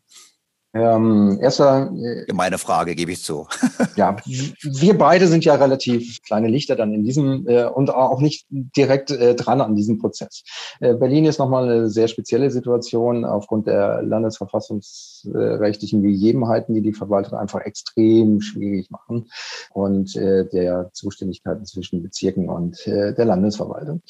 Ähm, 0.75 1.39
erster. 1.41 1.89
Äh, 1.95 2.31
Meine 2.33 2.57
Frage, 2.57 2.95
gebe 2.95 3.13
ich 3.13 3.23
zu. 3.23 3.47
ja, 3.95 4.17
wir 4.25 4.97
beide 4.97 5.27
sind 5.27 5.45
ja 5.45 5.55
relativ 5.55 6.21
kleine 6.21 6.49
Lichter 6.49 6.75
dann 6.75 6.93
in 6.93 7.05
diesem 7.05 7.47
äh, 7.47 7.63
und 7.63 7.91
auch 7.91 8.19
nicht 8.19 8.45
direkt 8.49 9.09
äh, 9.09 9.35
dran 9.35 9.61
an 9.61 9.77
diesem 9.77 9.99
Prozess. 9.99 10.43
Äh, 10.81 10.95
Berlin 10.95 11.23
ist 11.23 11.39
nochmal 11.39 11.63
eine 11.63 11.89
sehr 11.89 12.09
spezielle 12.09 12.51
Situation 12.51 13.23
aufgrund 13.23 13.67
der 13.67 14.03
landesverfassungsrechtlichen 14.03 16.03
Gegebenheiten, 16.03 16.75
die 16.75 16.81
die 16.81 16.91
Verwaltung 16.91 17.39
einfach 17.39 17.61
extrem 17.61 18.41
schwierig 18.41 18.91
machen 18.91 19.29
und 19.71 20.13
äh, 20.17 20.45
der 20.49 20.89
Zuständigkeiten 20.91 21.65
zwischen 21.65 22.03
Bezirken 22.03 22.49
und 22.49 22.85
äh, 22.85 23.15
der 23.15 23.23
Landesverwaltung. 23.23 24.01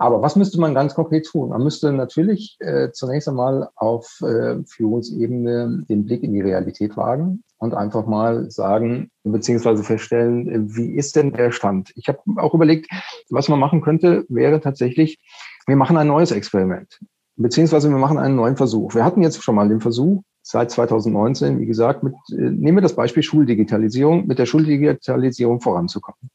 Aber 0.00 0.22
was 0.22 0.34
müsste 0.34 0.58
man 0.58 0.72
ganz 0.72 0.94
konkret 0.94 1.26
tun? 1.26 1.50
Man 1.50 1.62
müsste 1.62 1.92
natürlich 1.92 2.56
äh, 2.60 2.90
zunächst 2.90 3.28
einmal 3.28 3.68
auf 3.76 4.22
äh, 4.22 4.56
Führungsebene 4.64 5.84
den 5.90 6.06
Blick 6.06 6.22
in 6.22 6.32
die 6.32 6.40
Realität 6.40 6.96
wagen 6.96 7.44
und 7.58 7.74
einfach 7.74 8.06
mal 8.06 8.50
sagen, 8.50 9.10
beziehungsweise 9.24 9.84
feststellen, 9.84 10.48
äh, 10.48 10.74
wie 10.74 10.94
ist 10.94 11.16
denn 11.16 11.34
der 11.34 11.52
Stand? 11.52 11.92
Ich 11.96 12.08
habe 12.08 12.18
auch 12.36 12.54
überlegt, 12.54 12.88
was 13.28 13.50
man 13.50 13.60
machen 13.60 13.82
könnte, 13.82 14.24
wäre 14.30 14.62
tatsächlich, 14.62 15.18
wir 15.66 15.76
machen 15.76 15.98
ein 15.98 16.06
neues 16.06 16.30
Experiment, 16.30 16.98
beziehungsweise 17.36 17.90
wir 17.90 17.98
machen 17.98 18.16
einen 18.16 18.36
neuen 18.36 18.56
Versuch. 18.56 18.94
Wir 18.94 19.04
hatten 19.04 19.20
jetzt 19.20 19.42
schon 19.42 19.54
mal 19.54 19.68
den 19.68 19.82
Versuch, 19.82 20.22
seit 20.40 20.70
2019, 20.70 21.60
wie 21.60 21.66
gesagt, 21.66 22.02
mit, 22.02 22.14
äh, 22.30 22.36
nehmen 22.36 22.78
wir 22.78 22.82
das 22.82 22.96
Beispiel 22.96 23.22
Schuldigitalisierung, 23.22 24.26
mit 24.26 24.38
der 24.38 24.46
Schuldigitalisierung 24.46 25.60
voranzukommen. 25.60 26.30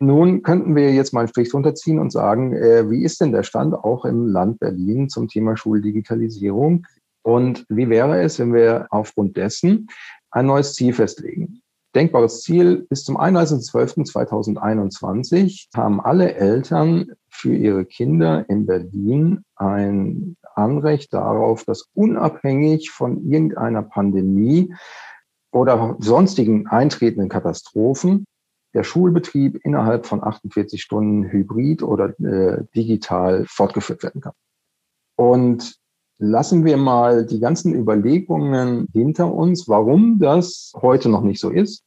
Nun 0.00 0.42
könnten 0.42 0.76
wir 0.76 0.92
jetzt 0.92 1.12
mal 1.12 1.20
einen 1.20 1.28
Strich 1.28 1.50
drunter 1.50 1.74
ziehen 1.74 1.98
und 1.98 2.12
sagen, 2.12 2.54
äh, 2.54 2.90
wie 2.90 3.04
ist 3.04 3.20
denn 3.20 3.32
der 3.32 3.42
Stand 3.42 3.74
auch 3.74 4.04
im 4.04 4.26
Land 4.26 4.60
Berlin 4.60 5.08
zum 5.08 5.26
Thema 5.28 5.56
Schuldigitalisierung? 5.56 6.86
Und 7.22 7.66
wie 7.68 7.88
wäre 7.88 8.22
es, 8.22 8.38
wenn 8.38 8.54
wir 8.54 8.86
aufgrund 8.90 9.36
dessen 9.36 9.88
ein 10.30 10.46
neues 10.46 10.74
Ziel 10.74 10.92
festlegen? 10.92 11.62
Denkbares 11.94 12.42
Ziel, 12.42 12.86
bis 12.88 13.04
zum 13.04 13.18
31.12.2021 13.18 15.68
haben 15.74 16.00
alle 16.00 16.34
Eltern 16.34 17.12
für 17.28 17.54
ihre 17.54 17.84
Kinder 17.86 18.44
in 18.48 18.66
Berlin 18.66 19.42
ein 19.56 20.36
Anrecht 20.54 21.12
darauf, 21.14 21.64
dass 21.64 21.88
unabhängig 21.94 22.90
von 22.90 23.28
irgendeiner 23.28 23.82
Pandemie 23.82 24.72
oder 25.50 25.96
sonstigen 25.98 26.66
eintretenden 26.66 27.28
Katastrophen 27.28 28.24
der 28.74 28.84
Schulbetrieb 28.84 29.58
innerhalb 29.64 30.06
von 30.06 30.22
48 30.22 30.82
Stunden 30.82 31.24
hybrid 31.24 31.82
oder 31.82 32.18
äh, 32.20 32.64
digital 32.74 33.44
fortgeführt 33.48 34.02
werden 34.02 34.20
kann. 34.20 34.34
Und 35.16 35.78
lassen 36.18 36.64
wir 36.64 36.76
mal 36.76 37.26
die 37.26 37.40
ganzen 37.40 37.74
Überlegungen 37.74 38.88
hinter 38.92 39.32
uns, 39.32 39.68
warum 39.68 40.18
das 40.18 40.72
heute 40.80 41.08
noch 41.08 41.22
nicht 41.22 41.40
so 41.40 41.50
ist, 41.50 41.82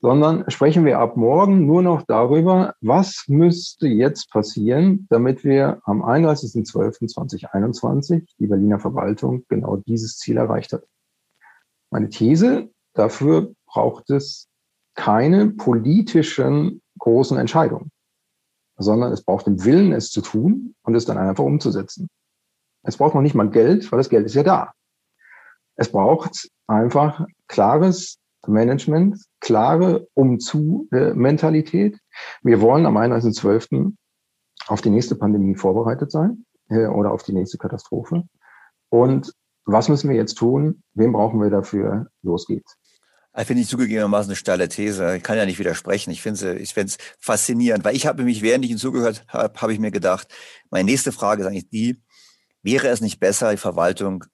sondern 0.00 0.50
sprechen 0.50 0.86
wir 0.86 0.98
ab 0.98 1.16
morgen 1.16 1.66
nur 1.66 1.82
noch 1.82 2.02
darüber, 2.02 2.74
was 2.80 3.26
müsste 3.28 3.86
jetzt 3.86 4.30
passieren, 4.30 5.06
damit 5.10 5.44
wir 5.44 5.80
am 5.84 6.02
31.12.2021 6.02 8.26
die 8.38 8.46
Berliner 8.46 8.80
Verwaltung 8.80 9.44
genau 9.48 9.76
dieses 9.76 10.16
Ziel 10.16 10.38
erreicht 10.38 10.72
hat. 10.72 10.84
Meine 11.90 12.08
These, 12.08 12.70
dafür 12.94 13.52
braucht 13.66 14.08
es 14.10 14.48
keine 14.94 15.48
politischen 15.48 16.82
großen 16.98 17.38
Entscheidungen, 17.38 17.90
sondern 18.76 19.12
es 19.12 19.22
braucht 19.22 19.46
den 19.46 19.64
Willen, 19.64 19.92
es 19.92 20.10
zu 20.10 20.20
tun 20.20 20.74
und 20.82 20.94
es 20.94 21.04
dann 21.04 21.18
einfach 21.18 21.44
umzusetzen. 21.44 22.08
Es 22.82 22.96
braucht 22.96 23.14
noch 23.14 23.22
nicht 23.22 23.34
mal 23.34 23.50
Geld, 23.50 23.90
weil 23.90 23.98
das 23.98 24.08
Geld 24.08 24.26
ist 24.26 24.34
ja 24.34 24.42
da. 24.42 24.72
Es 25.76 25.90
braucht 25.90 26.48
einfach 26.66 27.26
klares 27.48 28.18
Management, 28.46 29.22
klare 29.40 30.08
Umzu-Mentalität. 30.14 31.98
Wir 32.42 32.60
wollen 32.60 32.86
am 32.86 32.96
31.12. 32.96 33.94
auf 34.66 34.80
die 34.80 34.90
nächste 34.90 35.14
Pandemie 35.14 35.54
vorbereitet 35.56 36.10
sein 36.10 36.44
äh, 36.68 36.86
oder 36.86 37.12
auf 37.12 37.22
die 37.22 37.32
nächste 37.32 37.58
Katastrophe. 37.58 38.24
Und 38.88 39.32
was 39.64 39.88
müssen 39.88 40.08
wir 40.08 40.16
jetzt 40.16 40.34
tun? 40.36 40.82
Wem 40.94 41.12
brauchen 41.12 41.40
wir 41.40 41.50
dafür? 41.50 42.08
Los 42.22 42.46
geht's. 42.46 42.76
Ich 43.38 43.46
finde 43.46 43.62
ich 43.62 43.68
zugegebenermaßen 43.68 44.30
eine 44.30 44.36
steile 44.36 44.68
These. 44.68 45.16
Ich 45.16 45.22
kann 45.22 45.38
ja 45.38 45.46
nicht 45.46 45.58
widersprechen. 45.58 46.10
Ich 46.10 46.20
finde 46.20 46.54
es 46.54 46.60
ich 46.60 46.74
find's 46.74 46.98
faszinierend, 47.20 47.84
weil 47.84 47.94
ich 47.94 48.06
habe 48.06 48.24
mich, 48.24 48.42
während 48.42 48.64
ich 48.64 48.70
Ihnen 48.70 48.80
zugehört 48.80 49.24
habe, 49.28 49.60
habe 49.60 49.72
ich 49.72 49.78
mir 49.78 49.92
gedacht, 49.92 50.28
meine 50.70 50.90
nächste 50.90 51.12
Frage 51.12 51.42
ist 51.42 51.48
eigentlich 51.48 51.70
die, 51.70 52.02
wäre 52.62 52.88
es 52.88 53.00
nicht 53.00 53.20
besser, 53.20 53.52
die 53.52 53.56
Verwaltung 53.56 54.24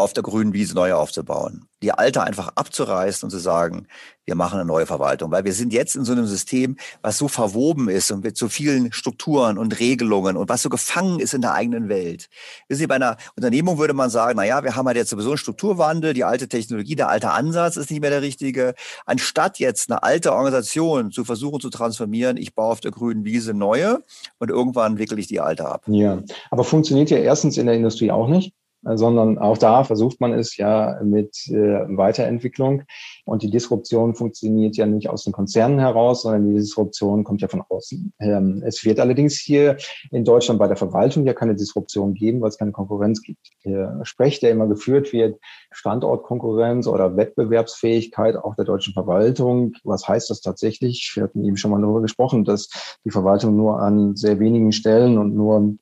auf 0.00 0.12
der 0.12 0.22
grünen 0.22 0.52
Wiese 0.52 0.74
neu 0.74 0.94
aufzubauen. 0.94 1.66
Die 1.82 1.92
alte 1.92 2.22
einfach 2.22 2.50
abzureißen 2.56 3.26
und 3.26 3.30
zu 3.30 3.38
sagen, 3.38 3.86
wir 4.30 4.36
machen 4.36 4.60
eine 4.60 4.64
neue 4.64 4.86
Verwaltung. 4.86 5.32
Weil 5.32 5.44
wir 5.44 5.52
sind 5.52 5.72
jetzt 5.72 5.96
in 5.96 6.04
so 6.04 6.12
einem 6.12 6.26
System, 6.26 6.76
was 7.02 7.18
so 7.18 7.26
verwoben 7.26 7.88
ist 7.88 8.12
und 8.12 8.22
mit 8.22 8.36
so 8.36 8.48
vielen 8.48 8.92
Strukturen 8.92 9.58
und 9.58 9.80
Regelungen 9.80 10.36
und 10.36 10.48
was 10.48 10.62
so 10.62 10.68
gefangen 10.68 11.18
ist 11.18 11.34
in 11.34 11.40
der 11.40 11.54
eigenen 11.54 11.88
Welt. 11.88 12.28
Wissen 12.68 12.80
Sie, 12.80 12.86
bei 12.86 12.94
einer 12.94 13.16
Unternehmung 13.34 13.78
würde 13.78 13.92
man 13.92 14.08
sagen, 14.08 14.34
na 14.36 14.44
ja, 14.44 14.62
wir 14.62 14.76
haben 14.76 14.86
halt 14.86 14.96
jetzt 14.96 15.10
sowieso 15.10 15.30
einen 15.30 15.38
Strukturwandel, 15.38 16.14
die 16.14 16.22
alte 16.22 16.48
Technologie, 16.48 16.94
der 16.94 17.08
alte 17.08 17.30
Ansatz 17.30 17.76
ist 17.76 17.90
nicht 17.90 18.00
mehr 18.00 18.10
der 18.10 18.22
richtige. 18.22 18.74
Anstatt 19.04 19.58
jetzt 19.58 19.90
eine 19.90 20.04
alte 20.04 20.32
Organisation 20.32 21.10
zu 21.10 21.24
versuchen 21.24 21.60
zu 21.60 21.70
transformieren, 21.70 22.36
ich 22.36 22.54
baue 22.54 22.70
auf 22.70 22.80
der 22.80 22.92
grünen 22.92 23.24
Wiese 23.24 23.52
neue 23.52 24.04
und 24.38 24.48
irgendwann 24.48 24.98
wickle 24.98 25.18
ich 25.18 25.26
die 25.26 25.40
alte 25.40 25.66
ab. 25.66 25.82
Ja, 25.88 26.22
aber 26.52 26.62
funktioniert 26.62 27.10
ja 27.10 27.18
erstens 27.18 27.56
in 27.56 27.66
der 27.66 27.74
Industrie 27.74 28.12
auch 28.12 28.28
nicht 28.28 28.54
sondern 28.82 29.38
auch 29.38 29.58
da 29.58 29.84
versucht 29.84 30.20
man 30.20 30.32
es 30.32 30.56
ja 30.56 31.00
mit 31.02 31.46
äh, 31.48 31.54
Weiterentwicklung. 31.54 32.82
Und 33.24 33.42
die 33.42 33.50
Disruption 33.50 34.14
funktioniert 34.14 34.76
ja 34.76 34.86
nicht 34.86 35.08
aus 35.08 35.24
den 35.24 35.32
Konzernen 35.32 35.78
heraus, 35.78 36.22
sondern 36.22 36.48
die 36.48 36.54
Disruption 36.54 37.24
kommt 37.24 37.42
ja 37.42 37.48
von 37.48 37.62
außen. 37.68 38.12
Ähm, 38.20 38.62
es 38.66 38.84
wird 38.84 39.00
allerdings 39.00 39.38
hier 39.38 39.76
in 40.10 40.24
Deutschland 40.24 40.58
bei 40.58 40.66
der 40.66 40.76
Verwaltung 40.76 41.26
ja 41.26 41.34
keine 41.34 41.54
Disruption 41.54 42.14
geben, 42.14 42.40
weil 42.40 42.48
es 42.48 42.58
keine 42.58 42.72
Konkurrenz 42.72 43.22
gibt. 43.22 43.50
Der 43.64 44.00
Sprech, 44.04 44.40
der 44.40 44.50
immer 44.50 44.66
geführt 44.66 45.12
wird, 45.12 45.38
Standortkonkurrenz 45.72 46.86
oder 46.86 47.16
Wettbewerbsfähigkeit 47.16 48.36
auch 48.36 48.54
der 48.54 48.64
deutschen 48.64 48.94
Verwaltung. 48.94 49.74
Was 49.84 50.08
heißt 50.08 50.30
das 50.30 50.40
tatsächlich? 50.40 51.12
Wir 51.14 51.24
hatten 51.24 51.44
eben 51.44 51.56
schon 51.56 51.70
mal 51.70 51.80
darüber 51.80 52.00
gesprochen, 52.02 52.44
dass 52.44 52.96
die 53.04 53.10
Verwaltung 53.10 53.56
nur 53.56 53.80
an 53.80 54.16
sehr 54.16 54.38
wenigen 54.40 54.72
Stellen 54.72 55.18
und 55.18 55.34
nur 55.34 55.74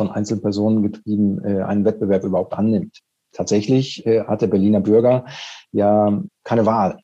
von 0.00 0.10
Einzelpersonen 0.10 0.82
getrieben 0.82 1.44
äh, 1.44 1.60
einen 1.62 1.84
Wettbewerb 1.84 2.24
überhaupt 2.24 2.54
annimmt. 2.54 3.00
Tatsächlich 3.32 4.06
äh, 4.06 4.24
hat 4.24 4.40
der 4.40 4.46
Berliner 4.46 4.80
Bürger 4.80 5.26
ja 5.72 6.22
keine 6.42 6.64
Wahl. 6.64 7.00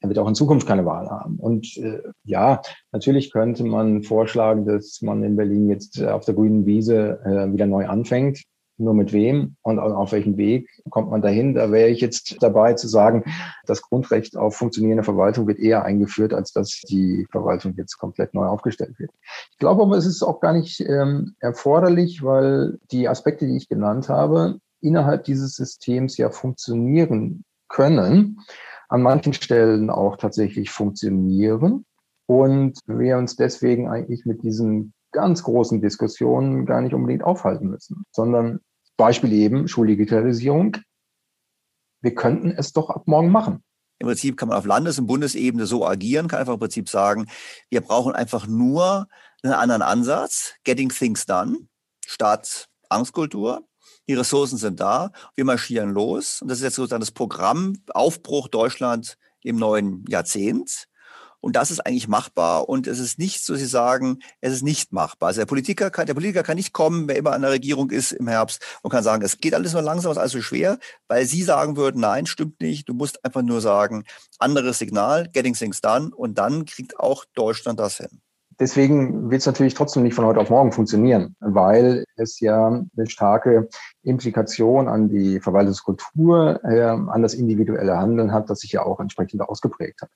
Er 0.00 0.08
wird 0.08 0.18
auch 0.18 0.26
in 0.26 0.34
Zukunft 0.34 0.66
keine 0.66 0.84
Wahl 0.84 1.08
haben. 1.08 1.36
Und 1.36 1.76
äh, 1.76 2.00
ja, 2.24 2.60
natürlich 2.90 3.30
könnte 3.30 3.62
man 3.62 4.02
vorschlagen, 4.02 4.66
dass 4.66 5.00
man 5.00 5.22
in 5.22 5.36
Berlin 5.36 5.68
jetzt 5.68 6.02
auf 6.02 6.24
der 6.24 6.34
grünen 6.34 6.66
Wiese 6.66 7.20
äh, 7.24 7.52
wieder 7.52 7.66
neu 7.66 7.86
anfängt 7.86 8.42
nur 8.80 8.94
mit 8.94 9.12
wem 9.12 9.56
und 9.62 9.78
auf 9.78 10.12
welchem 10.12 10.36
Weg 10.36 10.68
kommt 10.90 11.10
man 11.10 11.22
dahin. 11.22 11.54
Da 11.54 11.70
wäre 11.70 11.88
ich 11.88 12.00
jetzt 12.00 12.42
dabei 12.42 12.74
zu 12.74 12.88
sagen, 12.88 13.24
das 13.66 13.82
Grundrecht 13.82 14.36
auf 14.36 14.56
funktionierende 14.56 15.04
Verwaltung 15.04 15.46
wird 15.46 15.58
eher 15.58 15.84
eingeführt, 15.84 16.32
als 16.32 16.52
dass 16.52 16.80
die 16.88 17.26
Verwaltung 17.30 17.74
jetzt 17.76 17.98
komplett 17.98 18.34
neu 18.34 18.46
aufgestellt 18.46 18.98
wird. 18.98 19.10
Ich 19.52 19.58
glaube 19.58 19.82
aber, 19.82 19.96
es 19.96 20.06
ist 20.06 20.22
auch 20.22 20.40
gar 20.40 20.52
nicht 20.52 20.80
ähm, 20.80 21.34
erforderlich, 21.40 22.24
weil 22.24 22.78
die 22.90 23.08
Aspekte, 23.08 23.46
die 23.46 23.56
ich 23.56 23.68
genannt 23.68 24.08
habe, 24.08 24.58
innerhalb 24.80 25.24
dieses 25.24 25.54
Systems 25.54 26.16
ja 26.16 26.30
funktionieren 26.30 27.44
können, 27.68 28.40
an 28.88 29.02
manchen 29.02 29.32
Stellen 29.32 29.90
auch 29.90 30.16
tatsächlich 30.16 30.70
funktionieren 30.70 31.84
und 32.26 32.78
wir 32.86 33.18
uns 33.18 33.36
deswegen 33.36 33.88
eigentlich 33.88 34.24
mit 34.24 34.42
diesen 34.42 34.92
ganz 35.12 35.42
großen 35.42 35.80
Diskussionen 35.80 36.66
gar 36.66 36.80
nicht 36.80 36.94
unbedingt 36.94 37.24
aufhalten 37.24 37.68
müssen, 37.68 38.04
sondern 38.12 38.60
Beispiel 39.00 39.32
eben 39.32 39.66
Schuldigitalisierung. 39.66 40.76
Wir 42.02 42.14
könnten 42.14 42.50
es 42.50 42.72
doch 42.72 42.90
ab 42.90 43.06
morgen 43.06 43.30
machen. 43.30 43.64
Im 43.98 44.06
Prinzip 44.06 44.36
kann 44.36 44.48
man 44.48 44.58
auf 44.58 44.64
Landes- 44.64 44.98
und 44.98 45.06
Bundesebene 45.06 45.66
so 45.66 45.86
agieren, 45.86 46.28
kann 46.28 46.40
einfach 46.40 46.54
im 46.54 46.60
Prinzip 46.60 46.88
sagen, 46.88 47.26
wir 47.68 47.80
brauchen 47.82 48.14
einfach 48.14 48.46
nur 48.46 49.08
einen 49.42 49.52
anderen 49.52 49.82
Ansatz, 49.82 50.54
getting 50.64 50.88
things 50.88 51.26
done, 51.26 51.68
statt 52.06 52.68
Angstkultur. 52.88 53.66
Die 54.08 54.14
Ressourcen 54.14 54.58
sind 54.58 54.80
da, 54.80 55.12
wir 55.34 55.44
marschieren 55.44 55.90
los. 55.90 56.42
Und 56.42 56.48
das 56.48 56.58
ist 56.58 56.64
jetzt 56.64 56.76
sozusagen 56.76 57.00
das 57.00 57.10
Programm 57.10 57.74
Aufbruch 57.92 58.48
Deutschland 58.48 59.16
im 59.42 59.56
neuen 59.56 60.04
Jahrzehnt. 60.08 60.88
Und 61.40 61.56
das 61.56 61.70
ist 61.70 61.80
eigentlich 61.80 62.08
machbar. 62.08 62.68
Und 62.68 62.86
es 62.86 62.98
ist 62.98 63.18
nicht 63.18 63.44
so, 63.44 63.54
Sie 63.54 63.66
sagen, 63.66 64.20
es 64.40 64.52
ist 64.52 64.62
nicht 64.62 64.92
machbar. 64.92 65.28
Also 65.28 65.40
der 65.40 65.46
Politiker 65.46 65.90
kann, 65.90 66.06
der 66.06 66.14
Politiker 66.14 66.42
kann 66.42 66.56
nicht 66.56 66.72
kommen, 66.72 67.08
wer 67.08 67.16
immer 67.16 67.32
an 67.32 67.42
der 67.42 67.50
Regierung 67.50 67.90
ist 67.90 68.12
im 68.12 68.28
Herbst 68.28 68.62
und 68.82 68.90
kann 68.90 69.04
sagen, 69.04 69.22
es 69.24 69.38
geht 69.38 69.54
alles 69.54 69.72
nur 69.72 69.82
langsam, 69.82 70.10
es 70.10 70.16
ist 70.16 70.20
alles 70.20 70.32
so 70.32 70.42
schwer, 70.42 70.78
weil 71.08 71.26
Sie 71.26 71.42
sagen 71.42 71.76
würden, 71.76 72.00
nein, 72.00 72.26
stimmt 72.26 72.60
nicht. 72.60 72.88
Du 72.88 72.94
musst 72.94 73.24
einfach 73.24 73.42
nur 73.42 73.60
sagen, 73.60 74.04
anderes 74.38 74.78
Signal, 74.78 75.28
getting 75.32 75.54
things 75.54 75.80
done. 75.80 76.10
Und 76.14 76.38
dann 76.38 76.64
kriegt 76.64 76.98
auch 76.98 77.24
Deutschland 77.34 77.80
das 77.80 77.96
hin. 77.96 78.20
Deswegen 78.60 79.30
wird 79.30 79.40
es 79.40 79.46
natürlich 79.46 79.72
trotzdem 79.72 80.02
nicht 80.02 80.14
von 80.14 80.26
heute 80.26 80.38
auf 80.38 80.50
morgen 80.50 80.70
funktionieren, 80.70 81.34
weil 81.40 82.04
es 82.16 82.40
ja 82.40 82.66
eine 82.68 83.06
starke 83.06 83.70
Implikation 84.02 84.86
an 84.86 85.08
die 85.08 85.40
Verwaltungskultur, 85.40 86.60
äh, 86.62 86.82
an 86.82 87.22
das 87.22 87.32
individuelle 87.32 87.96
Handeln 87.96 88.32
hat, 88.32 88.50
das 88.50 88.60
sich 88.60 88.72
ja 88.72 88.84
auch 88.84 89.00
entsprechend 89.00 89.40
ausgeprägt 89.40 90.02
hat. 90.02 90.10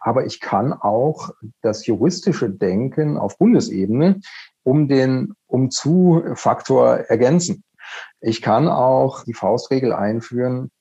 Aber 0.00 0.26
ich 0.26 0.40
kann 0.40 0.72
auch 0.72 1.30
das 1.62 1.86
juristische 1.86 2.50
Denken 2.50 3.16
auf 3.16 3.38
Bundesebene 3.38 4.20
um 4.64 4.88
den 4.88 5.34
Umzu-Faktor 5.46 6.96
ergänzen. 7.08 7.62
Ich 8.20 8.42
kann 8.42 8.66
auch 8.66 9.22
die 9.22 9.34
Faustregel 9.34 9.92
einführen, 9.92 10.72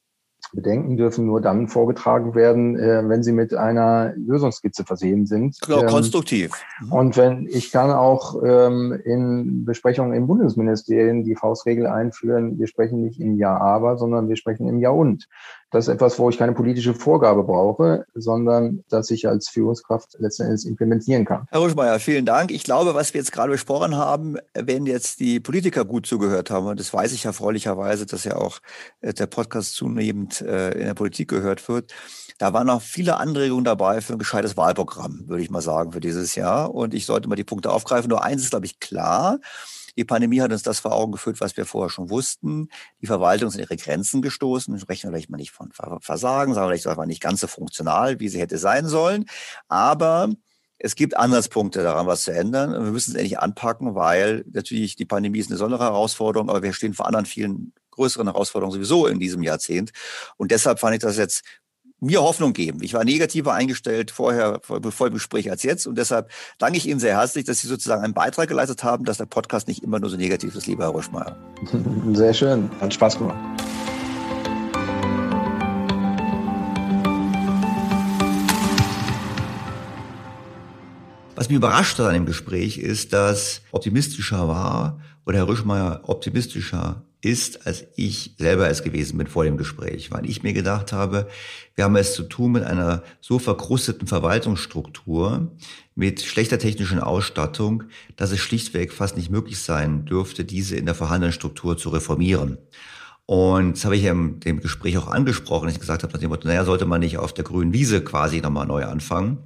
Bedenken 0.53 0.97
dürfen 0.97 1.25
nur 1.25 1.41
dann 1.41 1.67
vorgetragen 1.67 2.35
werden, 2.35 2.77
äh, 2.77 3.01
wenn 3.07 3.23
sie 3.23 3.31
mit 3.31 3.53
einer 3.53 4.13
Lösungskizze 4.15 4.85
versehen 4.85 5.25
sind. 5.25 5.59
Genau, 5.61 5.81
ähm, 5.81 5.87
konstruktiv. 5.87 6.51
Mhm. 6.81 6.91
Und 6.91 7.17
wenn 7.17 7.47
ich 7.47 7.71
kann 7.71 7.91
auch 7.91 8.41
ähm, 8.43 8.99
in 9.03 9.65
Besprechungen 9.65 10.13
im 10.13 10.27
Bundesministerien 10.27 11.23
die 11.23 11.35
Faustregel 11.35 11.87
einführen, 11.87 12.59
wir 12.59 12.67
sprechen 12.67 13.01
nicht 13.01 13.19
im 13.19 13.35
Ja 13.35 13.57
aber, 13.57 13.97
sondern 13.97 14.29
wir 14.29 14.35
sprechen 14.35 14.67
im 14.67 14.79
Ja 14.79 14.91
und. 14.91 15.27
Das 15.73 15.87
ist 15.87 15.93
etwas, 15.93 16.19
wo 16.19 16.29
ich 16.29 16.37
keine 16.37 16.53
politische 16.53 16.93
Vorgabe 16.93 17.43
brauche, 17.43 18.05
sondern 18.13 18.83
dass 18.89 19.09
ich 19.09 19.27
als 19.27 19.49
Führungskraft 19.49 20.15
letzten 20.19 20.43
Endes 20.43 20.65
implementieren 20.65 21.25
kann. 21.25 21.47
Herr 21.49 21.61
Ruschmeier, 21.61 21.99
vielen 21.99 22.27
Dank. 22.27 22.51
Ich 22.51 22.63
glaube, 22.63 22.93
was 22.93 23.15
wir 23.15 23.19
jetzt 23.19 23.31
gerade 23.31 23.51
besprochen 23.51 23.95
haben, 23.95 24.37
wenn 24.53 24.85
jetzt 24.85 25.19
die 25.19 25.39
Politiker 25.39 25.83
gut 25.83 26.05
zugehört 26.05 26.51
haben, 26.51 26.67
und 26.67 26.79
das 26.79 26.93
weiß 26.93 27.11
ich 27.13 27.25
erfreulicherweise, 27.25 28.05
dass 28.05 28.23
ja 28.23 28.35
auch 28.35 28.59
äh, 29.01 29.15
der 29.15 29.25
Podcast 29.25 29.73
zunehmend 29.73 30.41
äh, 30.41 30.73
in 30.73 30.85
der 30.85 30.93
Politik 30.93 31.29
gehört 31.29 31.67
wird, 31.67 31.91
da 32.37 32.53
waren 32.53 32.67
noch 32.67 32.83
viele 32.83 33.17
Anregungen 33.17 33.65
dabei 33.65 34.01
für 34.01 34.13
ein 34.13 34.19
gescheites 34.19 34.55
Wahlprogramm, 34.55 35.23
würde 35.25 35.41
ich 35.41 35.49
mal 35.49 35.61
sagen, 35.61 35.91
für 35.91 35.99
dieses 36.01 36.35
Jahr. 36.35 36.71
Und 36.75 36.93
ich 36.93 37.07
sollte 37.07 37.27
mal 37.27 37.35
die 37.35 37.43
Punkte 37.43 37.71
aufgreifen. 37.71 38.09
Nur 38.09 38.23
eins 38.23 38.43
ist, 38.43 38.51
glaube 38.51 38.67
ich, 38.67 38.79
klar. 38.79 39.39
Die 39.97 40.05
Pandemie 40.05 40.41
hat 40.41 40.51
uns 40.51 40.63
das 40.63 40.79
vor 40.79 40.93
Augen 40.93 41.11
geführt, 41.11 41.41
was 41.41 41.55
wir 41.57 41.65
vorher 41.65 41.89
schon 41.89 42.09
wussten. 42.09 42.69
Die 43.01 43.07
Verwaltung 43.07 43.49
sind 43.49 43.61
ihre 43.61 43.77
Grenzen 43.77 44.21
gestoßen. 44.21 44.77
Sprechen 44.79 45.03
wir 45.03 45.11
vielleicht 45.11 45.29
mal 45.29 45.37
nicht 45.37 45.51
von 45.51 45.71
Versagen, 45.71 46.53
sagen 46.53 46.67
vielleicht 46.67 46.87
einfach 46.87 47.05
nicht 47.05 47.21
ganz 47.21 47.41
so 47.41 47.47
funktional, 47.47 48.19
wie 48.19 48.29
sie 48.29 48.39
hätte 48.39 48.57
sein 48.57 48.87
sollen. 48.87 49.25
Aber 49.67 50.29
es 50.79 50.95
gibt 50.95 51.15
Ansatzpunkte 51.15 51.81
daran, 51.81 52.07
was 52.07 52.23
zu 52.23 52.31
ändern. 52.31 52.71
Wir 52.73 52.91
müssen 52.91 53.11
es 53.11 53.15
endlich 53.15 53.39
anpacken, 53.39 53.95
weil 53.95 54.43
natürlich 54.51 54.95
die 54.95 55.05
Pandemie 55.05 55.39
ist 55.39 55.47
eine 55.47 55.55
besondere 55.55 55.83
Herausforderung, 55.83 56.49
aber 56.49 56.61
wir 56.61 56.73
stehen 56.73 56.93
vor 56.93 57.07
anderen 57.07 57.25
vielen 57.25 57.73
größeren 57.91 58.27
Herausforderungen 58.27 58.73
sowieso 58.73 59.07
in 59.07 59.19
diesem 59.19 59.43
Jahrzehnt. 59.43 59.91
Und 60.35 60.51
deshalb 60.51 60.79
fand 60.79 60.95
ich 60.95 61.01
das 61.01 61.17
jetzt 61.17 61.43
mir 62.03 62.21
Hoffnung 62.21 62.53
geben. 62.53 62.79
Ich 62.83 62.93
war 62.93 63.03
negativer 63.03 63.53
eingestellt 63.53 64.11
vorher 64.11 64.59
vor 64.61 64.79
dem 64.81 65.13
Gespräch 65.13 65.49
als 65.49 65.63
jetzt 65.63 65.87
und 65.87 65.97
deshalb 65.97 66.29
danke 66.57 66.77
ich 66.77 66.87
Ihnen 66.87 66.99
sehr 66.99 67.17
herzlich, 67.17 67.45
dass 67.45 67.61
Sie 67.61 67.67
sozusagen 67.67 68.03
einen 68.03 68.13
Beitrag 68.13 68.49
geleistet 68.49 68.83
haben, 68.83 69.05
dass 69.05 69.17
der 69.17 69.25
Podcast 69.25 69.67
nicht 69.67 69.83
immer 69.83 69.99
nur 69.99 70.09
so 70.09 70.17
negativ 70.17 70.55
ist, 70.55 70.67
lieber 70.67 70.83
Herr 70.83 70.91
Ruschmeier. 70.91 71.37
Sehr 72.13 72.33
schön, 72.33 72.69
hat 72.81 72.93
Spaß 72.93 73.17
gemacht. 73.17 73.37
Was 81.35 81.49
mich 81.49 81.57
überrascht 81.57 81.97
hat 81.99 82.07
an 82.07 82.13
dem 82.13 82.25
Gespräch 82.25 82.77
ist, 82.77 83.13
dass 83.13 83.61
optimistischer 83.71 84.47
war 84.47 84.99
oder 85.25 85.39
Herr 85.39 85.47
Rüschmeier 85.47 86.01
optimistischer 86.03 87.03
ist, 87.23 87.65
als 87.65 87.85
ich 87.95 88.35
selber 88.37 88.69
es 88.69 88.83
gewesen 88.83 89.17
bin 89.17 89.27
vor 89.27 89.45
dem 89.45 89.55
Gespräch, 89.55 90.11
weil 90.11 90.29
ich 90.29 90.43
mir 90.43 90.51
gedacht 90.51 90.91
habe, 90.91 91.27
wir 91.75 91.85
haben 91.85 91.95
es 91.95 92.13
zu 92.13 92.23
tun 92.23 92.51
mit 92.51 92.63
einer 92.63 93.01
so 93.21 93.39
verkrusteten 93.39 94.07
Verwaltungsstruktur, 94.07 95.51
mit 95.95 96.21
schlechter 96.21 96.59
technischen 96.59 96.99
Ausstattung, 96.99 97.83
dass 98.17 98.31
es 98.31 98.39
schlichtweg 98.39 98.91
fast 98.91 99.15
nicht 99.15 99.29
möglich 99.29 99.59
sein 99.59 100.05
dürfte, 100.05 100.43
diese 100.43 100.75
in 100.75 100.85
der 100.85 100.95
vorhandenen 100.95 101.31
Struktur 101.31 101.77
zu 101.77 101.89
reformieren. 101.89 102.57
Und 103.25 103.77
das 103.77 103.85
habe 103.85 103.95
ich 103.95 104.03
in 104.03 104.41
dem 104.41 104.59
Gespräch 104.59 104.97
auch 104.97 105.07
angesprochen, 105.07 105.67
dass 105.67 105.75
ich 105.75 105.79
gesagt 105.79 106.03
habe, 106.03 106.37
naja, 106.43 106.65
sollte 106.65 106.85
man 106.85 106.99
nicht 106.99 107.17
auf 107.19 107.33
der 107.33 107.45
grünen 107.45 107.71
Wiese 107.71 108.03
quasi 108.03 108.41
nochmal 108.41 108.67
neu 108.67 108.83
anfangen. 108.83 109.37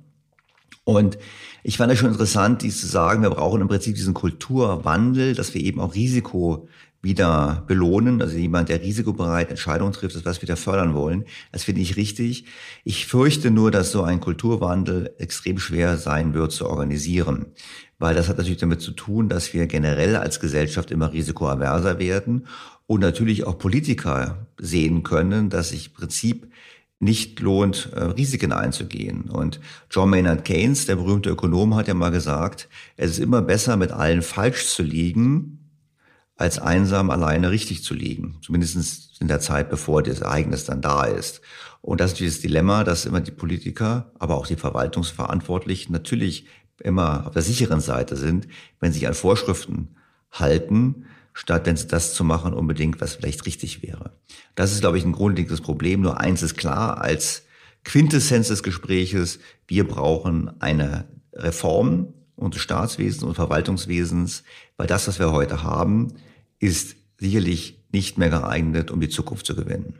Und 0.84 1.20
ich 1.64 1.78
fand 1.78 1.92
es 1.92 2.00
schon 2.00 2.10
interessant, 2.10 2.62
dies 2.62 2.80
zu 2.80 2.88
sagen, 2.88 3.22
wir 3.22 3.30
brauchen 3.30 3.62
im 3.62 3.68
Prinzip 3.68 3.96
diesen 3.96 4.14
Kulturwandel, 4.14 5.36
dass 5.36 5.54
wir 5.54 5.62
eben 5.62 5.82
auch 5.82 5.94
Risiko 5.94 6.70
wieder 7.08 7.64
belohnen. 7.68 8.22
Also 8.22 8.38
jemand, 8.38 8.68
der 8.68 8.82
risikobereit 8.82 9.50
Entscheidungen 9.50 9.94
trifft, 9.94 10.16
das 10.16 10.26
was 10.26 10.42
wir 10.42 10.58
fördern 10.58 10.94
wollen. 10.94 11.24
Das 11.54 11.64
finde 11.64 11.82
ich 11.82 11.96
richtig. 11.96 12.46
Ich 12.84 13.08
fürchte 13.08 13.50
nur, 13.50 13.72
dass 13.72 13.94
so 13.94 14.04
ein 14.04 14.20
Kulturwandel 14.20 15.16
extrem 15.18 15.58
schwer 15.58 15.98
sein 15.98 16.34
wird 16.34 16.52
zu 16.52 16.70
organisieren. 16.70 17.48
Weil 17.98 18.14
das 18.14 18.28
hat 18.28 18.38
natürlich 18.38 18.60
damit 18.60 18.82
zu 18.82 18.92
tun, 18.92 19.30
dass 19.30 19.54
wir 19.54 19.68
generell 19.68 20.18
als 20.18 20.42
Gesellschaft 20.42 20.92
immer 20.92 21.14
risikoaverser 21.14 21.98
werden 21.98 22.46
und 22.88 23.00
natürlich 23.00 23.46
auch 23.48 23.58
Politiker 23.58 24.48
sehen 24.60 25.04
können, 25.04 25.50
dass 25.50 25.70
sich 25.70 25.88
im 25.88 25.94
Prinzip 25.94 26.52
nicht 27.00 27.40
lohnt, 27.40 27.90
äh, 27.94 28.04
Risiken 28.04 28.52
einzugehen. 28.52 29.30
Und 29.30 29.62
John 29.90 30.10
Maynard 30.10 30.44
Keynes, 30.44 30.88
der 30.88 30.98
berühmte 30.98 31.30
Ökonom, 31.30 31.76
hat 31.76 31.88
ja 31.88 31.94
mal 31.94 32.10
gesagt, 32.10 32.68
es 32.98 33.12
ist 33.12 33.20
immer 33.20 33.42
besser, 33.42 33.78
mit 33.78 33.92
allen 33.92 34.22
falsch 34.22 34.68
zu 34.68 34.84
liegen, 34.84 35.67
als 36.38 36.60
einsam 36.60 37.10
alleine 37.10 37.52
richtig 37.52 37.84
zu 37.84 37.94
liegen. 37.94 38.38
Zumindest 38.42 39.20
in 39.20 39.28
der 39.28 39.40
Zeit, 39.40 39.70
bevor 39.70 40.04
das 40.04 40.22
Ereignis 40.22 40.66
dann 40.66 40.82
da 40.82 41.04
ist. 41.04 41.42
Und 41.82 42.00
das 42.00 42.12
ist 42.12 42.20
dieses 42.20 42.42
Dilemma, 42.42 42.84
dass 42.84 43.06
immer 43.06 43.22
die 43.22 43.32
Politiker, 43.32 44.12
aber 44.20 44.36
auch 44.36 44.48
die 44.48 44.56
Verwaltungsverantwortlichen 44.56 45.92
natürlich 45.92 46.46
immer 46.84 47.26
auf 47.26 47.34
der 47.34 47.42
sicheren 47.42 47.82
Seite 47.82 48.16
sind, 48.16 48.48
wenn 48.80 48.92
sie 48.92 49.00
sich 49.00 49.08
an 49.08 49.16
Vorschriften 49.16 49.96
halten, 50.32 51.06
statt 51.34 51.66
wenn 51.66 51.78
sie 51.78 51.88
das 51.88 52.14
zu 52.14 52.24
machen 52.24 52.54
unbedingt, 52.54 53.02
was 53.02 53.16
vielleicht 53.16 53.46
richtig 53.46 53.82
wäre. 53.82 54.12
Das 54.56 54.72
ist, 54.72 54.82
glaube 54.82 54.98
ich, 54.98 55.06
ein 55.06 55.14
grundlegendes 55.14 55.62
Problem. 55.62 56.02
Nur 56.02 56.20
eins 56.20 56.44
ist 56.44 56.56
klar, 56.56 57.02
als 57.02 57.44
Quintessenz 57.84 58.50
des 58.50 58.64
Gespräches, 58.64 59.40
wir 59.68 59.88
brauchen 59.88 60.52
eine 60.62 61.06
Reform 61.34 62.14
unseres 62.36 62.64
Staatswesens 62.64 63.24
und 63.24 63.36
Verwaltungswesens, 63.36 64.44
weil 64.78 64.88
das, 64.88 65.08
was 65.08 65.20
wir 65.20 65.32
heute 65.32 65.64
haben, 65.64 66.14
ist 66.60 66.96
sicherlich 67.20 67.84
nicht 67.92 68.18
mehr 68.18 68.30
geeignet, 68.30 68.92
um 68.92 69.00
die 69.00 69.10
Zukunft 69.10 69.46
zu 69.46 69.56
gewinnen. 69.56 70.00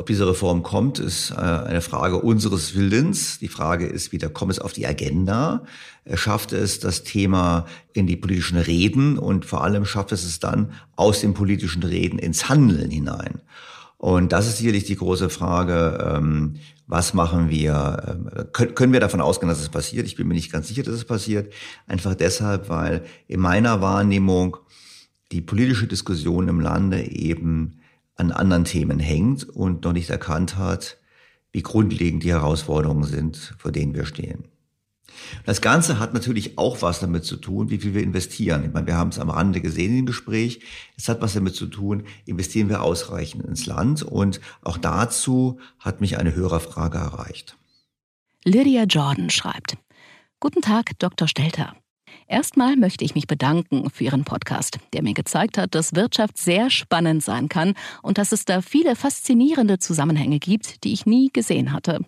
Ob 0.00 0.06
diese 0.06 0.28
Reform 0.28 0.62
kommt, 0.62 1.00
ist 1.00 1.32
äh, 1.32 1.34
eine 1.34 1.80
Frage 1.80 2.20
unseres 2.20 2.76
Willens. 2.76 3.40
Die 3.40 3.48
Frage 3.48 3.86
ist 3.86 4.12
wieder, 4.12 4.28
kommt 4.28 4.52
es 4.52 4.60
auf 4.60 4.72
die 4.72 4.86
Agenda? 4.86 5.64
Schafft 6.14 6.52
es 6.52 6.78
das 6.78 7.02
Thema 7.02 7.66
in 7.92 8.06
die 8.06 8.16
politischen 8.16 8.58
Reden 8.58 9.18
und 9.18 9.44
vor 9.44 9.64
allem 9.64 9.84
schafft 9.84 10.12
es 10.12 10.24
es 10.24 10.38
dann 10.38 10.72
aus 10.94 11.20
den 11.20 11.34
politischen 11.34 11.82
Reden 11.82 12.20
ins 12.20 12.48
Handeln 12.48 12.92
hinein? 12.92 13.40
Und 13.96 14.30
das 14.30 14.46
ist 14.46 14.58
sicherlich 14.58 14.84
die 14.84 14.94
große 14.94 15.28
Frage, 15.28 15.98
ähm, 16.16 16.60
was 16.86 17.12
machen 17.12 17.50
wir? 17.50 18.18
Ähm, 18.54 18.74
können 18.74 18.92
wir 18.92 19.00
davon 19.00 19.20
ausgehen, 19.20 19.48
dass 19.48 19.60
es 19.60 19.68
passiert? 19.68 20.06
Ich 20.06 20.14
bin 20.14 20.28
mir 20.28 20.34
nicht 20.34 20.52
ganz 20.52 20.68
sicher, 20.68 20.84
dass 20.84 20.94
es 20.94 21.04
passiert. 21.04 21.52
Einfach 21.88 22.14
deshalb, 22.14 22.68
weil 22.68 23.04
in 23.26 23.40
meiner 23.40 23.82
Wahrnehmung 23.82 24.58
die 25.32 25.40
politische 25.40 25.86
Diskussion 25.86 26.48
im 26.48 26.60
Lande 26.60 27.02
eben 27.02 27.80
an 28.16 28.32
anderen 28.32 28.64
Themen 28.64 28.98
hängt 28.98 29.44
und 29.44 29.84
noch 29.84 29.92
nicht 29.92 30.10
erkannt 30.10 30.56
hat, 30.56 30.98
wie 31.52 31.62
grundlegend 31.62 32.22
die 32.22 32.30
Herausforderungen 32.30 33.04
sind, 33.04 33.54
vor 33.58 33.72
denen 33.72 33.94
wir 33.94 34.06
stehen. 34.06 34.44
Das 35.46 35.60
Ganze 35.60 35.98
hat 35.98 36.14
natürlich 36.14 36.58
auch 36.58 36.82
was 36.82 37.00
damit 37.00 37.24
zu 37.24 37.36
tun, 37.36 37.70
wie 37.70 37.78
viel 37.78 37.94
wir 37.94 38.02
investieren. 38.02 38.64
Ich 38.64 38.72
meine, 38.72 38.86
wir 38.86 38.96
haben 38.96 39.08
es 39.08 39.18
am 39.18 39.30
Rande 39.30 39.60
gesehen 39.60 39.98
im 39.98 40.06
Gespräch. 40.06 40.60
Es 40.96 41.08
hat 41.08 41.20
was 41.20 41.34
damit 41.34 41.54
zu 41.54 41.66
tun, 41.66 42.04
investieren 42.26 42.68
wir 42.68 42.82
ausreichend 42.82 43.44
ins 43.44 43.66
Land. 43.66 44.02
Und 44.02 44.40
auch 44.62 44.78
dazu 44.78 45.58
hat 45.78 46.00
mich 46.00 46.18
eine 46.18 46.34
Hörerfrage 46.34 46.98
erreicht. 46.98 47.56
Lydia 48.44 48.84
Jordan 48.84 49.30
schreibt, 49.30 49.76
Guten 50.40 50.62
Tag, 50.62 50.96
Dr. 51.00 51.26
Stelter. 51.26 51.74
Erstmal 52.30 52.76
möchte 52.76 53.06
ich 53.06 53.14
mich 53.14 53.26
bedanken 53.26 53.88
für 53.88 54.04
Ihren 54.04 54.24
Podcast, 54.24 54.78
der 54.92 55.02
mir 55.02 55.14
gezeigt 55.14 55.56
hat, 55.56 55.74
dass 55.74 55.94
Wirtschaft 55.94 56.36
sehr 56.36 56.68
spannend 56.68 57.24
sein 57.24 57.48
kann 57.48 57.72
und 58.02 58.18
dass 58.18 58.32
es 58.32 58.44
da 58.44 58.60
viele 58.60 58.96
faszinierende 58.96 59.78
Zusammenhänge 59.78 60.38
gibt, 60.38 60.84
die 60.84 60.92
ich 60.92 61.06
nie 61.06 61.30
gesehen 61.32 61.72
hatte. 61.72 62.00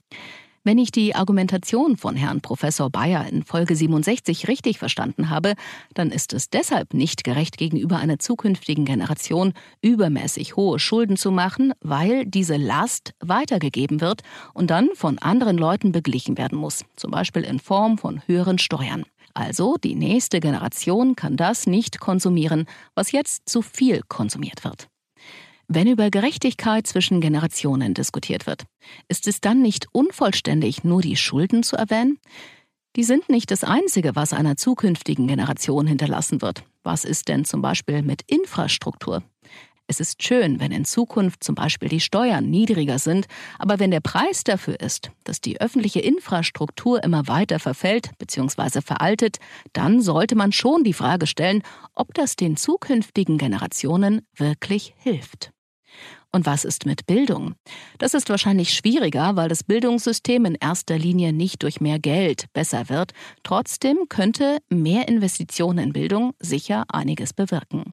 Wenn 0.63 0.77
ich 0.77 0.93
die 0.93 1.15
Argumentation 1.15 1.97
von 1.97 2.17
Herrn 2.17 2.43
Professor 2.43 2.91
Bayer 2.91 3.27
in 3.27 3.45
Folge 3.45 3.75
67 3.75 4.47
richtig 4.47 4.79
verstanden 4.79 5.31
habe, 5.31 5.55
dann 5.95 6.11
ist 6.11 6.35
es 6.35 6.51
deshalb 6.51 6.93
nicht 6.93 7.25
gerecht 7.25 7.57
gegenüber 7.57 7.97
einer 7.97 8.19
zukünftigen 8.19 8.85
Generation, 8.85 9.55
übermäßig 9.81 10.55
hohe 10.57 10.79
Schulden 10.79 11.17
zu 11.17 11.31
machen, 11.31 11.73
weil 11.81 12.27
diese 12.27 12.59
Last 12.59 13.15
weitergegeben 13.21 14.03
wird 14.03 14.21
und 14.53 14.71
dann 14.71 14.91
von 14.93 15.19
anderen 15.19 15.57
Leuten 15.57 15.93
beglichen 15.93 16.37
werden 16.37 16.59
muss, 16.59 16.85
zum 16.95 17.11
Beispiel 17.11 17.43
in 17.43 17.59
Form 17.59 17.97
von 17.97 18.21
höheren 18.27 18.59
Steuern. 18.59 19.07
Also 19.35 19.77
die 19.77 19.95
nächste 19.95 20.41
Generation 20.41 21.17
kann 21.17 21.37
das 21.37 21.67
nicht 21.67 22.01
konsumieren, 22.01 22.67
was 22.95 23.13
jetzt 23.13 23.49
zu 23.49 23.63
viel 23.63 24.03
konsumiert 24.09 24.65
wird. 24.65 24.89
Wenn 25.69 25.87
über 25.87 26.11
Gerechtigkeit 26.11 26.87
zwischen 26.87 27.21
Generationen 27.21 27.95
diskutiert 27.95 28.47
wird, 28.47 28.65
ist 29.09 29.29
es 29.29 29.41
dann 29.41 29.63
nicht 29.63 29.87
unvollständig, 29.93 30.83
nur 30.83 31.01
die 31.01 31.17
Schulden 31.17 31.63
zu 31.63 31.77
erwähnen? 31.77 32.19
Die 32.97 33.05
sind 33.05 33.29
nicht 33.29 33.53
das 33.53 33.63
Einzige, 33.63 34.17
was 34.17 34.33
einer 34.33 34.57
zukünftigen 34.57 35.29
Generation 35.29 35.87
hinterlassen 35.87 36.43
wird. 36.43 36.65
Was 36.83 37.05
ist 37.05 37.29
denn 37.29 37.45
zum 37.45 37.63
Beispiel 37.63 38.03
mit 38.03 38.23
Infrastruktur? 38.27 39.23
Es 39.91 39.99
ist 39.99 40.23
schön, 40.23 40.61
wenn 40.61 40.71
in 40.71 40.85
Zukunft 40.85 41.43
zum 41.43 41.57
Beispiel 41.57 41.89
die 41.89 41.99
Steuern 41.99 42.49
niedriger 42.49 43.01
sind, 43.01 43.27
aber 43.59 43.81
wenn 43.81 43.91
der 43.91 43.99
Preis 43.99 44.45
dafür 44.45 44.79
ist, 44.79 45.11
dass 45.25 45.41
die 45.41 45.61
öffentliche 45.61 45.99
Infrastruktur 45.99 47.03
immer 47.03 47.27
weiter 47.27 47.59
verfällt 47.59 48.17
bzw. 48.19 48.83
veraltet, 48.83 49.39
dann 49.73 50.01
sollte 50.01 50.37
man 50.37 50.53
schon 50.53 50.85
die 50.85 50.93
Frage 50.93 51.27
stellen, 51.27 51.65
ob 51.97 52.15
das 52.15 52.37
den 52.37 52.57
zukünftigen 52.57 53.37
Generationen 53.37 54.25
wirklich 54.37 54.95
hilft. 54.97 55.51
Und 56.31 56.47
was 56.47 56.65
ist 56.65 56.87
mit 56.87 57.07
Bildung? 57.07 57.57
Das 57.99 58.15
ist 58.15 58.29
wahrscheinlich 58.29 58.73
schwieriger, 58.73 59.35
weil 59.35 59.49
das 59.49 59.65
Bildungssystem 59.65 60.45
in 60.45 60.55
erster 60.55 60.99
Linie 60.99 61.33
nicht 61.33 61.65
durch 61.65 61.81
mehr 61.81 61.99
Geld 61.99 62.45
besser 62.53 62.89
wird. 62.91 63.11
Trotzdem 63.43 64.05
könnte 64.09 64.59
mehr 64.69 65.09
Investitionen 65.09 65.79
in 65.79 65.93
Bildung 65.93 66.35
sicher 66.39 66.85
einiges 66.93 67.33
bewirken. 67.33 67.93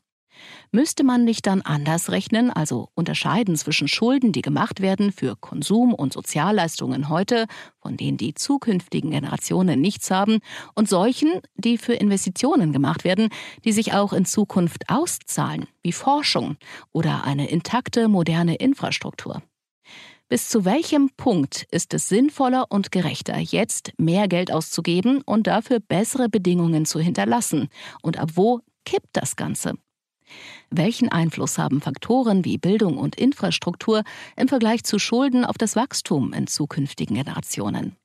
Müsste 0.72 1.04
man 1.04 1.24
nicht 1.24 1.48
dann 1.48 1.62
anders 1.62 2.12
rechnen, 2.12 2.50
also 2.50 2.90
unterscheiden 2.96 3.56
zwischen 3.56 3.88
Schulden, 3.88 4.32
die 4.32 4.42
gemacht 4.42 4.82
werden 4.82 5.12
für 5.12 5.36
Konsum 5.36 5.94
und 5.94 6.14
Sozialleistungen 6.14 7.10
heute, 7.10 7.46
von 7.80 7.98
denen 7.98 8.18
die 8.18 8.34
zukünftigen 8.34 9.12
Generationen 9.12 9.82
nichts 9.82 10.12
haben, 10.12 10.40
und 10.76 10.90
solchen, 10.90 11.42
die 11.56 11.78
für 11.78 11.94
Investitionen 11.94 12.74
gemacht 12.74 13.04
werden, 13.04 13.30
die 13.66 13.72
sich 13.72 13.94
auch 13.94 14.14
in 14.14 14.26
Zukunft 14.26 14.90
auszahlen, 14.90 15.68
wie 15.82 15.92
Forschung 15.92 16.58
oder 16.92 17.24
eine 17.24 17.50
intakte 17.50 18.08
moderne 18.08 18.56
Infrastruktur? 18.56 19.42
Bis 20.30 20.50
zu 20.50 20.66
welchem 20.66 21.10
Punkt 21.16 21.66
ist 21.72 21.94
es 21.94 22.10
sinnvoller 22.10 22.66
und 22.70 22.92
gerechter, 22.92 23.38
jetzt 23.38 23.94
mehr 23.98 24.28
Geld 24.28 24.52
auszugeben 24.52 25.22
und 25.22 25.48
dafür 25.48 25.80
bessere 25.80 26.28
Bedingungen 26.28 26.86
zu 26.86 27.00
hinterlassen? 27.00 27.70
Und 28.02 28.18
ab 28.18 28.32
wo 28.36 28.60
kippt 28.84 29.08
das 29.14 29.38
Ganze? 29.38 29.76
Welchen 30.70 31.10
Einfluss 31.10 31.58
haben 31.58 31.82
Faktoren 31.82 32.46
wie 32.46 32.58
Bildung 32.58 32.98
und 32.98 33.16
Infrastruktur 33.16 34.04
im 34.36 34.48
Vergleich 34.48 34.84
zu 34.84 35.00
Schulden 35.00 35.46
auf 35.46 35.58
das 35.58 35.76
Wachstum 35.76 36.34
in 36.34 36.48
zukünftigen 36.48 37.16
Generationen? 37.16 37.96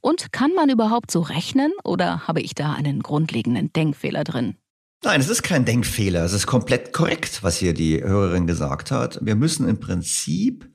Und 0.00 0.32
kann 0.32 0.52
man 0.54 0.70
überhaupt 0.70 1.10
so 1.10 1.20
rechnen 1.20 1.72
oder 1.84 2.28
habe 2.28 2.40
ich 2.40 2.54
da 2.54 2.72
einen 2.72 3.02
grundlegenden 3.02 3.72
Denkfehler 3.72 4.24
drin? 4.24 4.56
Nein, 5.02 5.20
es 5.20 5.28
ist 5.28 5.42
kein 5.42 5.64
Denkfehler. 5.64 6.24
Es 6.24 6.32
ist 6.32 6.46
komplett 6.46 6.92
korrekt, 6.92 7.42
was 7.42 7.58
hier 7.58 7.74
die 7.74 8.02
Hörerin 8.02 8.46
gesagt 8.46 8.90
hat. 8.90 9.18
Wir 9.22 9.36
müssen 9.36 9.68
im 9.68 9.78
Prinzip 9.78 10.68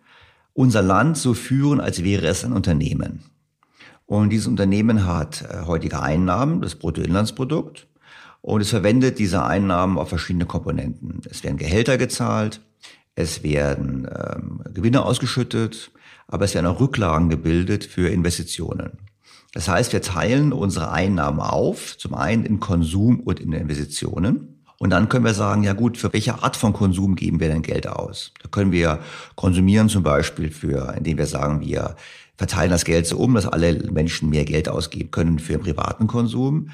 unser 0.54 0.82
Land 0.82 1.18
so 1.18 1.34
führen, 1.34 1.80
als 1.80 2.04
wäre 2.04 2.28
es 2.28 2.44
ein 2.44 2.54
Unternehmen. 2.54 3.24
Und 4.06 4.30
dieses 4.30 4.48
Unternehmen 4.48 5.06
hat 5.06 5.42
äh, 5.44 5.66
heutige 5.66 6.02
Einnahmen, 6.02 6.62
das 6.62 6.76
Bruttoinlandsprodukt. 6.76 7.88
Und 8.42 8.62
es 8.62 8.70
verwendet 8.70 9.20
diese 9.20 9.44
Einnahmen 9.44 9.98
auf 9.98 10.10
verschiedene 10.10 10.46
Komponenten. 10.46 11.22
Es 11.30 11.44
werden 11.44 11.58
Gehälter 11.58 11.98
gezahlt, 11.98 12.62
es 13.16 13.44
werden 13.44 14.08
ähm, 14.08 14.62
Gewinne 14.74 15.04
ausgeschüttet, 15.04 15.92
aber 16.28 16.46
es 16.46 16.56
werden 16.56 16.66
auch 16.66 16.80
Rücklagen 16.80 17.30
gebildet 17.30 17.84
für 17.84 18.10
Investitionen. 18.10 18.98
Das 19.54 19.68
heißt, 19.68 19.92
wir 19.92 20.02
teilen 20.02 20.54
unsere 20.54 20.92
Einnahmen 20.92 21.42
auf, 21.42 21.98
zum 21.98 22.16
einen 22.16 22.46
in 22.46 22.60
Konsum 22.60 23.20
und 23.20 23.40
in 23.40 23.52
Investitionen. 23.52 24.62
Und 24.80 24.90
dann 24.90 25.10
können 25.10 25.26
wir 25.26 25.34
sagen, 25.34 25.62
ja 25.64 25.74
gut, 25.74 25.98
für 25.98 26.12
welche 26.12 26.42
Art 26.42 26.56
von 26.56 26.74
Konsum 26.74 27.16
geben 27.16 27.40
wir 27.40 27.50
denn 27.50 27.62
Geld 27.62 27.86
aus? 27.86 28.32
Da 28.42 28.50
können 28.50 28.72
wir 28.72 29.00
konsumieren 29.36 29.90
zum 29.90 30.02
Beispiel 30.02 30.50
für, 30.50 30.96
indem 30.98 31.20
wir 31.20 31.28
sagen, 31.28 31.62
wir 31.62 31.96
verteilen 32.38 32.72
das 32.72 32.86
Geld 32.86 33.06
so 33.06 33.18
um, 33.18 33.36
dass 33.36 33.46
alle 33.46 33.92
Menschen 33.92 34.30
mehr 34.30 34.46
Geld 34.46 34.70
ausgeben 34.70 35.12
können 35.12 35.38
für 35.38 35.60
privaten 35.60 36.08
Konsum. 36.08 36.70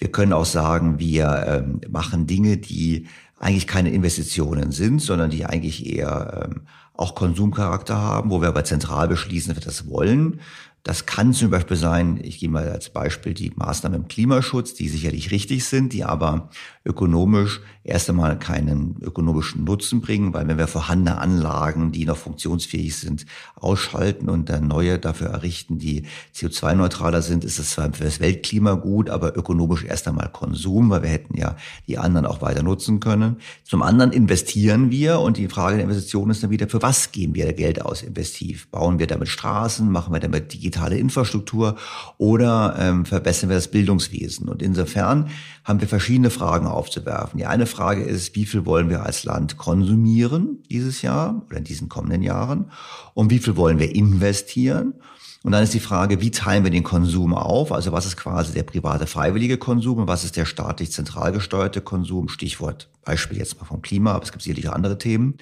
Wir 0.00 0.10
können 0.10 0.32
auch 0.32 0.46
sagen, 0.46 0.98
wir 0.98 1.44
ähm, 1.46 1.80
machen 1.90 2.26
Dinge, 2.26 2.56
die 2.56 3.06
eigentlich 3.38 3.66
keine 3.66 3.90
Investitionen 3.90 4.72
sind, 4.72 5.00
sondern 5.00 5.30
die 5.30 5.44
eigentlich 5.44 5.86
eher 5.86 6.48
ähm, 6.50 6.62
auch 6.94 7.14
Konsumcharakter 7.14 7.96
haben, 7.96 8.30
wo 8.30 8.40
wir 8.40 8.48
aber 8.48 8.64
zentral 8.64 9.08
beschließen, 9.08 9.54
dass 9.54 9.62
wir 9.62 9.66
das 9.66 9.88
wollen. 9.88 10.40
Das 10.82 11.04
kann 11.04 11.34
zum 11.34 11.50
Beispiel 11.50 11.76
sein, 11.76 12.18
ich 12.22 12.38
gehe 12.38 12.48
mal 12.48 12.68
als 12.70 12.88
Beispiel 12.88 13.34
die 13.34 13.52
Maßnahmen 13.54 14.02
im 14.02 14.08
Klimaschutz, 14.08 14.72
die 14.72 14.88
sicherlich 14.88 15.30
richtig 15.30 15.66
sind, 15.66 15.92
die 15.92 16.04
aber 16.04 16.48
ökonomisch 16.84 17.60
erst 17.84 18.08
einmal 18.08 18.38
keinen 18.38 18.96
ökonomischen 19.02 19.64
Nutzen 19.64 20.00
bringen, 20.00 20.32
weil 20.32 20.48
wenn 20.48 20.56
wir 20.56 20.66
vorhandene 20.66 21.18
Anlagen, 21.18 21.92
die 21.92 22.06
noch 22.06 22.16
funktionsfähig 22.16 22.96
sind, 22.96 23.26
ausschalten 23.54 24.28
und 24.30 24.48
dann 24.48 24.66
neue 24.66 24.98
dafür 24.98 25.28
errichten, 25.28 25.78
die 25.78 26.04
CO2-neutraler 26.34 27.20
sind, 27.20 27.44
ist 27.44 27.58
es 27.58 27.72
zwar 27.72 27.92
für 27.92 28.04
das 28.04 28.20
Weltklima 28.20 28.74
gut, 28.74 29.10
aber 29.10 29.36
ökonomisch 29.36 29.84
erst 29.84 30.08
einmal 30.08 30.30
Konsum, 30.30 30.88
weil 30.90 31.02
wir 31.02 31.10
hätten 31.10 31.36
ja 31.36 31.56
die 31.86 31.98
anderen 31.98 32.26
auch 32.26 32.40
weiter 32.40 32.62
nutzen 32.62 33.00
können. 33.00 33.36
Zum 33.64 33.82
anderen 33.82 34.12
investieren 34.12 34.90
wir 34.90 35.20
und 35.20 35.36
die 35.36 35.48
Frage 35.48 35.76
der 35.76 35.84
Investition 35.84 36.30
ist 36.30 36.42
dann 36.42 36.50
wieder, 36.50 36.68
für 36.68 36.82
was 36.82 37.12
geben 37.12 37.34
wir 37.34 37.52
Geld 37.52 37.82
aus 37.82 38.02
investiv? 38.02 38.68
Bauen 38.70 38.98
wir 38.98 39.06
damit 39.06 39.28
Straßen, 39.28 39.90
machen 39.90 40.12
wir 40.14 40.20
damit 40.20 40.52
digitale 40.52 40.96
Infrastruktur 40.96 41.76
oder 42.16 42.76
ähm, 42.78 43.04
verbessern 43.04 43.50
wir 43.50 43.56
das 43.56 43.68
Bildungswesen? 43.68 44.48
Und 44.48 44.62
insofern 44.62 45.28
haben 45.64 45.80
wir 45.80 45.88
verschiedene 45.88 46.30
Fragen 46.30 46.66
aufzuwerfen. 46.70 47.38
Die 47.38 47.46
eine 47.46 47.66
Frage 47.66 48.02
ist, 48.02 48.34
wie 48.34 48.46
viel 48.46 48.66
wollen 48.66 48.88
wir 48.88 49.04
als 49.04 49.24
Land 49.24 49.56
konsumieren 49.56 50.62
dieses 50.70 51.02
Jahr 51.02 51.42
oder 51.46 51.58
in 51.58 51.64
diesen 51.64 51.88
kommenden 51.88 52.22
Jahren? 52.22 52.70
Und 53.14 53.30
wie 53.30 53.38
viel 53.38 53.56
wollen 53.56 53.78
wir 53.78 53.94
investieren? 53.94 54.94
Und 55.42 55.52
dann 55.52 55.62
ist 55.62 55.72
die 55.72 55.80
Frage, 55.80 56.20
wie 56.20 56.30
teilen 56.30 56.64
wir 56.64 56.70
den 56.70 56.82
Konsum 56.82 57.32
auf? 57.32 57.72
Also 57.72 57.92
was 57.92 58.04
ist 58.04 58.16
quasi 58.16 58.52
der 58.52 58.62
private 58.62 59.06
freiwillige 59.06 59.56
Konsum 59.56 59.98
und 59.98 60.06
was 60.06 60.22
ist 60.24 60.36
der 60.36 60.44
staatlich 60.44 60.92
zentral 60.92 61.32
gesteuerte 61.32 61.80
Konsum? 61.80 62.28
Stichwort 62.28 62.90
Beispiel 63.04 63.38
jetzt 63.38 63.58
mal 63.58 63.66
vom 63.66 63.80
Klima, 63.80 64.12
aber 64.12 64.24
es 64.24 64.32
gibt 64.32 64.42
sicherlich 64.42 64.70
andere 64.70 64.98
Themen. 64.98 65.38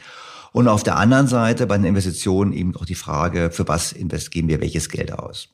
Und 0.52 0.68
auf 0.68 0.82
der 0.82 0.96
anderen 0.96 1.26
Seite 1.26 1.66
bei 1.66 1.76
den 1.76 1.84
Investitionen 1.84 2.52
eben 2.52 2.74
auch 2.76 2.86
die 2.86 2.94
Frage, 2.94 3.50
für 3.50 3.66
was 3.68 3.94
geben 4.30 4.48
wir 4.48 4.60
welches 4.60 4.88
Geld 4.88 5.12
aus? 5.12 5.48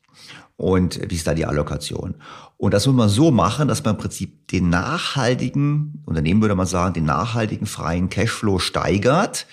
Und 0.57 1.01
wie 1.11 1.17
ist 1.17 1.27
da 1.27 1.35
die 1.35 1.47
Allokation? 1.47 2.15
Und 2.57 2.75
das 2.75 2.87
muss 2.87 2.95
man 2.95 3.09
so 3.09 3.31
machen, 3.31 3.67
dass 3.67 3.83
man 3.85 3.95
im 3.95 4.01
Prinzip 4.01 4.47
den 4.49 4.69
nachhaltigen, 4.71 6.03
Unternehmen 6.07 6.41
würde 6.41 6.55
man 6.55 6.67
sagen, 6.67 6.95
den 6.95 7.05
nachhaltigen 7.05 7.67
freien 7.67 8.09
Cashflow 8.09 8.61
steigert 8.61 9.47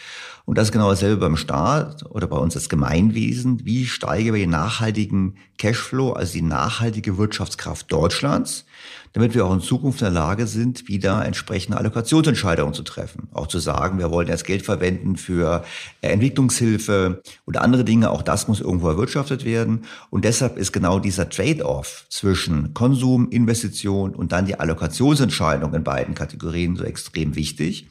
und 0.46 0.58
das 0.58 0.68
ist 0.68 0.72
genau 0.72 0.90
dasselbe 0.90 1.18
beim 1.18 1.38
Staat 1.38 2.04
oder 2.10 2.28
bei 2.28 2.38
uns 2.38 2.56
als 2.56 2.68
Gemeinwesen. 2.68 3.66
Wie 3.66 3.86
steigern 3.86 4.34
wir 4.34 4.42
den 4.42 4.50
nachhaltigen 4.50 5.38
Cashflow, 5.58 6.14
also 6.14 6.34
die 6.34 6.42
nachhaltige 6.42 7.18
Wirtschaftskraft 7.18 7.92
Deutschlands, 7.92 8.66
damit 9.14 9.36
wir 9.36 9.46
auch 9.46 9.54
in 9.54 9.62
Zukunft 9.62 10.02
in 10.02 10.06
der 10.06 10.14
Lage 10.14 10.48
sind, 10.48 10.88
wieder 10.88 11.26
entsprechende 11.26 11.78
Allokationsentscheidungen 11.78 12.74
zu 12.74 12.84
treffen. 12.84 13.28
Auch 13.34 13.48
zu 13.48 13.60
sagen, 13.60 14.00
wir 14.00 14.12
wollen 14.12 14.28
jetzt 14.28 14.46
Geld 14.46 14.64
verwenden 14.64 15.18
für 15.18 15.64
Entwicklungshilfe 16.02 17.22
oder 17.46 17.62
andere 17.62 17.84
Dinge. 17.84 18.12
Auch 18.12 18.22
das 18.22 18.48
muss 18.48 18.62
irgendwo 18.62 18.90
erwirtschaftet 18.90 19.44
werden. 19.46 19.86
Und 20.10 20.26
deshalb 20.26 20.58
ist 20.58 20.72
genau 20.72 21.00
dieser 21.00 21.30
Trade-off 21.30 22.06
zwischen 22.10 22.74
Konsum, 22.74 23.30
Investition 23.30 24.16
und 24.16 24.32
dann 24.32 24.46
die 24.46 24.60
Allokationsentscheidung 24.60 25.74
in 25.74 25.84
beiden 25.84 26.16
Kategorien 26.16 26.76
so 26.76 26.84
extrem 26.84 27.36
wichtig. 27.36 27.88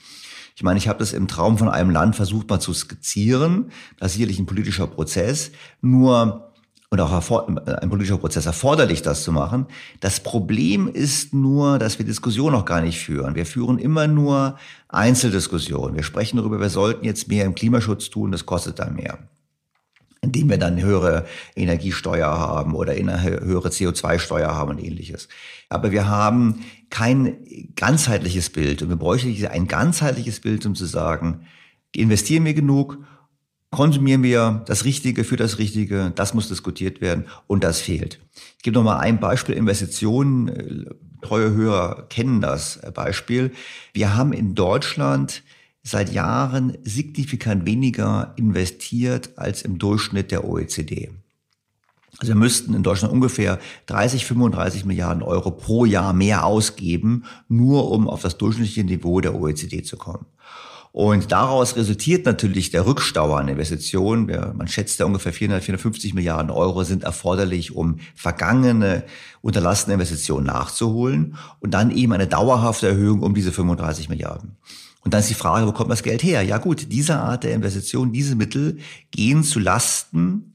Ich 0.57 0.63
meine, 0.63 0.79
ich 0.79 0.89
habe 0.89 0.99
das 0.99 1.15
im 1.15 1.27
Traum 1.27 1.57
von 1.57 1.71
einem 1.71 1.89
Land 1.89 2.17
versucht 2.17 2.51
mal 2.51 2.61
zu 2.61 2.75
skizzieren. 2.75 3.71
Das 3.99 4.11
ist 4.11 4.17
sicherlich 4.17 4.39
ein 4.39 4.45
politischer 4.47 4.87
Prozess. 4.87 5.53
Nur 5.81 6.50
und 6.91 7.01
auch 7.01 7.31
ein 7.47 7.89
politischer 7.89 8.19
Prozess 8.19 8.47
erforderlich, 8.47 9.01
das 9.01 9.23
zu 9.23 9.31
machen. 9.31 9.67
Das 10.01 10.19
Problem 10.19 10.89
ist 10.89 11.33
nur, 11.33 11.79
dass 11.79 11.99
wir 11.99 12.05
Diskussionen 12.05 12.57
noch 12.57 12.65
gar 12.65 12.81
nicht 12.81 12.99
führen. 12.99 13.37
Wir 13.37 13.47
führen 13.47 13.79
immer 13.79 14.09
nur 14.09 14.59
Einzeldiskussionen. 14.89 15.95
Wir 15.95 16.03
sprechen 16.03 16.39
darüber, 16.39 16.61
wir 16.61 16.69
sollten 16.69 17.05
jetzt 17.05 17.29
mehr 17.29 17.45
im 17.45 17.55
Klimaschutz 17.55 18.11
tun, 18.11 18.33
das 18.33 18.45
kostet 18.45 18.81
dann 18.81 18.97
mehr 18.97 19.19
indem 20.23 20.51
wir 20.51 20.59
dann 20.59 20.79
höhere 20.81 21.25
Energiesteuer 21.57 22.29
haben 22.29 22.75
oder 22.75 22.93
höhere 22.95 23.69
CO2-Steuer 23.69 24.55
haben 24.55 24.73
und 24.73 24.85
ähnliches. 24.85 25.29
Aber 25.71 25.93
wir 25.93 26.09
haben 26.09 26.63
kein 26.91 27.39
ganzheitliches 27.75 28.51
Bild 28.51 28.83
und 28.83 28.91
wir 28.91 28.97
bräuchten 28.97 29.35
ein 29.47 29.67
ganzheitliches 29.67 30.41
Bild, 30.41 30.67
um 30.67 30.75
zu 30.75 30.85
sagen, 30.85 31.47
investieren 31.95 32.45
wir 32.45 32.53
genug, 32.53 32.99
konsumieren 33.71 34.23
wir 34.23 34.63
das 34.67 34.85
Richtige 34.85 35.25
für 35.25 35.37
das 35.37 35.59
Richtige, 35.59 36.13
das 36.15 36.35
muss 36.35 36.49
diskutiert 36.49 37.01
werden 37.01 37.27
und 37.47 37.63
das 37.63 37.81
fehlt. 37.81 38.21
Ich 38.57 38.63
gebe 38.63 38.75
noch 38.75 38.85
mal 38.85 38.99
ein 38.99 39.21
Beispiel 39.21 39.55
Investitionen. 39.55 40.87
Treue 41.23 41.53
Hörer 41.53 42.07
kennen 42.09 42.41
das 42.41 42.81
Beispiel. 42.95 43.53
Wir 43.93 44.17
haben 44.17 44.33
in 44.33 44.55
Deutschland 44.55 45.43
seit 45.83 46.13
Jahren 46.13 46.77
signifikant 46.83 47.65
weniger 47.65 48.35
investiert 48.37 49.39
als 49.39 49.63
im 49.63 49.79
Durchschnitt 49.79 50.31
der 50.31 50.45
OECD. 50.45 51.11
Also 52.19 52.33
wir 52.33 52.39
müssten 52.39 52.75
in 52.75 52.83
Deutschland 52.83 53.15
ungefähr 53.15 53.59
30, 53.87 54.27
35 54.27 54.85
Milliarden 54.85 55.23
Euro 55.23 55.51
pro 55.53 55.85
Jahr 55.85 56.13
mehr 56.13 56.45
ausgeben, 56.45 57.25
nur 57.49 57.91
um 57.91 58.09
auf 58.09 58.21
das 58.21 58.37
durchschnittliche 58.37 58.85
Niveau 58.85 59.21
der 59.21 59.35
OECD 59.35 59.83
zu 59.83 59.97
kommen. 59.97 60.27
Und 60.93 61.31
daraus 61.31 61.77
resultiert 61.77 62.27
natürlich 62.27 62.71
der 62.71 62.85
Rückstau 62.85 63.35
an 63.35 63.47
Investitionen. 63.47 64.27
Man 64.57 64.67
schätzt 64.67 64.99
ja 64.99 65.07
ungefähr 65.07 65.33
400, 65.33 65.63
450 65.63 66.15
Milliarden 66.15 66.51
Euro 66.51 66.83
sind 66.83 67.05
erforderlich, 67.05 67.77
um 67.77 68.01
vergangene 68.17 69.05
unterlassene 69.41 69.95
Investitionen 69.95 70.47
nachzuholen 70.47 71.37
und 71.61 71.75
dann 71.75 71.93
eben 71.93 72.13
eine 72.13 72.27
dauerhafte 72.27 72.89
Erhöhung 72.89 73.23
um 73.23 73.35
diese 73.35 73.53
35 73.53 74.09
Milliarden. 74.09 74.57
Und 75.03 75.15
dann 75.15 75.21
ist 75.21 75.31
die 75.31 75.35
Frage, 75.35 75.67
wo 75.67 75.73
kommt 75.73 75.91
das 75.91 76.03
Geld 76.03 76.23
her? 76.23 76.43
Ja 76.43 76.59
gut, 76.59 76.91
diese 76.91 77.19
Art 77.19 77.45
der 77.45 77.55
Investition, 77.55 78.13
diese 78.13 78.35
Mittel 78.35 78.79
gehen 79.13 79.45
zu 79.45 79.61
Lasten 79.61 80.50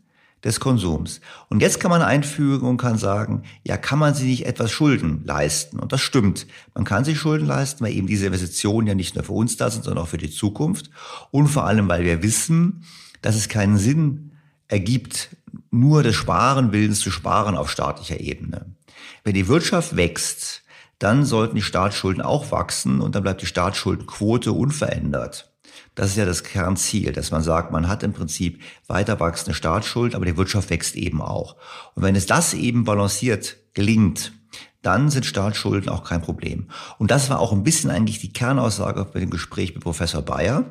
des 0.45 0.59
Konsums. 0.59 1.19
Und 1.49 1.61
jetzt 1.61 1.79
kann 1.79 1.89
man 1.89 2.03
einfügen 2.03 2.67
und 2.67 2.77
kann 2.77 2.97
sagen, 2.97 3.43
ja, 3.63 3.77
kann 3.77 3.99
man 3.99 4.13
sich 4.13 4.27
nicht 4.27 4.45
etwas 4.45 4.71
Schulden 4.71 5.23
leisten? 5.25 5.79
Und 5.79 5.91
das 5.91 6.01
stimmt. 6.01 6.45
Man 6.75 6.85
kann 6.85 7.03
sich 7.03 7.19
Schulden 7.19 7.47
leisten, 7.47 7.83
weil 7.83 7.93
eben 7.93 8.07
diese 8.07 8.27
Investitionen 8.27 8.87
ja 8.87 8.93
nicht 8.93 9.15
nur 9.15 9.23
für 9.23 9.33
uns 9.33 9.57
da 9.57 9.71
sind, 9.71 9.83
sondern 9.83 10.03
auch 10.03 10.07
für 10.07 10.19
die 10.19 10.29
Zukunft. 10.29 10.91
Und 11.31 11.47
vor 11.47 11.65
allem, 11.65 11.89
weil 11.89 12.05
wir 12.05 12.21
wissen, 12.21 12.83
dass 13.21 13.35
es 13.35 13.49
keinen 13.49 13.77
Sinn 13.77 14.31
ergibt, 14.67 15.35
nur 15.71 16.03
des 16.03 16.15
Sparenwillens 16.15 16.99
zu 16.99 17.11
sparen 17.11 17.57
auf 17.57 17.69
staatlicher 17.71 18.19
Ebene. 18.19 18.75
Wenn 19.23 19.33
die 19.33 19.47
Wirtschaft 19.47 19.95
wächst, 19.95 20.63
dann 20.99 21.25
sollten 21.25 21.55
die 21.55 21.61
Staatsschulden 21.61 22.21
auch 22.21 22.51
wachsen 22.51 23.01
und 23.01 23.15
dann 23.15 23.23
bleibt 23.23 23.41
die 23.41 23.47
Staatsschuldenquote 23.47 24.51
unverändert. 24.53 25.51
Das 25.95 26.09
ist 26.09 26.17
ja 26.17 26.25
das 26.25 26.43
Kernziel, 26.43 27.13
dass 27.13 27.31
man 27.31 27.41
sagt, 27.41 27.71
man 27.71 27.87
hat 27.87 28.03
im 28.03 28.13
Prinzip 28.13 28.61
weiter 28.87 29.19
wachsende 29.19 29.53
Staatsschulden, 29.53 30.15
aber 30.15 30.25
die 30.25 30.37
Wirtschaft 30.37 30.69
wächst 30.69 30.95
eben 30.95 31.21
auch. 31.21 31.55
Und 31.95 32.03
wenn 32.03 32.15
es 32.15 32.25
das 32.25 32.53
eben 32.53 32.83
balanciert 32.83 33.57
gelingt, 33.73 34.33
dann 34.81 35.09
sind 35.09 35.25
Staatsschulden 35.25 35.89
auch 35.89 36.03
kein 36.03 36.21
Problem. 36.21 36.67
Und 36.99 37.11
das 37.11 37.29
war 37.29 37.39
auch 37.39 37.51
ein 37.51 37.63
bisschen 37.63 37.89
eigentlich 37.89 38.19
die 38.19 38.33
Kernaussage 38.33 39.05
bei 39.05 39.19
dem 39.19 39.31
Gespräch 39.31 39.73
mit 39.73 39.83
Professor 39.83 40.21
Bayer 40.21 40.65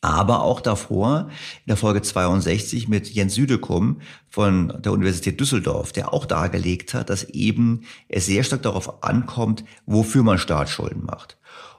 aber 0.00 0.42
auch 0.42 0.60
davor 0.60 1.28
in 1.64 1.70
der 1.70 1.76
Folge 1.76 2.02
62 2.02 2.88
mit 2.88 3.10
Jens 3.10 3.34
Südekum 3.34 4.00
von 4.28 4.72
der 4.80 4.92
Universität 4.92 5.40
Düsseldorf, 5.40 5.92
der 5.92 6.12
auch 6.12 6.24
dargelegt 6.24 6.94
hat, 6.94 7.10
dass 7.10 7.24
eben 7.24 7.82
es 8.08 8.26
sehr 8.26 8.44
stark 8.44 8.62
darauf 8.62 9.02
ankommt, 9.02 9.64
wofür 9.86 10.22
man 10.22 10.38
Staatsschulden 10.38 11.04
macht. 11.04 11.38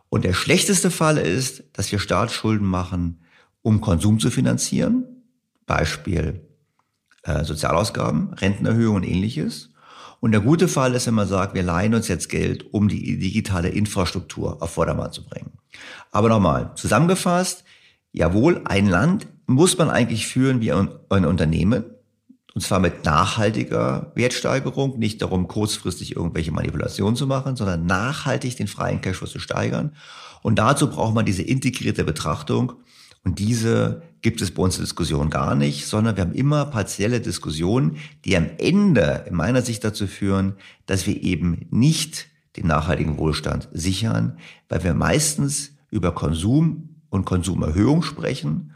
Und 0.09 0.25
der 0.25 0.33
schlechteste 0.33 0.91
Fall 0.91 1.17
ist, 1.17 1.63
dass 1.73 1.91
wir 1.91 1.99
Staatsschulden 1.99 2.67
machen, 2.67 3.21
um 3.61 3.81
Konsum 3.81 4.19
zu 4.19 4.31
finanzieren, 4.31 5.05
Beispiel 5.65 6.41
äh, 7.23 7.43
Sozialausgaben, 7.43 8.33
Rentenerhöhung 8.33 8.95
und 8.97 9.03
ähnliches. 9.03 9.69
Und 10.19 10.31
der 10.31 10.41
gute 10.41 10.67
Fall 10.67 10.95
ist, 10.95 11.07
wenn 11.07 11.13
man 11.13 11.27
sagt, 11.27 11.53
wir 11.53 11.63
leihen 11.63 11.93
uns 11.93 12.07
jetzt 12.07 12.29
Geld, 12.29 12.73
um 12.73 12.87
die 12.87 13.19
digitale 13.19 13.69
Infrastruktur 13.69 14.61
auf 14.61 14.71
Vordermann 14.71 15.13
zu 15.13 15.25
bringen. 15.25 15.51
Aber 16.11 16.27
nochmal, 16.29 16.71
zusammengefasst, 16.75 17.63
Jawohl, 18.11 18.61
ein 18.65 18.87
Land 18.87 19.27
muss 19.45 19.77
man 19.77 19.89
eigentlich 19.89 20.27
führen 20.27 20.61
wie 20.61 20.71
ein, 20.71 20.89
ein 21.09 21.25
Unternehmen. 21.25 21.85
Und 22.55 22.61
zwar 22.61 22.79
mit 22.79 23.05
nachhaltiger 23.05 24.11
Wertsteigerung, 24.15 24.97
nicht 24.97 25.21
darum, 25.21 25.47
kurzfristig 25.47 26.15
irgendwelche 26.15 26.51
Manipulationen 26.51 27.15
zu 27.15 27.27
machen, 27.27 27.55
sondern 27.55 27.85
nachhaltig 27.85 28.57
den 28.57 28.67
freien 28.67 29.01
Cashflow 29.01 29.27
zu 29.27 29.39
steigern. 29.39 29.95
Und 30.41 30.57
dazu 30.57 30.89
braucht 30.89 31.13
man 31.13 31.25
diese 31.25 31.43
integrierte 31.43 32.03
Betrachtung. 32.03 32.73
Und 33.23 33.39
diese 33.39 34.01
gibt 34.21 34.41
es 34.41 34.51
bei 34.51 34.63
uns 34.63 34.77
in 34.77 34.83
Diskussion 34.83 35.29
gar 35.29 35.55
nicht, 35.55 35.85
sondern 35.85 36.15
wir 36.15 36.23
haben 36.23 36.33
immer 36.33 36.65
partielle 36.65 37.21
Diskussionen, 37.21 37.97
die 38.25 38.35
am 38.35 38.49
Ende 38.57 39.25
in 39.27 39.35
meiner 39.35 39.61
Sicht 39.61 39.83
dazu 39.83 40.07
führen, 40.07 40.55
dass 40.85 41.05
wir 41.05 41.21
eben 41.21 41.67
nicht 41.69 42.27
den 42.55 42.67
nachhaltigen 42.67 43.17
Wohlstand 43.17 43.69
sichern, 43.71 44.37
weil 44.69 44.83
wir 44.83 44.93
meistens 44.93 45.77
über 45.91 46.13
Konsum 46.13 46.95
und 47.09 47.25
Konsumerhöhung 47.25 48.01
sprechen 48.01 48.73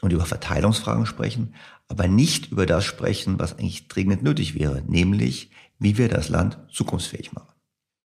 und 0.00 0.12
über 0.12 0.24
Verteilungsfragen 0.24 1.06
sprechen, 1.06 1.54
aber 1.90 2.06
nicht 2.06 2.52
über 2.52 2.66
das 2.66 2.84
sprechen, 2.84 3.38
was 3.38 3.58
eigentlich 3.58 3.88
dringend 3.88 4.22
nötig 4.22 4.54
wäre, 4.54 4.82
nämlich 4.86 5.50
wie 5.80 5.98
wir 5.98 6.08
das 6.08 6.28
Land 6.28 6.58
zukunftsfähig 6.72 7.32
machen. 7.32 7.48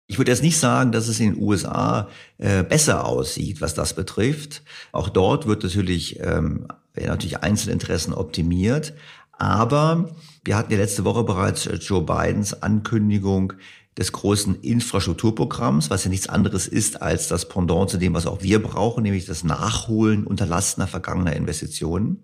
Ich 0.07 0.17
würde 0.19 0.31
jetzt 0.31 0.43
nicht 0.43 0.59
sagen, 0.59 0.91
dass 0.91 1.07
es 1.07 1.19
in 1.19 1.33
den 1.33 1.41
USA 1.41 2.07
äh, 2.37 2.63
besser 2.63 3.05
aussieht, 3.05 3.61
was 3.61 3.73
das 3.73 3.95
betrifft. 3.95 4.61
Auch 4.91 5.09
dort 5.09 5.47
wird 5.47 5.63
natürlich, 5.63 6.19
ähm, 6.19 6.67
natürlich 6.95 7.39
Einzelinteressen 7.41 8.13
optimiert. 8.13 8.93
Aber 9.31 10.11
wir 10.43 10.55
hatten 10.55 10.71
ja 10.71 10.77
letzte 10.77 11.03
Woche 11.03 11.23
bereits 11.23 11.67
Joe 11.79 12.03
Bidens 12.03 12.61
Ankündigung 12.61 13.53
des 13.97 14.11
großen 14.11 14.61
Infrastrukturprogramms, 14.61 15.89
was 15.89 16.03
ja 16.03 16.09
nichts 16.11 16.29
anderes 16.29 16.67
ist 16.67 17.01
als 17.01 17.27
das 17.27 17.47
Pendant 17.47 17.89
zu 17.89 17.97
dem, 17.97 18.13
was 18.13 18.27
auch 18.27 18.43
wir 18.43 18.61
brauchen, 18.61 19.03
nämlich 19.03 19.25
das 19.25 19.43
Nachholen 19.43 20.25
unterlassener 20.25 20.87
vergangener 20.87 21.35
Investitionen. 21.35 22.23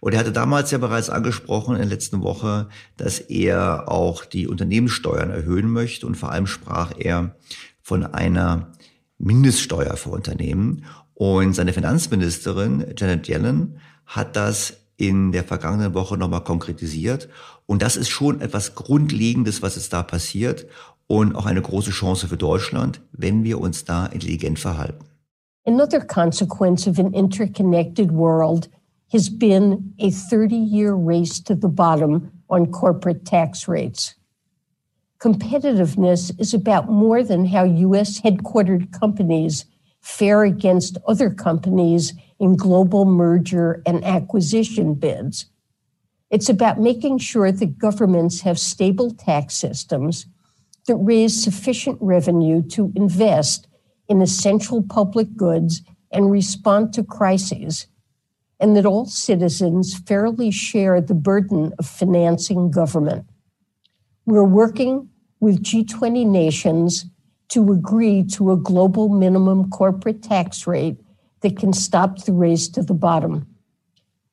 Und 0.00 0.12
er 0.12 0.20
hatte 0.20 0.32
damals 0.32 0.70
ja 0.70 0.78
bereits 0.78 1.10
angesprochen 1.10 1.74
in 1.76 1.80
der 1.82 1.90
letzten 1.90 2.22
Woche, 2.22 2.68
dass 2.96 3.18
er 3.18 3.90
auch 3.90 4.24
die 4.24 4.46
Unternehmenssteuern 4.46 5.30
erhöhen 5.30 5.70
möchte 5.70 6.06
und 6.06 6.16
vor 6.16 6.30
allem 6.30 6.46
sprach 6.46 6.92
er 6.98 7.36
von 7.82 8.04
einer 8.04 8.72
Mindeststeuer 9.18 9.96
für 9.96 10.10
Unternehmen. 10.10 10.84
Und 11.14 11.54
seine 11.54 11.72
Finanzministerin 11.72 12.94
Janet 12.96 13.28
Yellen 13.28 13.78
hat 14.04 14.36
das 14.36 14.74
in 14.96 15.32
der 15.32 15.44
vergangenen 15.44 15.94
Woche 15.94 16.16
nochmal 16.16 16.44
konkretisiert. 16.44 17.28
Und 17.66 17.82
das 17.82 17.96
ist 17.96 18.08
schon 18.08 18.40
etwas 18.40 18.74
Grundlegendes, 18.74 19.62
was 19.62 19.76
es 19.76 19.88
da 19.88 20.02
passiert 20.02 20.66
und 21.06 21.34
auch 21.36 21.46
eine 21.46 21.62
große 21.62 21.90
Chance 21.90 22.28
für 22.28 22.36
Deutschland, 22.36 23.00
wenn 23.12 23.44
wir 23.44 23.60
uns 23.60 23.84
da 23.84 24.06
intelligent 24.06 24.58
verhalten. 24.58 25.04
Another 25.64 26.00
consequence 26.00 26.86
of 26.86 26.98
an 26.98 27.12
interconnected 27.12 28.12
world 28.12 28.70
has 29.12 29.28
been 29.28 29.94
a 29.98 30.10
30-year 30.10 30.94
race 30.94 31.40
to 31.40 31.54
the 31.54 31.68
bottom 31.68 32.32
on 32.50 32.70
corporate 32.72 33.24
tax 33.24 33.68
rates. 33.68 34.14
Competitiveness 35.18 36.38
is 36.38 36.52
about 36.52 36.90
more 36.90 37.22
than 37.22 37.46
how 37.46 37.64
U.S. 37.64 38.20
headquartered 38.20 38.92
companies 38.92 39.64
fare 40.00 40.44
against 40.44 40.98
other 41.08 41.30
companies 41.30 42.12
in 42.38 42.56
global 42.56 43.04
merger 43.04 43.82
and 43.86 44.04
acquisition 44.04 44.94
bids. 44.94 45.46
It's 46.30 46.48
about 46.48 46.80
making 46.80 47.18
sure 47.18 47.50
that 47.50 47.78
governments 47.78 48.40
have 48.42 48.58
stable 48.58 49.12
tax 49.12 49.54
systems 49.54 50.26
that 50.86 50.96
raise 50.96 51.42
sufficient 51.42 51.98
revenue 52.00 52.62
to 52.68 52.92
invest 52.94 53.66
in 54.08 54.20
essential 54.20 54.82
public 54.82 55.34
goods 55.36 55.82
and 56.12 56.30
respond 56.30 56.92
to 56.94 57.02
crises, 57.02 57.86
and 58.58 58.76
that 58.76 58.86
all 58.86 59.06
citizens 59.06 59.98
fairly 59.98 60.50
share 60.50 61.00
the 61.00 61.14
burden 61.14 61.72
of 61.78 61.86
financing 61.86 62.70
government. 62.70 63.26
We're 64.24 64.44
working 64.44 65.08
with 65.40 65.62
G20 65.62 66.26
nations 66.26 67.06
to 67.48 67.72
agree 67.72 68.24
to 68.24 68.50
a 68.52 68.56
global 68.56 69.08
minimum 69.08 69.70
corporate 69.70 70.22
tax 70.22 70.66
rate 70.66 70.98
that 71.42 71.58
can 71.58 71.72
stop 71.72 72.24
the 72.24 72.32
race 72.32 72.68
to 72.68 72.82
the 72.82 72.94
bottom. 72.94 73.46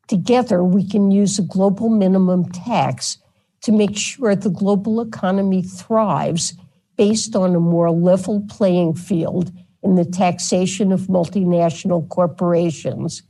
Together, 0.07 0.63
we 0.63 0.87
can 0.87 1.11
use 1.11 1.37
a 1.37 1.43
global 1.43 1.89
minimum 1.89 2.49
tax 2.51 3.17
to 3.61 3.71
make 3.71 3.95
sure 3.97 4.35
the 4.35 4.49
global 4.49 4.99
economy 5.01 5.61
thrives 5.61 6.53
based 6.97 7.35
on 7.35 7.55
a 7.55 7.59
more 7.59 7.91
level 7.91 8.45
playing 8.49 8.95
field 8.95 9.51
in 9.83 9.95
the 9.95 10.05
taxation 10.05 10.91
of 10.91 11.01
multinational 11.01 12.07
corporations 12.09 13.23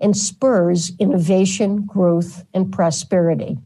and 0.00 0.16
spurs 0.16 0.92
innovation, 0.98 1.86
growth, 1.86 2.44
and 2.52 2.70
prosperity. 2.70 3.58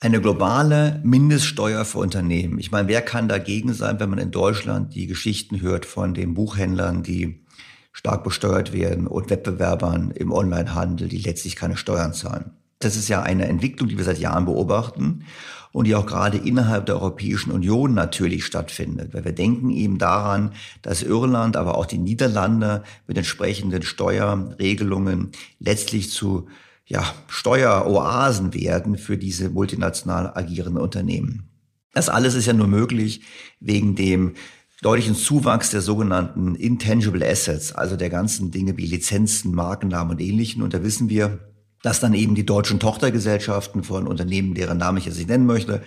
Eine 0.00 0.20
globale 0.20 1.00
Mindeststeuer 1.02 1.84
für 1.84 1.98
Unternehmen. 1.98 2.58
Ich 2.58 2.70
meine, 2.70 2.88
wer 2.88 3.00
kann 3.00 3.28
dagegen 3.28 3.72
sein, 3.72 4.00
wenn 4.00 4.10
man 4.10 4.18
in 4.18 4.30
Deutschland 4.30 4.94
die 4.94 5.06
Geschichten 5.06 5.62
hört 5.62 5.86
von 5.86 6.12
den 6.12 6.34
Buchhändlern, 6.34 7.02
die 7.02 7.44
stark 7.92 8.24
besteuert 8.24 8.72
werden 8.72 9.06
und 9.06 9.30
Wettbewerbern 9.30 10.10
im 10.10 10.30
Onlinehandel, 10.30 11.08
die 11.08 11.18
letztlich 11.18 11.56
keine 11.56 11.76
Steuern 11.76 12.12
zahlen. 12.12 12.50
Das 12.78 12.96
ist 12.96 13.08
ja 13.08 13.22
eine 13.22 13.48
Entwicklung, 13.48 13.88
die 13.88 13.96
wir 13.96 14.04
seit 14.04 14.18
Jahren 14.18 14.44
beobachten 14.44 15.24
und 15.72 15.86
die 15.86 15.94
auch 15.94 16.06
gerade 16.06 16.38
innerhalb 16.38 16.86
der 16.86 16.96
Europäischen 16.96 17.50
Union 17.50 17.94
natürlich 17.94 18.44
stattfindet. 18.44 19.12
Weil 19.12 19.24
wir 19.24 19.32
denken 19.32 19.70
eben 19.70 19.98
daran, 19.98 20.52
dass 20.82 21.02
Irland, 21.02 21.56
aber 21.56 21.76
auch 21.76 21.86
die 21.86 21.98
Niederlande 21.98 22.84
mit 23.06 23.16
entsprechenden 23.16 23.82
Steuerregelungen 23.82 25.32
letztlich 25.58 26.10
zu 26.10 26.46
ja, 26.86 27.02
Steueroasen 27.28 28.54
werden 28.54 28.98
für 28.98 29.16
diese 29.16 29.48
multinational 29.48 30.32
agierenden 30.34 30.82
Unternehmen. 30.82 31.48
Das 31.92 32.08
alles 32.08 32.34
ist 32.34 32.46
ja 32.46 32.52
nur 32.52 32.68
möglich 32.68 33.22
wegen 33.60 33.94
dem 33.94 34.34
deutlichen 34.82 35.14
Zuwachs 35.14 35.70
der 35.70 35.80
sogenannten 35.80 36.54
Intangible 36.54 37.26
Assets, 37.26 37.72
also 37.72 37.96
der 37.96 38.10
ganzen 38.10 38.50
Dinge 38.50 38.76
wie 38.76 38.86
Lizenzen, 38.86 39.54
Markennamen 39.54 40.12
und 40.12 40.20
ähnlichen. 40.20 40.62
Und 40.62 40.74
da 40.74 40.82
wissen 40.82 41.08
wir, 41.08 41.53
dass 41.84 42.00
dann 42.00 42.14
eben 42.14 42.34
die 42.34 42.46
deutschen 42.46 42.80
Tochtergesellschaften 42.80 43.84
von 43.84 44.06
Unternehmen, 44.06 44.54
deren 44.54 44.78
Namen 44.78 44.96
ich 44.96 45.04
jetzt 45.04 45.18
nicht 45.18 45.28
nennen 45.28 45.44
möchte, 45.44 45.82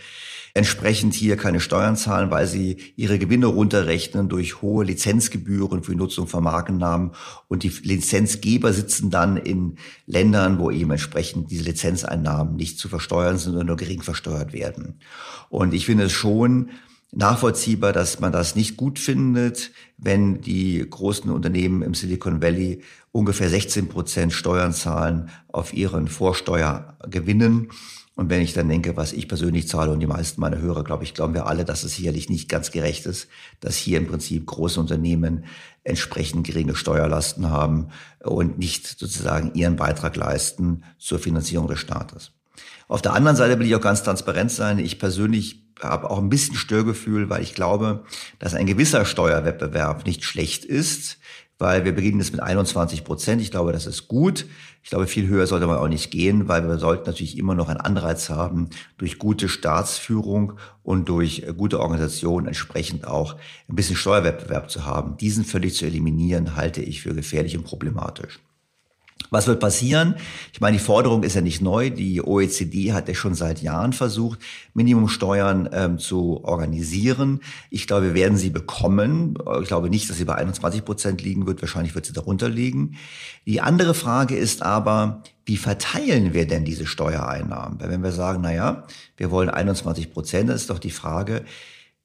entsprechend 0.54 1.16
hier 1.16 1.38
keine 1.38 1.60
Steuern 1.60 1.96
zahlen, 1.96 2.30
weil 2.30 2.46
sie 2.46 2.78
ihre 2.96 3.18
Gewinne 3.18 3.48
runterrechnen 3.48 4.30
durch 4.30 4.62
hohe 4.62 4.86
Lizenzgebühren 4.86 5.82
für 5.82 5.92
die 5.92 5.98
Nutzung 5.98 6.28
von 6.28 6.44
Markennamen. 6.44 7.12
Und 7.48 7.64
die 7.64 7.70
Lizenzgeber 7.70 8.74
sitzen 8.74 9.10
dann 9.10 9.38
in 9.38 9.78
Ländern, 10.06 10.60
wo 10.60 10.70
eben 10.70 10.92
entsprechend 10.92 11.50
diese 11.50 11.64
Lizenzeinnahmen 11.64 12.56
nicht 12.56 12.78
zu 12.78 12.90
versteuern 12.90 13.40
sind, 13.40 13.52
sondern 13.52 13.68
nur 13.68 13.78
gering 13.78 14.04
versteuert 14.04 14.54
werden. 14.54 15.00
Und 15.50 15.74
ich 15.74 15.88
finde 15.88 16.06
es 16.06 16.12
schon 16.12 16.70
nachvollziehbar, 17.18 17.94
dass 17.94 18.20
man 18.20 18.32
das 18.32 18.56
nicht 18.56 18.78
gut 18.78 19.00
findet, 19.00 19.72
wenn 19.98 20.40
die 20.40 20.86
großen 20.88 21.32
Unternehmen 21.32 21.82
im 21.82 21.96
Silicon 21.96 22.44
Valley 22.44 22.84
ungefähr 23.12 23.50
16 23.50 23.90
Prozent 23.90 24.34
Steuern 24.34 24.72
zahlen 24.72 25.30
auf 25.48 25.74
ihren 25.74 26.08
Vorsteuergewinnen. 26.08 27.70
Und 28.16 28.30
wenn 28.30 28.42
ich 28.42 28.54
dann 28.54 28.70
denke, 28.70 28.98
was 28.98 29.14
ich 29.14 29.28
persönlich 29.28 29.68
zahle 29.68 29.92
und 29.92 30.00
die 30.00 30.08
meisten 30.08 30.40
meiner 30.42 30.60
Hörer, 30.60 30.84
glaube 30.84 31.04
ich, 31.06 31.16
glauben 31.16 31.34
wir 31.34 31.48
alle, 31.48 31.66
dass 31.66 31.84
es 31.84 31.96
sicherlich 31.96 32.30
nicht 32.30 32.50
ganz 32.50 32.70
gerecht 32.70 33.08
ist, 33.08 33.28
dass 33.62 33.76
hier 33.76 33.98
im 33.98 34.08
Prinzip 34.08 34.46
große 34.46 34.80
Unternehmen 34.80 35.46
entsprechend 35.84 36.46
geringe 36.46 36.76
Steuerlasten 36.76 37.50
haben 37.50 37.88
und 38.24 38.60
nicht 38.60 38.86
sozusagen 38.86 39.56
ihren 39.56 39.76
Beitrag 39.76 40.16
leisten 40.16 40.84
zur 41.00 41.18
Finanzierung 41.18 41.68
des 41.68 41.80
Staates. 41.80 42.32
Auf 42.88 43.02
der 43.02 43.14
anderen 43.14 43.38
Seite 43.38 43.58
will 43.58 43.66
ich 43.66 43.76
auch 43.76 43.82
ganz 43.82 44.04
transparent 44.04 44.52
sein. 44.52 44.78
Ich 44.78 45.00
persönlich 45.00 45.67
habe 45.82 46.10
auch 46.10 46.18
ein 46.18 46.30
bisschen 46.30 46.56
Störgefühl, 46.56 47.30
weil 47.30 47.42
ich 47.42 47.54
glaube, 47.54 48.04
dass 48.40 48.54
ein 48.54 48.66
gewisser 48.66 49.06
Steuerwettbewerb 49.06 50.06
nicht 50.06 50.24
schlecht 50.24 50.66
ist, 50.66 51.20
weil 51.60 51.86
wir 51.86 51.94
beginnen 51.94 52.20
jetzt 52.20 52.32
mit 52.32 52.42
21 52.42 53.04
Prozent. 53.04 53.42
Ich 53.42 53.52
glaube, 53.52 53.72
das 53.72 53.88
ist 53.88 54.08
gut. 54.08 54.46
Ich 54.84 54.90
glaube, 54.90 55.08
viel 55.08 55.28
höher 55.28 55.48
sollte 55.48 55.68
man 55.68 55.78
auch 55.78 55.88
nicht 55.88 56.12
gehen, 56.12 56.48
weil 56.48 56.68
wir 56.68 56.78
sollten 56.78 57.06
natürlich 57.08 57.38
immer 57.38 57.56
noch 57.56 57.68
einen 57.68 57.82
Anreiz 57.82 58.30
haben, 58.30 58.70
durch 58.98 59.18
gute 59.18 59.50
Staatsführung 59.50 60.54
und 60.84 61.10
durch 61.10 61.46
gute 61.58 61.80
Organisation 61.80 62.48
entsprechend 62.48 63.08
auch 63.08 63.36
ein 63.68 63.76
bisschen 63.76 63.96
Steuerwettbewerb 63.96 64.70
zu 64.70 64.86
haben. 64.86 65.18
Diesen 65.18 65.46
völlig 65.46 65.76
zu 65.76 65.86
eliminieren, 65.86 66.56
halte 66.56 66.82
ich 66.82 67.02
für 67.02 67.14
gefährlich 67.14 67.58
und 67.58 67.64
problematisch. 67.64 68.40
Was 69.30 69.48
wird 69.48 69.60
passieren? 69.60 70.16
Ich 70.54 70.62
meine, 70.62 70.78
die 70.78 70.84
Forderung 70.84 71.24
ist 71.24 71.36
ja 71.36 71.42
nicht 71.42 71.62
neu. 71.62 71.90
Die 71.90 72.22
OECD 72.22 72.94
hat 72.94 73.08
ja 73.10 73.14
schon 73.14 73.36
seit 73.36 73.62
Jahren 73.62 73.92
versucht, 73.92 74.40
Minimumsteuern 74.74 75.70
ähm, 75.74 76.00
zu 76.00 76.44
organisieren. 76.46 77.42
Ich 77.70 77.88
glaube, 77.88 78.08
wir 78.08 78.14
werden 78.14 78.38
sie 78.38 78.50
bekommen. 78.50 79.38
Ich 79.62 79.68
glaube 79.68 79.90
nicht, 79.90 80.10
dass 80.10 80.18
sie 80.18 80.26
bei 80.26 80.36
21 80.36 80.86
Prozent 80.86 81.22
liegen 81.22 81.46
wird. 81.46 81.62
Wahrscheinlich 81.62 81.94
wird 81.94 82.06
sie 82.06 82.14
darunter 82.14 82.48
liegen. 82.48 82.96
Die 83.46 83.60
andere 83.60 83.94
Frage 83.94 84.36
ist 84.36 84.64
aber, 84.64 85.24
wie 85.46 85.58
verteilen 85.58 86.34
wir 86.34 86.48
denn 86.48 86.64
diese 86.64 86.86
Steuereinnahmen? 86.86 87.80
Weil 87.80 87.90
wenn 87.90 88.04
wir 88.04 88.12
sagen, 88.14 88.40
na 88.44 88.54
ja, 88.54 88.86
wir 89.18 89.32
wollen 89.32 89.50
21 89.50 90.14
Prozent, 90.14 90.50
dann 90.50 90.56
ist 90.56 90.70
doch 90.70 90.80
die 90.80 90.92
Frage, 90.92 91.44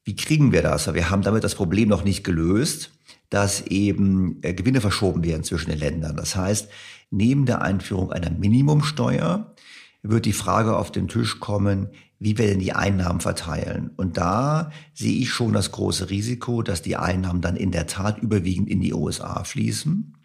wie 0.03 0.15
kriegen 0.15 0.51
wir 0.51 0.61
das? 0.61 0.93
Wir 0.93 1.09
haben 1.09 1.21
damit 1.21 1.45
das 1.45 1.55
Problem 1.55 1.87
noch 1.87 2.03
nicht 2.03 2.23
gelöst, 2.25 2.91
dass 3.29 3.61
eben 3.61 4.39
äh, 4.43 4.53
Gewinne 4.53 4.81
verschoben 4.81 5.23
werden 5.23 5.43
zwischen 5.43 5.71
den 5.71 5.79
Ländern. 5.79 6.15
Das 6.15 6.35
heißt, 6.35 6.69
neben 7.13 7.45
der 7.45 7.61
Einführung 7.61 8.11
einer 8.11 8.31
Minimumsteuer 8.31 9.53
wird 10.01 10.25
die 10.25 10.33
Frage 10.33 10.75
auf 10.75 10.91
den 10.91 11.07
Tisch 11.07 11.39
kommen, 11.39 11.89
wie 12.19 12.37
wir 12.37 12.47
denn 12.47 12.59
die 12.59 12.73
Einnahmen 12.73 13.21
verteilen. 13.21 13.91
Und 13.95 14.17
da 14.17 14.71
sehe 14.93 15.19
ich 15.19 15.29
schon 15.29 15.53
das 15.53 15.71
große 15.71 16.09
Risiko, 16.09 16.61
dass 16.61 16.81
die 16.81 16.97
Einnahmen 16.97 17.41
dann 17.41 17.55
in 17.55 17.71
der 17.71 17.87
Tat 17.87 18.17
überwiegend 18.19 18.69
in 18.69 18.81
die 18.81 18.93
USA 18.93 19.43
fließen, 19.43 20.15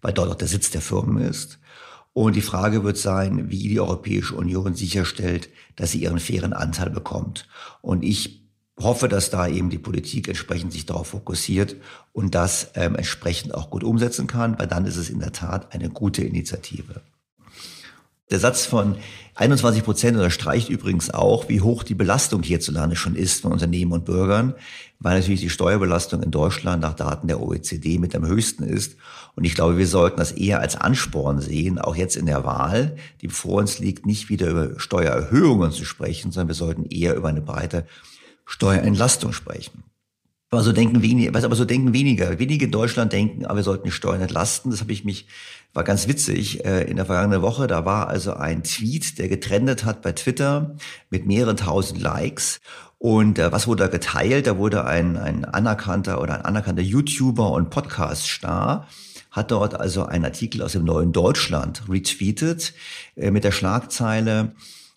weil 0.00 0.12
dort 0.12 0.30
auch 0.30 0.36
der 0.36 0.48
Sitz 0.48 0.70
der 0.70 0.80
Firmen 0.80 1.22
ist. 1.22 1.58
Und 2.14 2.36
die 2.36 2.42
Frage 2.42 2.84
wird 2.84 2.98
sein, 2.98 3.50
wie 3.50 3.68
die 3.68 3.80
Europäische 3.80 4.34
Union 4.34 4.74
sicherstellt, 4.74 5.48
dass 5.76 5.92
sie 5.92 6.02
ihren 6.02 6.18
fairen 6.18 6.52
Anteil 6.52 6.90
bekommt. 6.90 7.48
Und 7.80 8.02
ich 8.02 8.41
hoffe, 8.78 9.08
dass 9.08 9.30
da 9.30 9.46
eben 9.46 9.70
die 9.70 9.78
Politik 9.78 10.28
entsprechend 10.28 10.72
sich 10.72 10.86
darauf 10.86 11.08
fokussiert 11.08 11.76
und 12.12 12.34
das 12.34 12.70
ähm, 12.74 12.96
entsprechend 12.96 13.54
auch 13.54 13.70
gut 13.70 13.84
umsetzen 13.84 14.26
kann, 14.26 14.58
weil 14.58 14.66
dann 14.66 14.86
ist 14.86 14.96
es 14.96 15.10
in 15.10 15.20
der 15.20 15.32
Tat 15.32 15.74
eine 15.74 15.90
gute 15.90 16.22
Initiative. 16.22 17.02
Der 18.30 18.38
Satz 18.38 18.64
von 18.64 18.96
21 19.34 19.84
Prozent 19.84 20.16
unterstreicht 20.16 20.70
übrigens 20.70 21.10
auch, 21.10 21.50
wie 21.50 21.60
hoch 21.60 21.82
die 21.82 21.94
Belastung 21.94 22.42
hierzulande 22.42 22.96
schon 22.96 23.14
ist 23.14 23.42
von 23.42 23.52
Unternehmen 23.52 23.92
und 23.92 24.06
Bürgern, 24.06 24.54
weil 25.00 25.18
natürlich 25.18 25.42
die 25.42 25.50
Steuerbelastung 25.50 26.22
in 26.22 26.30
Deutschland 26.30 26.80
nach 26.80 26.94
Daten 26.94 27.28
der 27.28 27.42
OECD 27.42 27.98
mit 27.98 28.14
am 28.16 28.26
höchsten 28.26 28.62
ist. 28.62 28.96
Und 29.36 29.44
ich 29.44 29.54
glaube, 29.54 29.76
wir 29.76 29.86
sollten 29.86 30.16
das 30.16 30.32
eher 30.32 30.60
als 30.60 30.76
Ansporn 30.76 31.42
sehen, 31.42 31.78
auch 31.78 31.94
jetzt 31.94 32.16
in 32.16 32.24
der 32.24 32.44
Wahl, 32.44 32.96
die 33.20 33.28
vor 33.28 33.60
uns 33.60 33.78
liegt, 33.78 34.06
nicht 34.06 34.30
wieder 34.30 34.48
über 34.48 34.80
Steuererhöhungen 34.80 35.70
zu 35.70 35.84
sprechen, 35.84 36.32
sondern 36.32 36.48
wir 36.48 36.54
sollten 36.54 36.86
eher 36.86 37.16
über 37.16 37.28
eine 37.28 37.42
breite 37.42 37.86
Steuerentlastung 38.46 39.32
sprechen. 39.32 39.84
Aber 40.52 40.62
so 40.62 40.72
denken 40.72 41.00
wenige, 41.00 41.32
was 41.32 41.44
aber 41.44 41.56
so 41.56 41.64
denken 41.64 41.94
weniger. 41.94 42.38
Wenige 42.38 42.66
in 42.66 42.70
Deutschland 42.70 43.14
denken, 43.14 43.46
aber 43.46 43.56
wir 43.56 43.62
sollten 43.62 43.84
die 43.84 43.90
Steuern 43.90 44.20
entlasten. 44.20 44.70
Das 44.70 44.82
habe 44.82 44.92
ich 44.92 45.02
mich, 45.02 45.26
war 45.72 45.82
ganz 45.82 46.08
witzig, 46.08 46.62
äh, 46.66 46.82
in 46.82 46.96
der 46.96 47.06
vergangenen 47.06 47.40
Woche, 47.40 47.66
da 47.66 47.86
war 47.86 48.08
also 48.08 48.34
ein 48.34 48.62
Tweet, 48.62 49.18
der 49.18 49.28
getrendet 49.28 49.86
hat 49.86 50.02
bei 50.02 50.12
Twitter 50.12 50.76
mit 51.08 51.24
mehreren 51.24 51.56
tausend 51.56 52.02
Likes. 52.02 52.60
Und 52.98 53.38
äh, 53.38 53.50
was 53.50 53.66
wurde 53.66 53.84
da 53.84 53.88
geteilt? 53.88 54.46
Da 54.46 54.58
wurde 54.58 54.84
ein, 54.84 55.16
ein 55.16 55.46
anerkannter 55.46 56.20
oder 56.20 56.34
ein 56.34 56.42
anerkannter 56.42 56.82
YouTuber 56.82 57.50
und 57.50 57.70
Podcast-Star 57.70 58.86
hat 59.30 59.50
dort 59.50 59.74
also 59.74 60.04
einen 60.04 60.26
Artikel 60.26 60.62
aus 60.62 60.72
dem 60.72 60.84
Neuen 60.84 61.12
Deutschland 61.12 61.82
retweetet 61.88 62.74
äh, 63.16 63.30
mit 63.30 63.44
der 63.44 63.52
Schlagzeile 63.52 64.54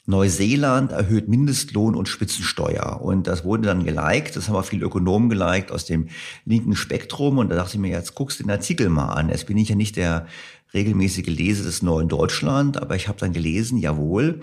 Neuseeland 0.07 0.91
erhöht 0.91 1.27
Mindestlohn 1.27 1.95
und 1.95 2.07
Spitzensteuer. 2.07 3.01
Und 3.01 3.27
das 3.27 3.43
wurde 3.43 3.63
dann 3.63 3.83
geliked. 3.83 4.35
Das 4.35 4.47
haben 4.47 4.55
auch 4.55 4.65
viele 4.65 4.85
Ökonomen 4.85 5.29
geliked 5.29 5.71
aus 5.71 5.85
dem 5.85 6.09
linken 6.45 6.75
Spektrum. 6.75 7.39
Und 7.39 7.49
da 7.49 7.55
dachte 7.55 7.75
ich 7.75 7.79
mir, 7.79 7.89
jetzt 7.89 8.13
guckst 8.13 8.39
du 8.39 8.43
den 8.43 8.51
Artikel 8.51 8.89
mal 8.89 9.13
an. 9.13 9.29
Jetzt 9.29 9.47
bin 9.47 9.57
ich 9.57 9.69
ja 9.69 9.75
nicht 9.75 9.95
der 9.95 10.27
regelmäßige 10.73 11.27
Leser 11.27 11.63
des 11.63 11.81
Neuen 11.81 12.07
Deutschland, 12.07 12.81
aber 12.81 12.95
ich 12.95 13.07
habe 13.07 13.19
dann 13.19 13.33
gelesen, 13.33 13.77
jawohl, 13.77 14.41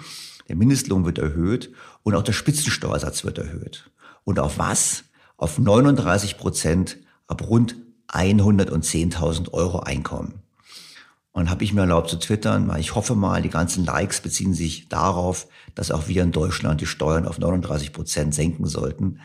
der 0.48 0.56
Mindestlohn 0.56 1.04
wird 1.04 1.18
erhöht 1.18 1.72
und 2.02 2.14
auch 2.14 2.22
der 2.22 2.32
Spitzensteuersatz 2.32 3.24
wird 3.24 3.38
erhöht. 3.38 3.90
Und 4.24 4.40
auf 4.40 4.58
was? 4.58 5.04
Auf 5.36 5.58
39 5.58 6.38
Prozent 6.38 6.98
ab 7.26 7.48
rund 7.48 7.76
110.000 8.08 9.52
Euro 9.52 9.80
Einkommen. 9.80 10.42
Und 11.33 11.49
habe 11.49 11.64
ich 11.64 11.72
mir 11.72 11.83
erlaubt 11.83 12.11
zu 12.11 12.18
twittern, 12.18 12.68
weil 12.68 12.80
ich 12.80 12.95
hoffe 12.95 13.14
mal, 13.14 13.41
die 13.41 13.49
ganzen 13.49 13.85
Likes 13.87 14.20
beziehen 14.20 14.53
sich 14.53 14.89
darauf, 14.89 15.49
dass 15.74 15.91
auch 15.91 16.07
wir 16.09 16.22
in 16.22 16.33
Deutschland 16.33 16.80
die 16.80 16.87
Steuern 16.87 17.26
auf 17.26 17.39
39 17.39 17.93
Prozent 17.93 18.35
senken 18.35 18.66
sollten. 18.66 19.20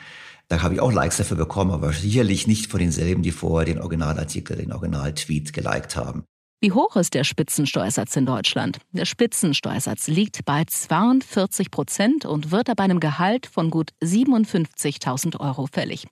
Da 0.47 0.61
habe 0.61 0.75
ich 0.75 0.79
auch 0.79 0.93
Likes 0.93 1.17
dafür 1.17 1.35
bekommen, 1.35 1.71
aber 1.71 1.91
sicherlich 1.91 2.47
nicht 2.47 2.71
von 2.71 2.79
denselben, 2.79 3.23
die 3.23 3.31
vorher 3.31 3.65
den 3.65 3.81
Originalartikel, 3.81 4.55
den 4.55 4.71
Originaltweet 4.71 5.51
geliked 5.51 5.97
haben. 5.97 6.23
Wie 6.59 6.71
hoch 6.71 6.95
ist 6.95 7.13
der 7.13 7.23
Spitzensteuersatz 7.23 8.15
in 8.15 8.25
Deutschland? 8.25 8.79
Der 8.91 9.05
Spitzensteuersatz 9.05 10.07
liegt 10.07 10.43
bei 10.43 10.63
42 10.65 11.69
Prozent 11.69 12.25
und 12.25 12.49
wird 12.49 12.71
ab 12.71 12.79
einem 12.79 12.99
Gehalt 12.99 13.45
von 13.45 13.69
gut 13.69 13.91
57.000 14.01 15.39
Euro 15.39 15.67
fällig. 15.71 16.07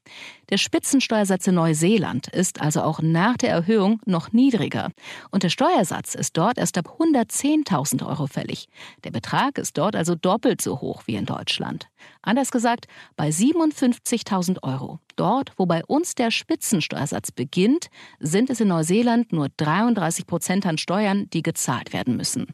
Der 0.49 0.57
Spitzensteuersatz 0.57 1.47
in 1.47 1.55
Neuseeland 1.55 2.27
ist 2.27 2.61
also 2.61 2.81
auch 2.81 3.01
nach 3.01 3.35
der 3.35 3.49
Erhöhung 3.49 3.99
noch 4.05 4.31
niedriger. 4.31 4.91
Und 5.31 5.41
der 5.41 5.49
Steuersatz 5.49 6.13
ist 6.13 6.37
dort 6.37 6.59
erst 6.59 6.77
ab 6.77 6.97
110.000 6.99 8.05
Euro 8.05 8.27
fällig. 8.27 8.67
Der 9.03 9.11
Betrag 9.11 9.57
ist 9.57 9.77
dort 9.77 9.95
also 9.95 10.13
doppelt 10.13 10.61
so 10.61 10.81
hoch 10.81 11.03
wie 11.07 11.15
in 11.15 11.25
Deutschland. 11.25 11.87
Anders 12.21 12.51
gesagt, 12.51 12.85
bei 13.15 13.29
57.000 13.29 14.61
Euro. 14.61 14.99
Dort, 15.15 15.53
wo 15.57 15.65
bei 15.65 15.83
uns 15.85 16.13
der 16.13 16.29
Spitzensteuersatz 16.29 17.31
beginnt, 17.31 17.87
sind 18.19 18.51
es 18.51 18.61
in 18.61 18.67
Neuseeland 18.67 19.33
nur 19.33 19.49
33 19.57 20.27
Prozent 20.27 20.65
an 20.67 20.77
Steuern, 20.77 21.27
die 21.31 21.41
gezahlt 21.41 21.91
werden 21.91 22.17
müssen. 22.17 22.53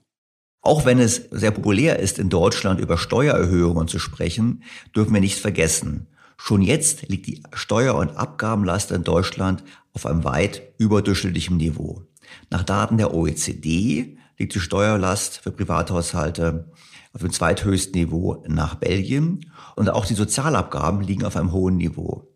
Auch 0.62 0.86
wenn 0.86 1.00
es 1.00 1.16
sehr 1.32 1.52
populär 1.52 2.00
ist, 2.00 2.20
in 2.20 2.30
Deutschland 2.30 2.80
über 2.80 2.98
Steuererhöhungen 2.98 3.88
zu 3.88 3.98
sprechen, 3.98 4.64
dürfen 4.96 5.14
wir 5.14 5.22
nicht 5.22 5.39
vergessen, 5.39 6.08
Schon 6.44 6.64
jetzt 6.64 7.08
liegt 7.08 7.28
die 7.28 7.44
Steuer- 7.54 7.94
und 7.94 8.18
Abgabenlast 8.18 8.89
in 8.89 9.04
Deutschland 9.04 9.64
auf 9.94 10.08
einem 10.08 10.24
weit 10.24 10.64
überdurchschnittlichen 10.80 11.56
Niveau. 11.56 12.02
Nach 12.50 12.64
Daten 12.64 12.98
der 12.98 13.14
OECD 13.14 14.18
liegt 14.39 14.56
die 14.56 14.60
Steuerlast 14.60 15.38
für 15.38 15.52
Privathaushalte 15.52 16.66
auf 17.14 17.22
dem 17.22 17.32
zweithöchsten 17.32 17.94
Niveau 17.94 18.44
nach 18.48 18.74
Belgien 18.74 19.52
und 19.76 19.92
auch 19.92 20.08
die 20.08 20.16
Sozialabgaben 20.16 21.02
liegen 21.02 21.26
auf 21.26 21.38
einem 21.38 21.52
hohen 21.52 21.78
Niveau. 21.78 22.28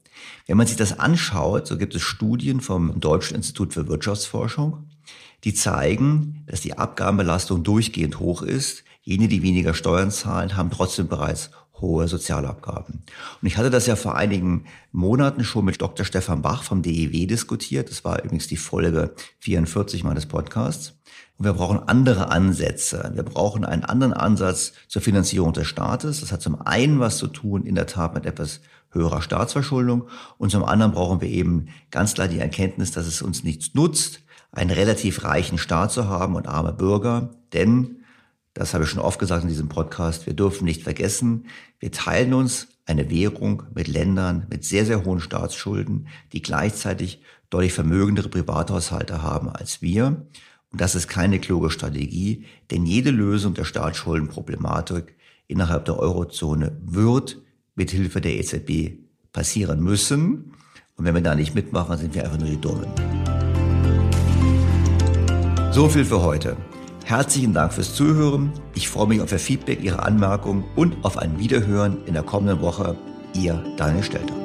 Wenn 0.46 0.58
man 0.58 0.68
sich 0.68 0.78
das 0.78 1.00
anschaut, 1.00 1.66
so 1.66 1.76
gibt 1.76 1.96
es 1.96 2.04
Studien 2.04 2.62
vom 2.62 3.00
Deutschen 3.00 3.36
Institut 3.36 3.74
für 3.74 3.88
Wirtschaftsforschung, 3.88 4.88
die 5.44 5.56
zeigen, 5.56 6.44
dass 6.46 6.62
die 6.62 6.78
Abgabenbelastung 6.78 7.64
durchgehend 7.64 8.20
hoch 8.20 8.44
ist. 8.44 8.84
Jene, 9.02 9.28
die 9.28 9.42
weniger 9.42 9.74
Steuern 9.74 10.12
zahlen, 10.12 10.56
haben 10.56 10.70
trotzdem 10.70 11.08
bereits 11.08 11.50
hohe 11.82 12.08
Sozialabgaben. 12.08 13.04
Und 13.42 13.48
ich 13.48 13.58
hatte 13.58 13.70
das 13.70 13.88
ja 13.88 13.96
vor 13.96 14.16
einigen 14.16 14.66
Monaten 14.92 15.44
schon 15.44 15.66
mit 15.66 15.82
Dr. 15.82 16.06
Stefan 16.06 16.42
Bach 16.42 16.64
vom 16.64 16.82
DEW 16.82 17.28
diskutiert. 17.28 17.90
Das 17.90 18.06
war 18.06 18.24
übrigens 18.24 18.48
die 18.48 18.58
Folge 18.58 19.14
44 19.40 20.04
meines 20.04 20.26
Podcasts. 20.26 20.94
Und 21.38 21.46
wir 21.46 21.54
brauchen 21.54 21.80
andere 21.80 22.30
Ansätze. 22.30 23.12
Wir 23.14 23.24
brauchen 23.24 23.66
einen 23.66 23.84
anderen 23.84 24.14
Ansatz 24.14 24.74
zur 24.88 25.02
Finanzierung 25.02 25.52
des 25.52 25.68
Staates. 25.68 26.22
Das 26.22 26.32
hat 26.32 26.42
zum 26.42 26.62
einen 26.62 27.00
was 27.00 27.18
zu 27.18 27.28
tun, 27.28 27.66
in 27.66 27.76
der 27.76 27.88
Tat 27.88 28.14
mit 28.14 28.26
etwas 28.26 28.62
höherer 28.92 29.22
Staatsverschuldung. 29.22 30.08
Und 30.38 30.52
zum 30.52 30.64
anderen 30.64 30.94
brauchen 30.94 31.20
wir 31.20 31.30
eben 31.30 31.68
ganz 31.92 32.14
klar 32.14 32.30
die 32.30 32.40
Erkenntnis, 32.40 32.92
dass 32.92 33.06
es 33.06 33.22
uns 33.22 33.44
nichts 33.44 33.74
nutzt, 33.74 34.22
einen 34.52 34.72
relativ 34.72 35.26
reichen 35.26 35.58
Staat 35.58 35.92
zu 35.92 36.08
haben 36.08 36.36
und 36.36 36.48
arme 36.48 36.72
Bürger. 36.72 37.32
Denn 37.52 38.05
das 38.56 38.74
habe 38.74 38.86
ich 38.86 38.90
schon 38.90 39.02
oft 39.02 39.20
gesagt 39.20 39.44
in 39.44 39.50
diesem 39.50 39.68
Podcast. 39.68 40.26
Wir 40.26 40.34
dürfen 40.34 40.64
nicht 40.64 40.82
vergessen, 40.82 41.48
wir 41.80 41.92
teilen 41.92 42.34
uns 42.34 42.68
eine 42.86 43.10
Währung 43.10 43.64
mit 43.76 43.88
Ländern 43.90 44.48
mit 44.50 44.64
sehr, 44.64 44.86
sehr 44.86 45.04
hohen 45.04 45.20
Staatsschulden, 45.20 46.08
die 46.32 46.42
gleichzeitig 46.42 47.22
deutlich 47.50 47.74
vermögendere 47.74 48.30
Privathaushalte 48.30 49.22
haben 49.22 49.50
als 49.50 49.82
wir. 49.82 50.26
Und 50.72 50.82
das 50.82 50.96
ist 50.96 51.10
keine 51.10 51.40
kluge 51.40 51.70
Strategie, 51.70 52.46
denn 52.72 52.86
jede 52.86 53.12
Lösung 53.12 53.54
der 53.56 53.66
Staatsschuldenproblematik 53.66 55.16
innerhalb 55.48 55.84
der 55.86 56.00
Eurozone 56.00 56.78
wird 56.82 57.42
mit 57.76 57.92
Hilfe 57.92 58.22
der 58.22 58.36
EZB 58.36 59.00
passieren 59.34 59.82
müssen. 59.82 60.54
Und 60.96 61.04
wenn 61.04 61.14
wir 61.14 61.22
da 61.22 61.36
nicht 61.36 61.56
mitmachen, 61.56 61.98
sind 61.98 62.16
wir 62.16 62.24
einfach 62.24 62.40
nur 62.40 62.50
die 62.50 62.62
Dummen. 62.62 62.88
So 65.74 65.90
viel 65.90 66.06
für 66.06 66.22
heute. 66.22 66.56
Herzlichen 67.06 67.54
Dank 67.54 67.72
fürs 67.72 67.94
Zuhören. 67.94 68.52
Ich 68.74 68.90
freue 68.90 69.06
mich 69.08 69.22
auf 69.22 69.32
Ihr 69.32 69.38
Feedback, 69.38 69.84
Ihre 69.84 70.02
Anmerkungen 70.02 70.64
und 70.76 71.06
auf 71.06 71.20
ein 71.20 71.38
Wiederhören 71.38 72.04
in 72.08 72.16
der 72.16 72.24
kommenden 72.24 72.62
Woche. 72.62 72.98
Ihr 73.36 73.64
Daniel 73.78 74.04
Stelter. 74.04 74.45